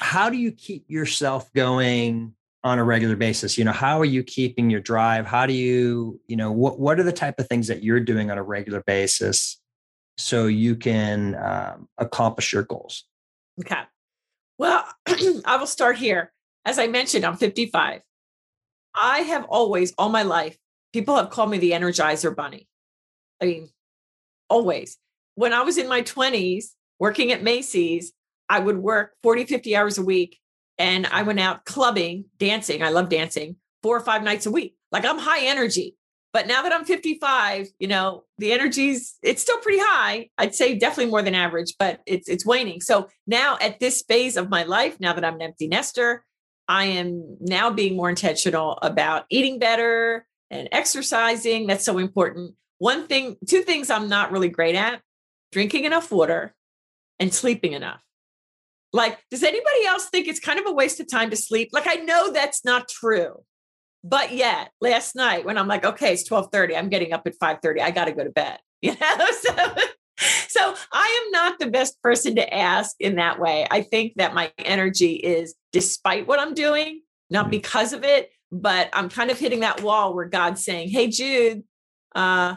how 0.00 0.30
do 0.30 0.36
you 0.36 0.52
keep 0.52 0.84
yourself 0.88 1.52
going 1.52 2.34
on 2.64 2.78
a 2.78 2.84
regular 2.84 3.16
basis? 3.16 3.58
You 3.58 3.64
know, 3.64 3.72
how 3.72 4.00
are 4.00 4.06
you 4.06 4.22
keeping 4.22 4.70
your 4.70 4.80
drive? 4.80 5.26
How 5.26 5.46
do 5.46 5.52
you, 5.52 6.20
you 6.26 6.36
know, 6.36 6.52
what 6.52 6.78
what 6.78 6.98
are 6.98 7.02
the 7.04 7.12
type 7.12 7.38
of 7.38 7.48
things 7.48 7.68
that 7.68 7.82
you're 7.82 8.00
doing 8.00 8.30
on 8.30 8.38
a 8.38 8.42
regular 8.42 8.82
basis 8.86 9.60
so 10.16 10.46
you 10.46 10.76
can 10.76 11.34
um, 11.34 11.88
accomplish 11.98 12.52
your 12.52 12.62
goals? 12.62 13.04
Okay. 13.60 13.82
Well, 14.58 14.86
I 15.44 15.56
will 15.58 15.66
start 15.66 15.98
here. 15.98 16.32
As 16.64 16.78
I 16.78 16.86
mentioned, 16.86 17.24
I'm 17.24 17.36
55. 17.36 18.02
I 18.94 19.18
have 19.20 19.44
always, 19.44 19.92
all 19.98 20.08
my 20.08 20.22
life, 20.22 20.56
people 20.92 21.16
have 21.16 21.30
called 21.30 21.50
me 21.50 21.58
the 21.58 21.72
Energizer 21.72 22.34
Bunny. 22.34 22.68
I 23.40 23.46
mean, 23.46 23.68
always. 24.48 24.98
When 25.34 25.52
I 25.52 25.62
was 25.62 25.78
in 25.78 25.88
my 25.88 26.02
20s 26.02 26.66
working 26.98 27.32
at 27.32 27.42
Macy's, 27.42 28.12
I 28.48 28.60
would 28.60 28.78
work 28.78 29.12
40, 29.22 29.46
50 29.46 29.76
hours 29.76 29.98
a 29.98 30.04
week 30.04 30.38
and 30.78 31.06
I 31.06 31.22
went 31.22 31.40
out 31.40 31.64
clubbing, 31.64 32.26
dancing. 32.38 32.82
I 32.82 32.90
love 32.90 33.08
dancing 33.08 33.56
four 33.82 33.96
or 33.96 34.00
five 34.00 34.22
nights 34.22 34.46
a 34.46 34.50
week. 34.50 34.76
Like 34.90 35.04
I'm 35.04 35.18
high 35.18 35.46
energy. 35.46 35.96
But 36.32 36.46
now 36.46 36.62
that 36.62 36.72
I'm 36.72 36.84
55, 36.84 37.68
you 37.78 37.88
know, 37.88 38.24
the 38.38 38.52
energy's 38.52 39.18
it's 39.22 39.42
still 39.42 39.58
pretty 39.58 39.80
high. 39.80 40.30
I'd 40.38 40.54
say 40.54 40.78
definitely 40.78 41.10
more 41.10 41.22
than 41.22 41.34
average, 41.34 41.74
but 41.78 42.00
it's 42.06 42.28
it's 42.28 42.46
waning. 42.46 42.80
So 42.80 43.08
now 43.26 43.58
at 43.60 43.80
this 43.80 44.02
phase 44.02 44.36
of 44.36 44.48
my 44.48 44.62
life, 44.62 44.98
now 44.98 45.12
that 45.12 45.24
I'm 45.24 45.34
an 45.34 45.42
empty 45.42 45.68
nester, 45.68 46.24
I 46.68 46.84
am 46.84 47.36
now 47.40 47.70
being 47.70 47.96
more 47.96 48.10
intentional 48.10 48.78
about 48.82 49.24
eating 49.30 49.58
better 49.58 50.26
and 50.50 50.68
exercising. 50.72 51.66
That's 51.66 51.84
so 51.84 51.98
important. 51.98 52.54
One 52.78 53.06
thing, 53.06 53.36
two 53.48 53.62
things 53.62 53.90
I'm 53.90 54.08
not 54.08 54.32
really 54.32 54.48
great 54.48 54.74
at 54.74 55.00
drinking 55.52 55.84
enough 55.84 56.10
water 56.10 56.54
and 57.20 57.32
sleeping 57.32 57.72
enough. 57.72 58.02
Like, 58.92 59.18
does 59.30 59.42
anybody 59.42 59.86
else 59.86 60.06
think 60.06 60.28
it's 60.28 60.40
kind 60.40 60.58
of 60.58 60.66
a 60.66 60.72
waste 60.72 61.00
of 61.00 61.08
time 61.10 61.30
to 61.30 61.36
sleep? 61.36 61.70
Like, 61.72 61.86
I 61.86 61.96
know 61.96 62.32
that's 62.32 62.64
not 62.64 62.88
true. 62.88 63.44
But 64.04 64.32
yet, 64.32 64.72
last 64.80 65.14
night 65.14 65.44
when 65.44 65.56
I'm 65.56 65.68
like, 65.68 65.84
okay, 65.84 66.12
it's 66.12 66.28
12:30, 66.28 66.76
I'm 66.76 66.88
getting 66.88 67.12
up 67.12 67.26
at 67.26 67.38
5:30. 67.38 67.80
I 67.80 67.90
got 67.92 68.06
to 68.06 68.12
go 68.12 68.24
to 68.24 68.30
bed. 68.30 68.58
You 68.82 68.96
know, 69.00 69.26
so 69.40 69.54
so 70.48 70.74
I 70.92 71.22
am 71.24 71.30
not 71.30 71.58
the 71.58 71.66
best 71.66 72.00
person 72.02 72.36
to 72.36 72.54
ask 72.54 72.96
in 73.00 73.16
that 73.16 73.38
way. 73.38 73.66
I 73.70 73.82
think 73.82 74.14
that 74.16 74.34
my 74.34 74.52
energy 74.58 75.14
is 75.14 75.54
despite 75.72 76.26
what 76.26 76.38
I'm 76.38 76.54
doing, 76.54 77.02
not 77.30 77.44
mm-hmm. 77.44 77.50
because 77.50 77.92
of 77.92 78.04
it, 78.04 78.30
but 78.50 78.90
I'm 78.92 79.08
kind 79.08 79.30
of 79.30 79.38
hitting 79.38 79.60
that 79.60 79.82
wall 79.82 80.14
where 80.14 80.28
God's 80.28 80.64
saying, 80.64 80.90
Hey, 80.90 81.08
Jude, 81.08 81.64
uh, 82.14 82.56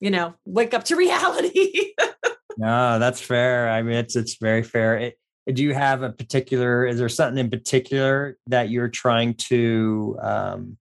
you 0.00 0.10
know, 0.10 0.34
wake 0.44 0.74
up 0.74 0.84
to 0.84 0.96
reality. 0.96 1.92
no, 2.56 2.98
that's 2.98 3.20
fair. 3.20 3.68
I 3.68 3.82
mean, 3.82 3.96
it's 3.96 4.16
it's 4.16 4.36
very 4.40 4.62
fair. 4.62 4.98
It, 4.98 5.18
do 5.52 5.62
you 5.62 5.74
have 5.74 6.02
a 6.02 6.10
particular 6.10 6.86
is 6.86 6.98
there 6.98 7.08
something 7.08 7.38
in 7.38 7.50
particular 7.50 8.36
that 8.48 8.68
you're 8.68 8.88
trying 8.88 9.34
to 9.34 10.18
um, 10.20 10.76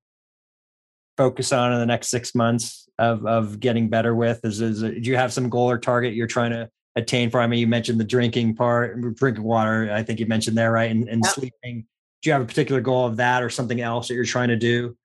focus 1.18 1.52
on 1.52 1.72
in 1.72 1.80
the 1.80 1.86
next 1.86 2.10
six 2.10 2.34
months 2.34 2.85
of 3.00 3.26
of 3.26 3.60
getting 3.60 3.90
better 3.90 4.16
with 4.16 4.44
is, 4.44 4.62
is 4.62 4.82
do 4.82 5.02
you 5.02 5.16
have 5.16 5.34
some 5.34 5.50
goal 5.50 5.70
or 5.70 5.78
target 5.78 6.14
you're 6.14 6.28
trying 6.28 6.52
to 6.52 6.70
attain 6.96 7.30
for 7.30 7.42
i 7.42 7.48
mean 7.48 7.60
you 7.60 7.68
mentioned 7.68 8.00
the 8.00 8.06
drinking 8.06 8.56
part 8.56 9.16
drinking 9.16 9.44
water 9.44 9.92
i 9.92 10.02
think 10.02 10.20
you 10.20 10.26
mentioned 10.26 10.58
there 10.58 10.72
right 10.72 10.92
and, 10.92 11.10
and 11.10 11.26
sleeping 11.26 11.86
do 12.22 12.30
you 12.30 12.34
have 12.34 12.42
a 12.42 12.46
particular 12.46 12.80
goal 12.80 13.06
of 13.06 13.18
that 13.18 13.44
or 13.44 13.50
something 13.50 13.82
else 13.82 14.08
that 14.08 14.14
you're 14.14 14.24
trying 14.24 14.48
to 14.48 14.56
do 14.56 14.96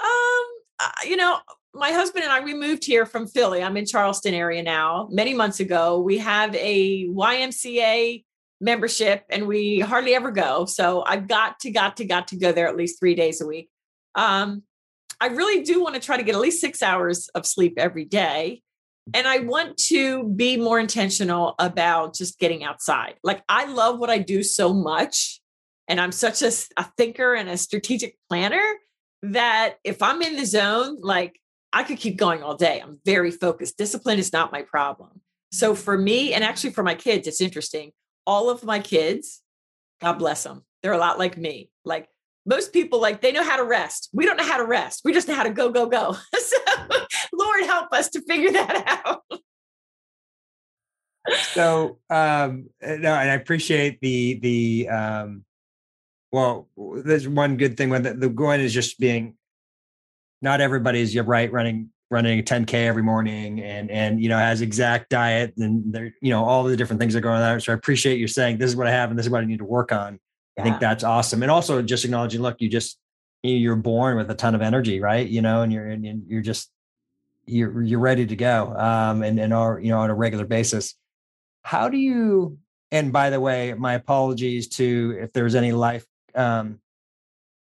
um 0.00 0.44
uh, 0.78 0.90
you 1.04 1.16
know 1.16 1.38
my 1.74 1.92
husband 1.92 2.24
and 2.24 2.32
I, 2.32 2.40
we 2.40 2.54
moved 2.54 2.84
here 2.84 3.06
from 3.06 3.26
Philly. 3.26 3.62
I'm 3.62 3.76
in 3.76 3.86
Charleston 3.86 4.34
area 4.34 4.62
now. 4.62 5.08
Many 5.10 5.34
months 5.34 5.60
ago, 5.60 6.00
we 6.00 6.18
have 6.18 6.54
a 6.56 7.06
YMCA 7.06 8.24
membership 8.60 9.24
and 9.30 9.46
we 9.46 9.80
hardly 9.80 10.14
ever 10.14 10.30
go. 10.30 10.66
So 10.66 11.04
I've 11.06 11.28
got 11.28 11.60
to, 11.60 11.70
got 11.70 11.96
to, 11.98 12.04
got 12.04 12.28
to 12.28 12.36
go 12.36 12.52
there 12.52 12.68
at 12.68 12.76
least 12.76 12.98
three 12.98 13.14
days 13.14 13.40
a 13.40 13.46
week. 13.46 13.70
Um, 14.14 14.64
I 15.20 15.26
really 15.26 15.62
do 15.62 15.82
want 15.82 15.94
to 15.94 16.00
try 16.00 16.16
to 16.16 16.22
get 16.22 16.34
at 16.34 16.40
least 16.40 16.60
six 16.60 16.82
hours 16.82 17.28
of 17.34 17.46
sleep 17.46 17.74
every 17.76 18.04
day. 18.04 18.62
And 19.12 19.26
I 19.26 19.40
want 19.40 19.76
to 19.88 20.24
be 20.24 20.56
more 20.56 20.78
intentional 20.78 21.54
about 21.58 22.14
just 22.14 22.38
getting 22.38 22.62
outside. 22.64 23.14
Like 23.22 23.42
I 23.48 23.64
love 23.66 23.98
what 23.98 24.10
I 24.10 24.18
do 24.18 24.42
so 24.42 24.72
much. 24.72 25.40
And 25.88 26.00
I'm 26.00 26.12
such 26.12 26.42
a, 26.42 26.52
a 26.76 26.86
thinker 26.96 27.34
and 27.34 27.48
a 27.48 27.56
strategic 27.56 28.16
planner 28.28 28.62
that 29.22 29.76
if 29.84 30.02
I'm 30.02 30.22
in 30.22 30.36
the 30.36 30.46
zone, 30.46 30.98
like 31.00 31.40
I 31.72 31.82
could 31.82 31.98
keep 31.98 32.16
going 32.16 32.42
all 32.42 32.56
day. 32.56 32.80
I'm 32.80 33.00
very 33.04 33.30
focused. 33.30 33.76
Discipline 33.76 34.18
is 34.18 34.32
not 34.32 34.52
my 34.52 34.62
problem. 34.62 35.20
So 35.52 35.74
for 35.74 35.98
me, 35.98 36.32
and 36.32 36.44
actually 36.44 36.70
for 36.70 36.82
my 36.84 36.94
kids, 36.94 37.26
it's 37.26 37.40
interesting. 37.40 37.92
All 38.26 38.50
of 38.50 38.64
my 38.64 38.78
kids, 38.78 39.42
God 40.00 40.14
bless 40.14 40.44
them, 40.44 40.64
they're 40.82 40.92
a 40.92 40.98
lot 40.98 41.18
like 41.18 41.36
me. 41.36 41.70
Like 41.84 42.08
most 42.46 42.72
people, 42.72 43.00
like 43.00 43.20
they 43.20 43.32
know 43.32 43.44
how 43.44 43.56
to 43.56 43.64
rest. 43.64 44.08
We 44.12 44.26
don't 44.26 44.36
know 44.36 44.44
how 44.44 44.58
to 44.58 44.64
rest. 44.64 45.02
We 45.04 45.12
just 45.12 45.28
know 45.28 45.34
how 45.34 45.42
to 45.44 45.50
go, 45.50 45.70
go, 45.70 45.86
go. 45.86 46.16
so 46.38 46.56
Lord 47.32 47.64
help 47.64 47.92
us 47.92 48.08
to 48.10 48.22
figure 48.22 48.52
that 48.52 49.02
out. 49.06 49.22
so 51.52 51.98
um 52.08 52.70
no, 52.80 53.14
and 53.14 53.30
I 53.30 53.34
appreciate 53.34 54.00
the 54.00 54.38
the 54.40 54.88
um 54.88 55.44
well, 56.32 56.68
there's 56.76 57.26
one 57.26 57.56
good 57.56 57.76
thing 57.76 57.90
with 57.90 58.04
the, 58.04 58.14
the 58.14 58.28
one 58.28 58.60
is 58.60 58.72
just 58.72 59.00
being 59.00 59.34
not 60.42 60.60
everybody's 60.60 61.14
you're 61.14 61.24
right 61.24 61.50
running 61.52 61.90
running 62.10 62.40
a 62.40 62.42
10k 62.42 62.74
every 62.74 63.02
morning 63.02 63.60
and 63.60 63.90
and 63.90 64.20
you 64.20 64.28
know 64.28 64.36
has 64.36 64.62
exact 64.62 65.10
diet 65.10 65.54
and 65.58 65.92
there 65.92 66.12
you 66.20 66.30
know 66.30 66.44
all 66.44 66.64
the 66.64 66.76
different 66.76 66.98
things 66.98 67.12
that 67.12 67.20
are 67.20 67.22
going 67.22 67.40
on 67.40 67.60
so 67.60 67.72
i 67.72 67.74
appreciate 67.74 68.18
you 68.18 68.26
saying 68.26 68.58
this 68.58 68.68
is 68.68 68.76
what 68.76 68.88
i 68.88 68.90
have 68.90 69.10
and 69.10 69.18
this 69.18 69.26
is 69.26 69.30
what 69.30 69.42
i 69.42 69.46
need 69.46 69.58
to 69.58 69.64
work 69.64 69.92
on 69.92 70.18
yeah. 70.60 70.62
i 70.62 70.64
think 70.64 70.80
that's 70.80 71.04
awesome 71.04 71.42
and 71.42 71.50
also 71.50 71.82
just 71.82 72.04
acknowledging 72.04 72.40
look 72.40 72.60
you 72.60 72.68
just 72.68 72.98
you're 73.42 73.76
born 73.76 74.16
with 74.16 74.30
a 74.30 74.34
ton 74.34 74.54
of 74.54 74.62
energy 74.62 75.00
right? 75.00 75.26
You 75.26 75.42
know 75.42 75.62
and 75.62 75.72
you're 75.72 75.86
and 75.86 76.24
you're 76.26 76.42
just 76.42 76.70
you're 77.46 77.82
you're 77.82 78.00
ready 78.00 78.26
to 78.26 78.36
go 78.36 78.74
um 78.76 79.22
and 79.22 79.38
and 79.40 79.52
are 79.52 79.80
you 79.80 79.90
know 79.90 79.98
on 79.98 80.10
a 80.10 80.14
regular 80.14 80.44
basis. 80.44 80.94
How 81.62 81.88
do 81.88 81.96
you 81.96 82.58
and 82.90 83.12
by 83.12 83.30
the 83.30 83.40
way 83.40 83.74
my 83.74 83.94
apologies 83.94 84.68
to 84.68 85.18
if 85.20 85.32
there's 85.32 85.54
any 85.54 85.72
life 85.72 86.04
um 86.34 86.80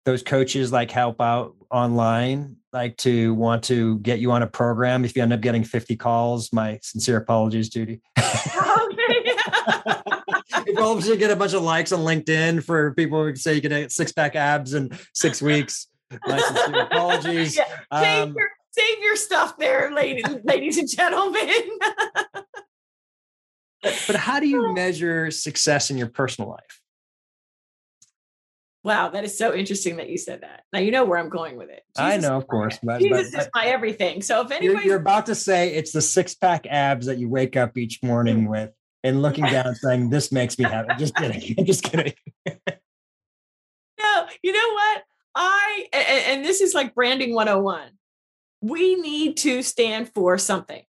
those 0.06 0.24
coaches 0.24 0.72
like 0.72 0.90
help 0.90 1.22
out 1.22 1.56
online 1.70 2.58
like 2.74 2.98
to 2.98 3.34
want 3.36 3.64
to 3.66 4.00
get 4.00 4.20
you 4.20 4.32
on 4.32 4.42
a 4.42 4.48
program 4.48 5.06
if 5.06 5.16
you 5.16 5.22
end 5.22 5.34
up 5.34 5.42
getting 5.42 5.64
50 5.64 5.96
calls. 5.98 6.54
My 6.54 6.80
sincere 6.82 7.18
apologies 7.18 7.70
judy. 7.70 8.02
If 9.74 10.06
all 10.54 10.74
probably 10.74 11.02
sudden 11.02 11.20
get 11.20 11.32
a 11.32 11.36
bunch 11.36 11.54
of 11.54 11.62
likes 11.62 11.91
on 11.91 11.99
linkedin 11.99 12.64
for 12.64 12.93
people 12.93 13.24
who 13.24 13.36
say 13.36 13.54
you 13.54 13.62
can 13.62 13.72
get 13.72 13.91
six 13.91 14.12
pack 14.12 14.36
abs 14.36 14.74
in 14.74 14.89
six 15.14 15.41
weeks 15.41 15.88
my 16.28 16.39
sincere 16.39 16.82
apologies 16.82 17.56
yeah. 17.56 17.66
save, 18.02 18.24
um, 18.24 18.36
your, 18.36 18.49
save 18.72 18.99
your 18.99 19.16
stuff 19.16 19.58
there 19.58 19.93
ladies, 19.93 20.26
ladies 20.43 20.78
and 20.78 20.89
gentlemen 20.89 21.47
but, 23.82 24.04
but 24.08 24.16
how 24.16 24.39
do 24.39 24.47
you 24.47 24.74
measure 24.74 25.32
success 25.32 25.89
in 25.89 25.97
your 25.97 26.08
personal 26.08 26.49
life 26.49 26.82
Wow, 28.84 29.10
that 29.10 29.24
is 29.24 29.38
so 29.38 29.54
interesting 29.54 29.97
that 29.97 30.10
you 30.10 30.18
said 30.18 30.41
that. 30.41 30.64
Now 30.74 30.80
you 30.80 30.89
know 30.89 31.06
where 31.06 31.20
I'm 31.20 31.30
going 31.30 31.56
with 31.56 31.70
it. 31.70 31.84
Jesus 31.95 31.99
I 31.99 32.18
know, 32.18 32.36
of 32.36 32.47
course. 32.47 32.80
But, 32.82 32.99
Jesus 32.99 33.32
but, 33.32 33.41
is 33.41 33.49
my 33.54 33.66
everything. 33.66 34.24
So 34.24 34.41
if 34.41 34.49
anybody 34.49 34.80
you're, 34.80 34.93
you're, 34.93 34.95
about 34.95 35.28
to 35.28 35.36
say 35.36 35.76
it's 35.76 35.91
the 35.91 36.02
six 36.02 36.34
pack 36.34 36.66
abs 36.68 37.06
that 37.06 37.20
you 37.20 37.30
wake 37.30 37.56
up 37.56 37.78
each 37.78 38.02
morning 38.02 38.47
with 38.47 38.72
and 39.04 39.22
looking 39.22 39.45
down 39.45 39.76
saying, 39.76 40.10
This 40.10 40.32
makes 40.32 40.58
me 40.58 40.66
happy. 40.66 40.93
Just 40.97 41.16
kidding. 41.16 41.56
I'm 41.58 41.66
just 41.66 41.84
kidding. 41.84 42.14
no, 42.45 44.26
you 44.43 44.52
know 44.54 44.74
what? 44.74 45.04
I 45.36 45.88
and, 45.93 46.26
and 46.28 46.45
this 46.45 46.62
is 46.62 46.74
like 46.74 46.93
branding 46.95 47.34
101. 47.34 47.89
We 48.62 48.95
need 48.95 49.38
to 49.38 49.62
stand 49.64 50.12
for 50.14 50.38
something. 50.38 50.84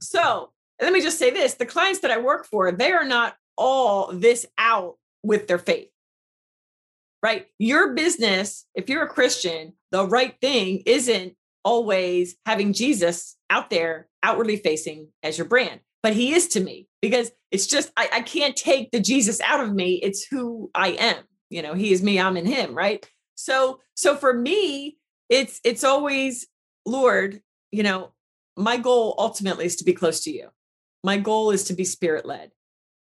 So 0.00 0.50
let 0.80 0.92
me 0.92 1.00
just 1.00 1.18
say 1.18 1.30
this 1.30 1.54
the 1.54 1.66
clients 1.66 2.00
that 2.00 2.10
I 2.10 2.18
work 2.18 2.46
for, 2.46 2.72
they 2.72 2.92
are 2.92 3.04
not 3.04 3.36
all 3.56 4.12
this 4.12 4.46
out 4.58 4.96
with 5.22 5.46
their 5.46 5.58
faith 5.58 5.90
right? 7.22 7.46
Your 7.58 7.94
business, 7.94 8.66
if 8.74 8.88
you're 8.88 9.02
a 9.02 9.08
Christian, 9.08 9.74
the 9.90 10.06
right 10.06 10.34
thing 10.40 10.82
isn't 10.86 11.34
always 11.64 12.36
having 12.46 12.72
Jesus 12.72 13.36
out 13.50 13.70
there 13.70 14.08
outwardly 14.22 14.56
facing 14.56 15.08
as 15.22 15.36
your 15.36 15.46
brand, 15.46 15.80
but 16.02 16.14
he 16.14 16.32
is 16.32 16.48
to 16.48 16.60
me 16.60 16.88
because 17.02 17.30
it's 17.50 17.66
just, 17.66 17.90
I, 17.96 18.08
I 18.12 18.20
can't 18.22 18.56
take 18.56 18.90
the 18.90 19.00
Jesus 19.00 19.40
out 19.40 19.60
of 19.60 19.74
me. 19.74 19.94
It's 19.94 20.24
who 20.24 20.70
I 20.74 20.90
am. 20.90 21.24
You 21.50 21.62
know, 21.62 21.74
he 21.74 21.92
is 21.92 22.02
me, 22.02 22.20
I'm 22.20 22.36
in 22.36 22.46
him, 22.46 22.74
right? 22.74 23.04
So, 23.34 23.80
so 23.94 24.16
for 24.16 24.32
me, 24.32 24.98
it's, 25.28 25.60
it's 25.64 25.84
always, 25.84 26.46
Lord, 26.86 27.40
you 27.72 27.82
know, 27.82 28.12
my 28.56 28.76
goal 28.76 29.14
ultimately 29.18 29.64
is 29.64 29.76
to 29.76 29.84
be 29.84 29.92
close 29.92 30.20
to 30.24 30.30
you. 30.30 30.48
My 31.02 31.18
goal 31.18 31.50
is 31.50 31.64
to 31.64 31.74
be 31.74 31.84
spirit 31.84 32.26
led. 32.26 32.50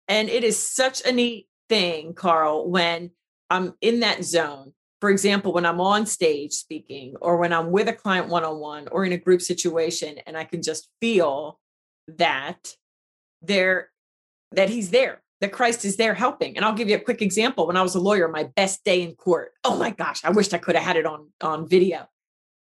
And 0.06 0.28
it 0.28 0.44
is 0.44 0.56
such 0.56 1.04
a 1.04 1.12
neat 1.12 1.48
thing, 1.68 2.14
Carl, 2.14 2.70
when 2.70 3.10
I'm 3.50 3.74
in 3.80 4.00
that 4.00 4.24
zone. 4.24 4.72
For 5.00 5.10
example, 5.10 5.52
when 5.52 5.66
I'm 5.66 5.80
on 5.80 6.06
stage 6.06 6.52
speaking 6.52 7.14
or 7.20 7.36
when 7.36 7.52
I'm 7.52 7.70
with 7.70 7.88
a 7.88 7.92
client 7.92 8.28
one 8.28 8.44
on 8.44 8.58
one 8.58 8.88
or 8.90 9.04
in 9.04 9.12
a 9.12 9.18
group 9.18 9.42
situation 9.42 10.18
and 10.26 10.36
I 10.36 10.44
can 10.44 10.62
just 10.62 10.88
feel 11.00 11.60
that 12.16 12.74
there 13.42 13.90
that 14.52 14.70
he's 14.70 14.90
there, 14.90 15.22
that 15.40 15.52
Christ 15.52 15.84
is 15.84 15.96
there 15.96 16.14
helping. 16.14 16.56
And 16.56 16.64
I'll 16.64 16.74
give 16.74 16.88
you 16.88 16.96
a 16.96 17.00
quick 17.00 17.22
example. 17.22 17.66
When 17.66 17.76
I 17.76 17.82
was 17.82 17.94
a 17.94 18.00
lawyer, 18.00 18.28
my 18.28 18.44
best 18.44 18.84
day 18.84 19.02
in 19.02 19.14
court. 19.14 19.52
Oh 19.64 19.76
my 19.76 19.90
gosh, 19.90 20.24
I 20.24 20.30
wished 20.30 20.54
I 20.54 20.58
could 20.58 20.74
have 20.74 20.84
had 20.84 20.96
it 20.96 21.06
on 21.06 21.28
on 21.40 21.68
video. 21.68 22.08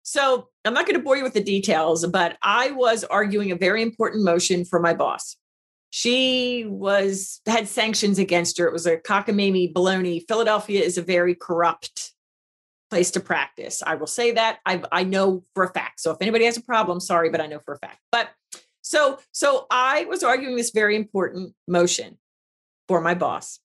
So, 0.03 0.49
I'm 0.65 0.73
not 0.73 0.87
going 0.87 0.97
to 0.97 1.03
bore 1.03 1.17
you 1.17 1.25
with 1.25 1.35
the 1.35 1.43
details, 1.43 2.07
but 2.07 2.39
I 2.41 2.71
was 2.71 3.03
arguing 3.03 3.51
a 3.51 3.57
very 3.57 3.83
important 3.83 4.25
motion 4.25 4.65
for 4.65 4.79
my 4.79 4.95
boss 4.95 5.37
she 5.97 6.67
was 6.69 7.41
had 7.47 7.69
sanctions 7.69 8.19
against 8.19 8.59
her. 8.59 8.67
It 8.67 8.73
was 8.73 8.87
a 8.87 8.99
cockamamie 8.99 9.73
baloney. 9.73 10.23
Philadelphia 10.29 10.83
is 10.83 10.99
a 10.99 11.03
very 11.03 11.35
corrupt 11.35 12.13
place 12.91 13.11
to 13.13 13.21
practice. 13.21 13.83
I 13.83 13.95
will 13.95 14.07
say 14.07 14.33
that 14.33 14.59
I 14.67 14.83
I 14.93 15.05
know 15.05 15.45
for 15.55 15.65
a 15.65 15.73
fact. 15.73 16.01
So 16.01 16.11
if 16.11 16.19
anybody 16.21 16.45
has 16.45 16.59
a 16.59 16.63
problem, 16.63 17.01
sorry, 17.01 17.31
but 17.31 17.41
I 17.41 17.47
know 17.47 17.61
for 17.65 17.73
a 17.73 17.79
fact. 17.79 18.01
But 18.13 18.29
so 18.87 19.19
so 19.33 19.67
I 19.71 20.05
was 20.05 20.23
arguing 20.23 20.57
this 20.57 20.71
very 20.71 20.97
important 20.97 21.55
motion 21.67 22.19
for 22.89 23.01
my 23.01 23.15
boss. 23.15 23.59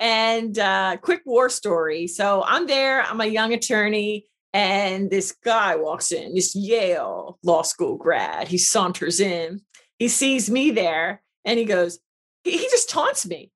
And 0.00 0.58
uh, 0.58 0.96
quick 1.00 1.22
war 1.24 1.48
story. 1.48 2.06
So 2.06 2.42
I'm 2.46 2.66
there. 2.66 3.02
I'm 3.02 3.20
a 3.20 3.26
young 3.26 3.52
attorney. 3.52 4.26
And 4.52 5.10
this 5.10 5.32
guy 5.32 5.76
walks 5.76 6.12
in, 6.12 6.34
this 6.34 6.54
Yale 6.54 7.38
law 7.42 7.62
school 7.62 7.96
grad. 7.96 8.48
He 8.48 8.58
saunters 8.58 9.20
in. 9.20 9.60
He 9.98 10.08
sees 10.08 10.48
me 10.48 10.70
there 10.70 11.22
and 11.44 11.58
he 11.58 11.64
goes, 11.64 11.98
he, 12.42 12.52
he 12.52 12.64
just 12.64 12.88
taunts 12.88 13.26
me. 13.26 13.50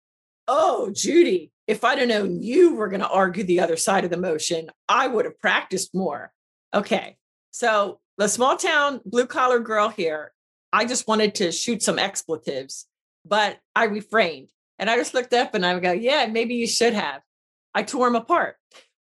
Oh, 0.47 0.91
Judy, 0.93 1.53
if 1.67 1.85
I'd 1.85 1.99
have 1.99 2.09
known 2.09 2.43
you 2.43 2.75
were 2.75 2.89
going 2.89 3.01
to 3.01 3.09
argue 3.09 3.45
the 3.45 3.61
other 3.61 3.77
side 3.77 4.05
of 4.05 4.11
the 4.11 4.17
motion, 4.17 4.71
I 4.89 5.07
would 5.07 5.25
have 5.25 5.39
practiced 5.39 5.95
more. 5.95 6.33
Okay. 6.75 7.17
So 7.51 8.01
the 8.17 8.29
small 8.29 8.57
town 8.57 9.01
blue 9.05 9.27
collar 9.27 9.61
girl 9.61 9.89
here, 9.89 10.33
I 10.73 10.85
just 10.85 11.09
wanted 11.09 11.35
to 11.37 11.53
shoot 11.53 11.83
some 11.83 11.99
expletives, 11.99 12.87
but 13.25 13.59
I 13.75 13.85
refrained. 13.85 14.51
And 14.79 14.89
I 14.89 14.97
just 14.97 15.14
looked 15.14 15.35
up 15.35 15.55
and 15.55 15.66
I 15.66 15.79
go, 15.81 15.93
yeah, 15.93 16.27
maybe 16.27 16.55
you 16.55 16.66
should 16.66 16.95
have. 16.95 17.23
I 17.75 17.83
tore 17.83 18.09
him 18.09 18.14
apart 18.14 18.57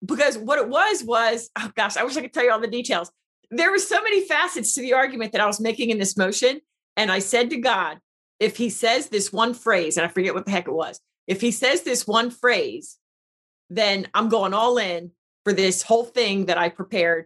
because 0.05 0.37
what 0.37 0.59
it 0.59 0.69
was 0.69 1.03
was, 1.03 1.49
oh 1.57 1.71
gosh, 1.75 1.97
I 1.97 2.03
wish 2.03 2.17
I 2.17 2.21
could 2.21 2.33
tell 2.33 2.43
you 2.43 2.51
all 2.51 2.59
the 2.59 2.67
details. 2.67 3.11
There 3.51 3.71
were 3.71 3.79
so 3.79 4.01
many 4.01 4.25
facets 4.25 4.73
to 4.75 4.81
the 4.81 4.93
argument 4.93 5.31
that 5.31 5.41
I 5.41 5.45
was 5.45 5.59
making 5.59 5.89
in 5.89 5.99
this 5.99 6.17
motion. 6.17 6.61
And 6.95 7.11
I 7.11 7.19
said 7.19 7.49
to 7.51 7.57
God, 7.57 7.99
if 8.39 8.57
he 8.57 8.69
says 8.69 9.09
this 9.09 9.31
one 9.31 9.53
phrase, 9.53 9.97
and 9.97 10.05
I 10.05 10.09
forget 10.09 10.33
what 10.33 10.45
the 10.45 10.51
heck 10.51 10.67
it 10.67 10.73
was, 10.73 10.99
if 11.27 11.41
he 11.41 11.51
says 11.51 11.83
this 11.83 12.07
one 12.07 12.29
phrase, 12.31 12.97
then 13.69 14.07
I'm 14.13 14.29
going 14.29 14.53
all 14.53 14.77
in 14.77 15.11
for 15.43 15.53
this 15.53 15.81
whole 15.81 16.03
thing 16.03 16.47
that 16.47 16.57
I 16.57 16.69
prepared. 16.69 17.25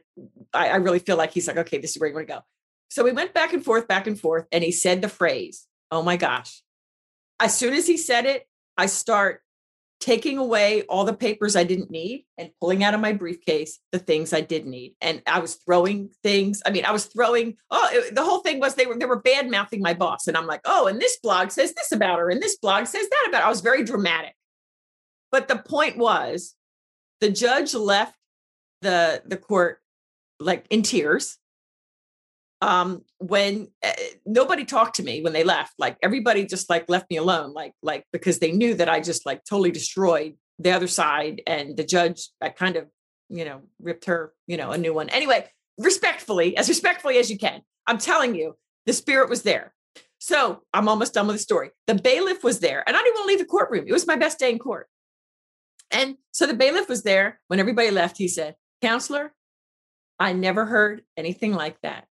I, 0.54 0.70
I 0.70 0.76
really 0.76 1.00
feel 1.00 1.18
like 1.18 1.32
he's 1.32 1.48
like, 1.48 1.58
okay, 1.58 1.78
this 1.78 1.92
is 1.92 2.00
where 2.00 2.10
you 2.10 2.16
want 2.16 2.28
to 2.28 2.34
go. 2.34 2.42
So 2.92 3.06
we 3.06 3.14
went 3.14 3.34
back 3.34 3.54
and 3.54 3.64
forth, 3.64 3.88
back 3.88 4.06
and 4.06 4.20
forth, 4.20 4.48
and 4.52 4.62
he 4.66 4.74
said 4.74 5.02
the 5.02 5.08
phrase, 5.08 5.66
oh 5.92 6.04
my 6.04 6.18
gosh. 6.18 6.62
As 7.39 7.58
soon 7.58 7.74
as 7.74 7.88
he 7.88 7.96
said 7.96 8.26
it, 8.26 8.46
I 8.78 8.88
start 8.88 9.42
taking 10.02 10.38
away 10.38 10.82
all 10.84 11.06
the 11.06 11.14
papers 11.14 11.56
I 11.56 11.64
didn't 11.64 11.89
need 11.89 12.26
and 12.38 12.52
pulling 12.60 12.84
out 12.84 12.94
of 12.94 13.00
my 13.00 13.14
briefcase 13.14 13.80
the 13.94 14.00
things 14.00 14.34
I 14.34 14.42
did 14.42 14.66
need. 14.66 14.96
And 15.00 15.22
I 15.26 15.39
was 15.39 15.56
throwing 15.56 16.10
things. 16.22 16.62
I 16.66 16.72
mean, 16.72 16.84
I 16.84 16.92
was 16.92 17.06
throwing, 17.06 17.56
oh, 17.70 17.89
it, 17.94 18.14
the 18.14 18.26
whole 18.26 18.39
thing 18.39 18.60
was 18.60 18.76
they 18.76 18.86
were 18.86 18.98
they 18.98 19.06
were 19.06 19.22
bad 19.22 19.50
mouthing 19.50 19.82
my 19.82 19.94
boss. 19.94 20.28
And 20.28 20.36
I'm 20.36 20.48
like, 20.48 20.62
oh, 20.66 20.88
and 20.88 21.00
this 21.00 21.18
blog 21.24 21.52
says 21.52 21.74
this 21.74 21.94
about 21.94 22.20
her, 22.20 22.30
and 22.30 22.42
this 22.42 22.58
blog 22.58 22.88
says 22.88 23.08
that 23.08 23.26
about 23.30 23.42
her. 23.42 23.48
I 23.48 23.50
was 23.50 23.62
very 23.62 23.86
dramatic. 23.86 24.36
But 25.32 25.48
the 25.48 25.58
point 25.58 25.98
was 25.98 26.56
the 27.22 27.30
judge 27.30 27.74
left 27.74 28.18
the 28.82 29.22
the 29.26 29.38
court 29.38 29.80
like 30.42 30.66
in 30.70 30.82
tears 30.82 31.38
um 32.62 33.01
when 33.18 33.68
uh, 33.84 33.91
nobody 34.26 34.64
talked 34.64 34.95
to 34.95 35.03
me 35.03 35.22
when 35.22 35.34
they 35.34 35.43
left 35.43 35.74
like 35.78 35.97
everybody 36.01 36.45
just 36.45 36.70
like 36.70 36.88
left 36.89 37.09
me 37.09 37.18
alone 37.18 37.53
like 37.53 37.74
like 37.82 38.05
because 38.14 38.39
they 38.39 38.51
knew 38.51 38.74
that 38.74 38.88
i 38.88 38.99
just 38.99 39.26
like 39.26 39.43
totally 39.43 39.72
destroyed 39.72 40.36
the 40.59 40.72
other 40.72 40.88
side 40.88 41.41
and 41.47 41.76
the 41.76 41.84
judge 41.84 42.30
i 42.41 42.49
kind 42.49 42.76
of 42.76 42.86
you 43.30 43.43
know 43.45 43.62
ripped 43.82 44.05
her 44.05 44.34
you 44.47 44.57
know 44.57 44.72
a 44.72 44.78
new 44.78 44.93
one. 44.93 45.09
Anyway 45.09 45.47
respectfully 45.78 46.55
as 46.57 46.70
respectfully 46.70 47.18
as 47.18 47.32
you 47.32 47.38
can 47.38 47.62
i'm 47.88 47.97
telling 47.97 48.36
you 48.36 48.55
the 48.86 48.93
spirit 48.93 49.30
was 49.30 49.43
there. 49.43 49.74
So 50.20 50.64
i'm 50.74 50.88
almost 50.88 51.14
done 51.14 51.28
with 51.28 51.38
the 51.38 51.41
story. 51.41 51.72
The 51.88 51.95
bailiff 51.95 52.43
was 52.43 52.59
there 52.59 52.84
and 52.86 52.95
i 52.95 53.01
didn't 53.01 53.16
want 53.16 53.26
to 53.26 53.28
leave 53.28 53.39
the 53.39 53.45
courtroom. 53.45 53.86
It 53.88 53.93
was 53.93 54.07
my 54.07 54.18
best 54.18 54.38
day 54.38 54.51
in 54.51 54.59
court. 54.59 54.88
And 55.89 56.18
so 56.32 56.45
the 56.45 56.53
bailiff 56.53 56.88
was 56.88 57.03
there 57.03 57.41
when 57.47 57.59
everybody 57.59 57.91
left. 57.91 58.18
He 58.18 58.28
said 58.28 58.55
counselor 58.82 59.34
I 60.20 60.34
never 60.34 60.66
heard 60.66 61.01
anything 61.18 61.53
like 61.53 61.78
that. 61.82 62.05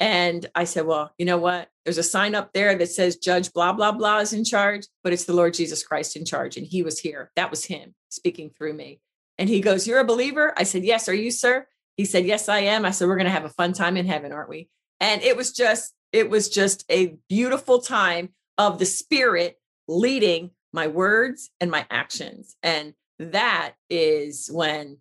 And 0.00 0.46
I 0.54 0.64
said, 0.64 0.86
Well, 0.86 1.12
you 1.18 1.26
know 1.26 1.36
what? 1.36 1.68
There's 1.84 1.98
a 1.98 2.02
sign 2.02 2.34
up 2.34 2.52
there 2.54 2.74
that 2.74 2.88
says 2.88 3.16
Judge 3.16 3.52
blah, 3.52 3.72
blah, 3.72 3.92
blah 3.92 4.18
is 4.18 4.32
in 4.32 4.44
charge, 4.44 4.86
but 5.04 5.12
it's 5.12 5.26
the 5.26 5.34
Lord 5.34 5.54
Jesus 5.54 5.84
Christ 5.84 6.16
in 6.16 6.24
charge. 6.24 6.56
And 6.56 6.66
he 6.66 6.82
was 6.82 6.98
here. 6.98 7.30
That 7.36 7.50
was 7.50 7.66
him 7.66 7.94
speaking 8.08 8.50
through 8.50 8.72
me. 8.72 9.00
And 9.36 9.48
he 9.48 9.60
goes, 9.60 9.86
You're 9.86 10.00
a 10.00 10.04
believer? 10.04 10.54
I 10.56 10.62
said, 10.62 10.84
Yes. 10.84 11.08
Are 11.08 11.14
you, 11.14 11.30
sir? 11.30 11.66
He 11.96 12.06
said, 12.06 12.24
Yes, 12.24 12.48
I 12.48 12.60
am. 12.60 12.86
I 12.86 12.90
said, 12.90 13.08
We're 13.08 13.16
going 13.16 13.26
to 13.26 13.30
have 13.30 13.44
a 13.44 13.50
fun 13.50 13.74
time 13.74 13.98
in 13.98 14.06
heaven, 14.06 14.32
aren't 14.32 14.48
we? 14.48 14.70
And 15.00 15.22
it 15.22 15.36
was 15.36 15.52
just, 15.52 15.94
it 16.12 16.30
was 16.30 16.48
just 16.48 16.84
a 16.90 17.16
beautiful 17.28 17.80
time 17.80 18.30
of 18.56 18.78
the 18.78 18.86
spirit 18.86 19.58
leading 19.86 20.50
my 20.72 20.86
words 20.86 21.50
and 21.60 21.70
my 21.70 21.86
actions. 21.90 22.56
And 22.62 22.94
that 23.18 23.74
is 23.90 24.48
when, 24.50 24.98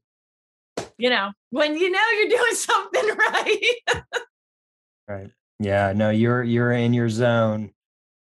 you 0.98 1.10
know, 1.10 1.32
when 1.52 1.78
you 1.78 1.90
know 1.90 2.00
you're 2.18 2.38
doing 2.38 2.54
something 2.54 3.10
right. 3.18 3.74
right. 5.16 5.32
Yeah. 5.60 5.94
No, 5.94 6.10
you're 6.10 6.44
you're 6.44 6.72
in 6.72 6.94
your 6.94 7.10
zone 7.10 7.72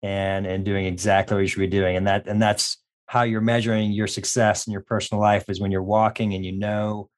and 0.02 0.46
and 0.46 0.64
doing 0.64 0.86
exactly 0.86 1.36
what 1.36 1.42
you 1.42 1.46
should 1.46 1.60
be 1.60 1.66
doing. 1.66 1.96
And 1.96 2.06
that 2.06 2.26
and 2.26 2.40
that's 2.40 2.78
how 3.06 3.22
you're 3.22 3.40
measuring 3.40 3.92
your 3.92 4.06
success 4.06 4.66
in 4.66 4.72
your 4.72 4.82
personal 4.82 5.20
life 5.20 5.48
is 5.48 5.60
when 5.60 5.70
you're 5.70 5.82
walking 5.82 6.34
and 6.34 6.44
you 6.44 6.52
know 6.52 7.08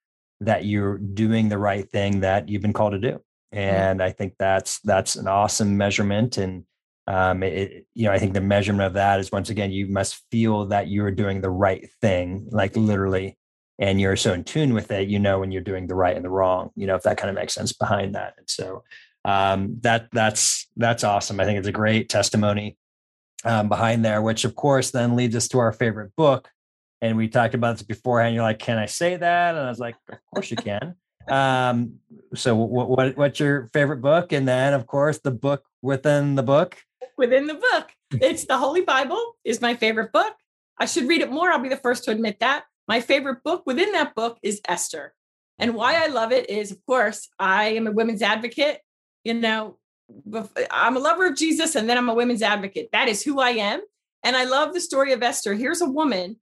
that 0.41 0.65
you're 0.65 0.99
doing 0.99 1.49
the 1.49 1.59
right 1.59 1.89
thing 1.91 2.21
that 2.21 2.49
you've 2.49 2.63
been 2.63 2.73
called 2.73 2.93
to 2.93 2.99
do. 2.99 3.23
And 3.53 4.01
mm-hmm. 4.01 4.09
I 4.09 4.13
think 4.13 4.35
that's 4.39 4.81
that's 4.81 5.17
an 5.17 5.29
awesome 5.29 5.77
measurement. 5.77 6.39
And 6.39 6.65
um, 7.07 7.43
it, 7.43 7.87
you 7.95 8.05
know, 8.05 8.13
I 8.13 8.19
think 8.19 8.33
the 8.33 8.41
measurement 8.41 8.87
of 8.87 8.95
that 8.95 9.21
is 9.21 9.33
once 9.33 9.51
again, 9.51 9.71
you 9.71 9.87
must 9.87 10.23
feel 10.31 10.67
that 10.67 10.89
you're 10.89 11.11
doing 11.11 11.41
the 11.41 11.51
right 11.51 11.89
thing, 12.01 12.49
like 12.51 12.77
literally, 12.77 13.37
and 13.79 14.01
you're 14.01 14.17
so 14.17 14.33
in 14.33 14.45
tune 14.45 14.73
with 14.73 14.91
it, 14.91 15.09
you 15.09 15.19
know, 15.19 15.41
when 15.41 15.51
you're 15.51 15.63
doing 15.63 15.87
the 15.87 15.95
right 15.95 16.17
and 16.17 16.25
the 16.25 16.31
wrong, 16.31 16.71
you 16.77 16.87
know, 16.87 16.95
if 16.95 17.03
that 17.03 17.17
kind 17.17 17.29
of 17.29 17.37
makes 17.37 17.55
sense 17.55 17.73
behind 17.73 18.15
that. 18.15 18.35
And 18.39 18.49
so 18.49 18.85
um, 19.25 19.79
that 19.81 20.09
that's 20.12 20.68
that's 20.77 21.05
awesome. 21.05 21.41
I 21.41 21.45
think 21.45 21.59
it's 21.59 21.68
a 21.68 21.73
great 21.73 22.09
testimony 22.09 22.77
um, 23.45 23.68
behind 23.68 24.05
there, 24.05 24.23
which 24.23 24.45
of 24.45 24.55
course 24.55 24.91
then 24.91 25.16
leads 25.16 25.37
us 25.37 25.49
to 25.49 25.59
our 25.59 25.73
favorite 25.73 26.14
book. 26.16 26.49
And 27.01 27.16
we 27.16 27.29
talked 27.29 27.55
about 27.55 27.77
this 27.77 27.83
beforehand. 27.83 28.35
You're 28.35 28.45
like, 28.45 28.61
"Can 28.61 28.79
I 28.79 28.87
say 28.87 29.16
that?" 29.16 29.55
And 29.55 29.64
I 29.64 29.68
was 29.68 29.81
like, 29.81 29.97
"Of 30.09 30.18
course 30.35 30.51
you 30.51 30.57
can." 30.57 30.95
um, 31.29 31.95
so, 32.35 32.55
what, 32.55 32.89
what 32.89 33.16
what's 33.16 33.41
your 33.41 33.68
favorite 33.73 34.01
book? 34.01 34.33
And 34.33 34.47
then, 34.47 34.73
of 34.73 34.87
course, 34.87 35.18
the 35.18 35.31
book 35.31 35.64
within 35.83 36.37
the 36.37 36.43
book 36.43 36.79
within 37.16 37.47
the 37.47 37.55
book. 37.55 37.89
It's 38.11 38.47
the 38.47 38.59
Holy 38.59 38.83
Bible 38.83 39.37
is 39.45 39.61
my 39.61 39.75
favorite 39.75 40.12
book. 40.12 40.35
I 40.79 40.87
should 40.87 41.09
read 41.09 41.20
it 41.20 41.31
more. 41.31 41.51
I'll 41.51 41.61
be 41.61 41.68
the 41.68 41.77
first 41.77 42.05
to 42.05 42.11
admit 42.11 42.41
that. 42.41 42.64
My 42.89 43.01
favorite 43.01 43.43
book 43.45 43.62
within 43.64 43.93
that 43.93 44.14
book 44.14 44.39
is 44.43 44.61
Esther. 44.66 45.14
And 45.59 45.75
why 45.75 46.03
I 46.03 46.09
love 46.09 46.33
it 46.33 46.51
is, 46.51 46.73
of 46.73 46.85
course, 46.85 47.29
I 47.39 47.64
am 47.68 47.87
a 47.87 47.93
women's 47.93 48.23
advocate. 48.23 48.81
You 49.25 49.35
know, 49.35 49.79
I'm 50.70 50.97
a 50.97 51.01
lover 51.01 51.27
of 51.27 51.37
Jesus 51.37 51.75
and 51.75 51.89
then 51.89 51.97
I'm 51.97 52.09
a 52.09 52.14
women's 52.14 52.43
advocate. 52.43 52.91
That 52.93 53.09
is 53.09 53.23
who 53.23 53.41
I 53.41 53.51
am. 53.51 53.81
And 54.25 54.37
I 54.37 54.45
love 54.45 54.73
the 54.73 54.81
story 54.81 55.12
of 55.12 55.23
Esther. 55.23 55.55
Here's 55.55 55.81
a 55.81 55.91
woman 55.91 56.37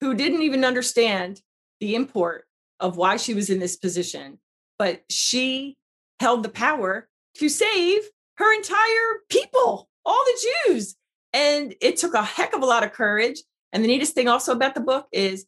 who 0.00 0.14
didn't 0.14 0.42
even 0.42 0.64
understand 0.64 1.42
the 1.80 1.94
import 1.94 2.46
of 2.78 2.96
why 2.96 3.16
she 3.16 3.34
was 3.34 3.50
in 3.50 3.58
this 3.58 3.76
position, 3.76 4.38
but 4.78 5.02
she 5.10 5.76
held 6.18 6.42
the 6.42 6.48
power 6.48 7.08
to 7.36 7.48
save 7.48 8.00
her 8.36 8.54
entire 8.54 9.20
people 9.28 9.88
all 10.04 10.24
the 10.24 10.48
Jews. 10.66 10.96
And 11.32 11.74
it 11.80 11.96
took 11.96 12.14
a 12.14 12.22
heck 12.22 12.54
of 12.54 12.62
a 12.62 12.66
lot 12.66 12.84
of 12.84 12.92
courage. 12.92 13.40
And 13.72 13.84
the 13.84 13.88
neatest 13.88 14.14
thing 14.14 14.28
also 14.28 14.52
about 14.52 14.74
the 14.74 14.80
book 14.80 15.06
is 15.12 15.46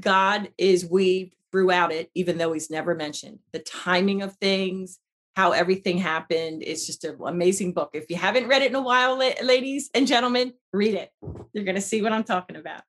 God 0.00 0.50
is 0.58 0.88
weaved 0.88 1.34
throughout 1.50 1.92
it, 1.92 2.10
even 2.14 2.38
though 2.38 2.52
he's 2.52 2.70
never 2.70 2.94
mentioned 2.94 3.38
the 3.52 3.58
timing 3.58 4.22
of 4.22 4.36
things, 4.36 4.98
how 5.36 5.52
everything 5.52 5.98
happened. 5.98 6.62
It's 6.66 6.86
just 6.86 7.04
an 7.04 7.18
amazing 7.24 7.74
book. 7.74 7.90
If 7.92 8.08
you 8.08 8.16
haven't 8.16 8.48
read 8.48 8.62
it 8.62 8.70
in 8.70 8.74
a 8.74 8.80
while, 8.80 9.18
ladies 9.18 9.90
and 9.92 10.06
gentlemen, 10.06 10.54
read 10.72 10.94
it. 10.94 11.10
You're 11.52 11.64
going 11.64 11.74
to 11.74 11.82
see 11.82 12.00
what 12.00 12.12
I'm 12.12 12.24
talking 12.24 12.56
about. 12.56 12.80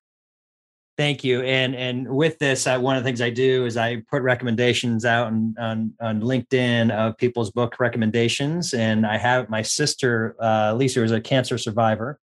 Thank 0.98 1.24
you. 1.24 1.42
And 1.42 1.76
and 1.76 2.08
with 2.08 2.40
this, 2.40 2.66
I, 2.66 2.78
one 2.78 2.96
of 2.96 3.04
the 3.04 3.08
things 3.08 3.22
I 3.22 3.30
do 3.30 3.66
is 3.66 3.78
I 3.78 4.02
put 4.10 4.24
recommendations 4.24 5.06
out 5.06 5.28
on, 5.28 5.56
on, 5.60 5.94
on 6.02 6.22
LinkedIn 6.22 6.90
of 6.90 7.18
people's 7.18 7.52
book 7.52 7.80
recommendations. 7.80 8.74
And 8.74 9.06
I 9.06 9.18
have 9.18 9.50
my 9.50 9.62
sister 9.62 10.36
uh, 10.42 10.74
Lisa, 10.74 11.02
who's 11.02 11.12
a 11.12 11.22
cancer 11.22 11.58
survivor. 11.60 12.18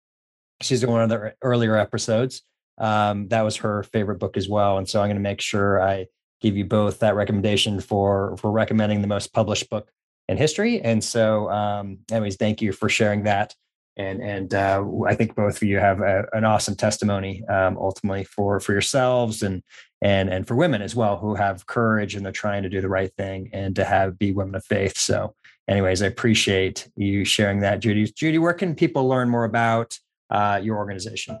She's 0.59 0.83
in 0.83 0.91
one 0.91 1.03
of 1.03 1.09
the 1.09 1.35
earlier 1.41 1.77
episodes. 1.77 2.41
Um, 2.79 3.29
that 3.29 3.43
was 3.43 3.57
her 3.57 3.83
favorite 3.83 4.19
book 4.19 4.35
as 4.35 4.49
well. 4.49 4.77
And 4.77 4.89
so 4.89 4.99
I'm 4.99 5.07
going 5.07 5.15
to 5.15 5.21
make 5.21 5.39
sure 5.39 5.81
I 5.81 6.07
give 6.41 6.57
you 6.57 6.65
both 6.65 6.99
that 6.99 7.15
recommendation 7.15 7.79
for 7.79 8.35
for 8.37 8.51
recommending 8.51 9.01
the 9.01 9.07
most 9.07 9.31
published 9.31 9.69
book 9.69 9.89
in 10.27 10.37
history. 10.37 10.81
And 10.81 11.03
so, 11.03 11.49
um, 11.49 11.99
anyways, 12.11 12.37
thank 12.37 12.61
you 12.61 12.71
for 12.71 12.89
sharing 12.89 13.23
that 13.23 13.55
and 13.97 14.21
and 14.21 14.53
uh, 14.53 14.83
I 15.07 15.15
think 15.15 15.35
both 15.35 15.57
of 15.57 15.63
you 15.63 15.79
have 15.79 16.01
a, 16.01 16.25
an 16.33 16.43
awesome 16.43 16.75
testimony 16.75 17.43
um, 17.47 17.77
ultimately 17.77 18.25
for 18.25 18.59
for 18.59 18.73
yourselves 18.73 19.41
and 19.41 19.63
and 20.01 20.29
and 20.29 20.47
for 20.47 20.55
women 20.55 20.81
as 20.81 20.95
well 20.95 21.17
who 21.17 21.35
have 21.35 21.65
courage 21.65 22.15
and 22.15 22.25
they're 22.25 22.33
trying 22.33 22.63
to 22.63 22.69
do 22.69 22.81
the 22.81 22.89
right 22.89 23.11
thing 23.17 23.49
and 23.53 23.75
to 23.75 23.85
have 23.85 24.19
be 24.19 24.31
women 24.31 24.55
of 24.55 24.65
faith. 24.65 24.97
So, 24.97 25.33
anyways, 25.69 26.01
I 26.01 26.07
appreciate 26.07 26.87
you 26.95 27.23
sharing 27.23 27.61
that, 27.61 27.79
Judy. 27.79 28.05
Judy, 28.11 28.37
where 28.37 28.53
can 28.53 28.75
people 28.75 29.07
learn 29.07 29.29
more 29.29 29.45
about 29.45 29.97
uh, 30.29 30.59
your 30.61 30.77
organization? 30.77 31.39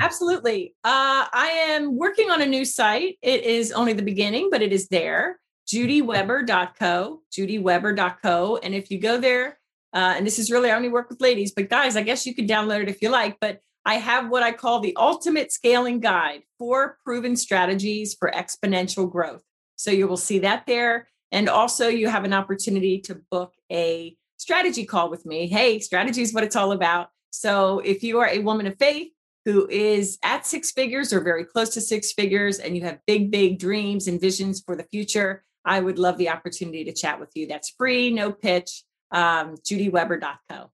Absolutely. 0.00 0.74
Uh, 0.84 1.26
I 1.32 1.48
am 1.70 1.96
working 1.96 2.30
on 2.30 2.40
a 2.40 2.46
new 2.46 2.64
site. 2.64 3.18
It 3.20 3.42
is 3.42 3.72
only 3.72 3.92
the 3.92 4.02
beginning, 4.02 4.48
but 4.50 4.62
it 4.62 4.72
is 4.72 4.88
there. 4.88 5.40
JudyWeber.co, 5.72 7.20
JudyWeber.co, 7.32 8.56
and 8.62 8.74
if 8.74 8.90
you 8.90 8.98
go 8.98 9.18
there 9.18 9.60
uh, 9.92 10.14
and 10.16 10.26
this 10.26 10.38
is 10.38 10.50
really 10.50 10.70
I 10.70 10.76
only 10.76 10.88
work 10.88 11.08
with 11.08 11.20
ladies, 11.20 11.52
but 11.52 11.68
guys, 11.68 11.96
I 11.96 12.02
guess 12.02 12.26
you 12.26 12.34
can 12.34 12.46
download 12.46 12.82
it 12.82 12.88
if 12.88 13.02
you 13.02 13.08
like. 13.08 13.38
But 13.40 13.60
I 13.84 13.94
have 13.94 14.28
what 14.28 14.42
I 14.42 14.52
call 14.52 14.80
the 14.80 14.94
ultimate 14.96 15.52
scaling 15.52 16.00
guide 16.00 16.42
for 16.58 16.98
proven 17.04 17.34
strategies 17.36 18.14
for 18.14 18.30
exponential 18.30 19.10
growth. 19.10 19.42
So 19.76 19.90
you 19.90 20.06
will 20.06 20.16
see 20.16 20.38
that 20.40 20.66
there. 20.66 21.08
And 21.32 21.48
also, 21.48 21.88
you 21.88 22.08
have 22.08 22.24
an 22.24 22.32
opportunity 22.32 23.00
to 23.02 23.20
book 23.30 23.54
a 23.70 24.16
strategy 24.36 24.84
call 24.84 25.10
with 25.10 25.24
me. 25.24 25.48
Hey, 25.48 25.78
strategy 25.78 26.22
is 26.22 26.34
what 26.34 26.44
it's 26.44 26.56
all 26.56 26.72
about. 26.72 27.08
So 27.30 27.78
if 27.80 28.02
you 28.02 28.18
are 28.18 28.28
a 28.28 28.40
woman 28.40 28.66
of 28.66 28.76
faith 28.78 29.08
who 29.44 29.68
is 29.68 30.18
at 30.22 30.46
six 30.46 30.70
figures 30.70 31.12
or 31.12 31.20
very 31.20 31.44
close 31.44 31.70
to 31.70 31.80
six 31.80 32.12
figures 32.12 32.58
and 32.58 32.76
you 32.76 32.82
have 32.82 32.98
big, 33.06 33.30
big 33.30 33.58
dreams 33.58 34.06
and 34.06 34.20
visions 34.20 34.60
for 34.60 34.76
the 34.76 34.84
future, 34.84 35.44
I 35.64 35.80
would 35.80 35.98
love 35.98 36.18
the 36.18 36.30
opportunity 36.30 36.84
to 36.84 36.92
chat 36.92 37.20
with 37.20 37.30
you. 37.34 37.46
That's 37.46 37.70
free, 37.70 38.10
no 38.10 38.32
pitch 38.32 38.82
um, 39.12 39.56
judyweber.co. 39.56 40.70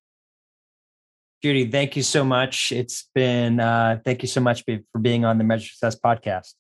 Judy, 1.43 1.71
thank 1.71 1.97
you 1.97 2.03
so 2.03 2.25
much. 2.25 2.73
It's 2.73 3.09
been, 3.15 3.61
uh, 3.61 4.01
thank 4.05 4.23
you 4.23 4.29
so 4.29 4.41
much 4.41 4.65
for 4.65 4.99
being 5.01 5.25
on 5.25 5.39
the 5.39 5.45
Measure 5.45 5.69
Success 5.69 5.99
podcast. 5.99 6.55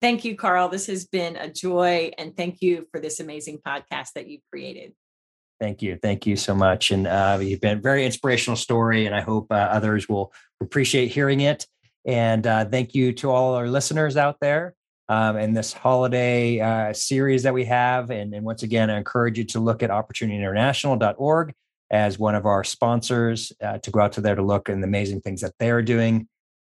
Thank 0.00 0.24
you, 0.24 0.36
Carl. 0.36 0.68
This 0.68 0.86
has 0.86 1.04
been 1.06 1.36
a 1.36 1.52
joy. 1.52 2.10
And 2.18 2.36
thank 2.36 2.62
you 2.62 2.86
for 2.90 3.00
this 3.00 3.20
amazing 3.20 3.60
podcast 3.66 4.12
that 4.14 4.28
you've 4.28 4.42
created. 4.50 4.94
Thank 5.60 5.82
you. 5.82 5.98
Thank 6.00 6.26
you 6.26 6.36
so 6.36 6.54
much. 6.54 6.90
And 6.90 7.06
uh, 7.06 7.38
you've 7.40 7.60
been 7.60 7.78
a 7.78 7.80
very 7.80 8.04
inspirational 8.04 8.56
story, 8.56 9.06
and 9.06 9.14
I 9.14 9.20
hope 9.20 9.46
uh, 9.50 9.54
others 9.54 10.08
will 10.08 10.32
appreciate 10.60 11.12
hearing 11.12 11.40
it. 11.40 11.68
And 12.04 12.44
uh, 12.48 12.64
thank 12.64 12.96
you 12.96 13.12
to 13.14 13.30
all 13.30 13.54
our 13.54 13.68
listeners 13.68 14.16
out 14.16 14.38
there 14.40 14.74
um, 15.08 15.36
and 15.36 15.56
this 15.56 15.72
holiday 15.72 16.60
uh, 16.60 16.92
series 16.92 17.42
that 17.42 17.54
we 17.54 17.64
have. 17.64 18.10
And, 18.10 18.34
and 18.34 18.44
once 18.44 18.62
again, 18.62 18.90
I 18.90 18.98
encourage 18.98 19.38
you 19.38 19.44
to 19.44 19.60
look 19.60 19.82
at 19.82 19.90
opportunityinternational.org 19.90 21.52
as 21.90 22.18
one 22.18 22.34
of 22.34 22.46
our 22.46 22.64
sponsors 22.64 23.52
uh, 23.62 23.78
to 23.78 23.90
go 23.90 24.00
out 24.00 24.12
to 24.12 24.20
there 24.20 24.34
to 24.34 24.42
look 24.42 24.68
at 24.68 24.76
the 24.78 24.84
amazing 24.84 25.20
things 25.20 25.42
that 25.42 25.52
they 25.58 25.70
are 25.70 25.82
doing. 25.82 26.28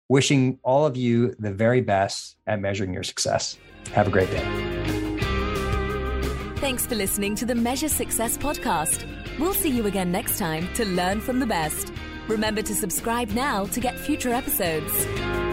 Wishing 0.09 0.59
all 0.63 0.85
of 0.85 0.97
you 0.97 1.33
the 1.39 1.53
very 1.53 1.81
best 1.81 2.35
at 2.45 2.59
measuring 2.59 2.93
your 2.93 3.03
success. 3.03 3.57
Have 3.93 4.07
a 4.07 4.11
great 4.11 4.29
day. 4.29 4.73
Thanks 6.57 6.85
for 6.85 6.95
listening 6.95 7.35
to 7.35 7.45
the 7.45 7.55
Measure 7.55 7.89
Success 7.89 8.37
podcast. 8.37 9.05
We'll 9.39 9.53
see 9.53 9.69
you 9.69 9.85
again 9.87 10.11
next 10.11 10.37
time 10.37 10.67
to 10.75 10.85
learn 10.85 11.19
from 11.19 11.39
the 11.39 11.45
best. 11.45 11.91
Remember 12.27 12.61
to 12.61 12.73
subscribe 12.73 13.29
now 13.31 13.65
to 13.65 13.79
get 13.79 13.99
future 13.99 14.33
episodes. 14.33 15.52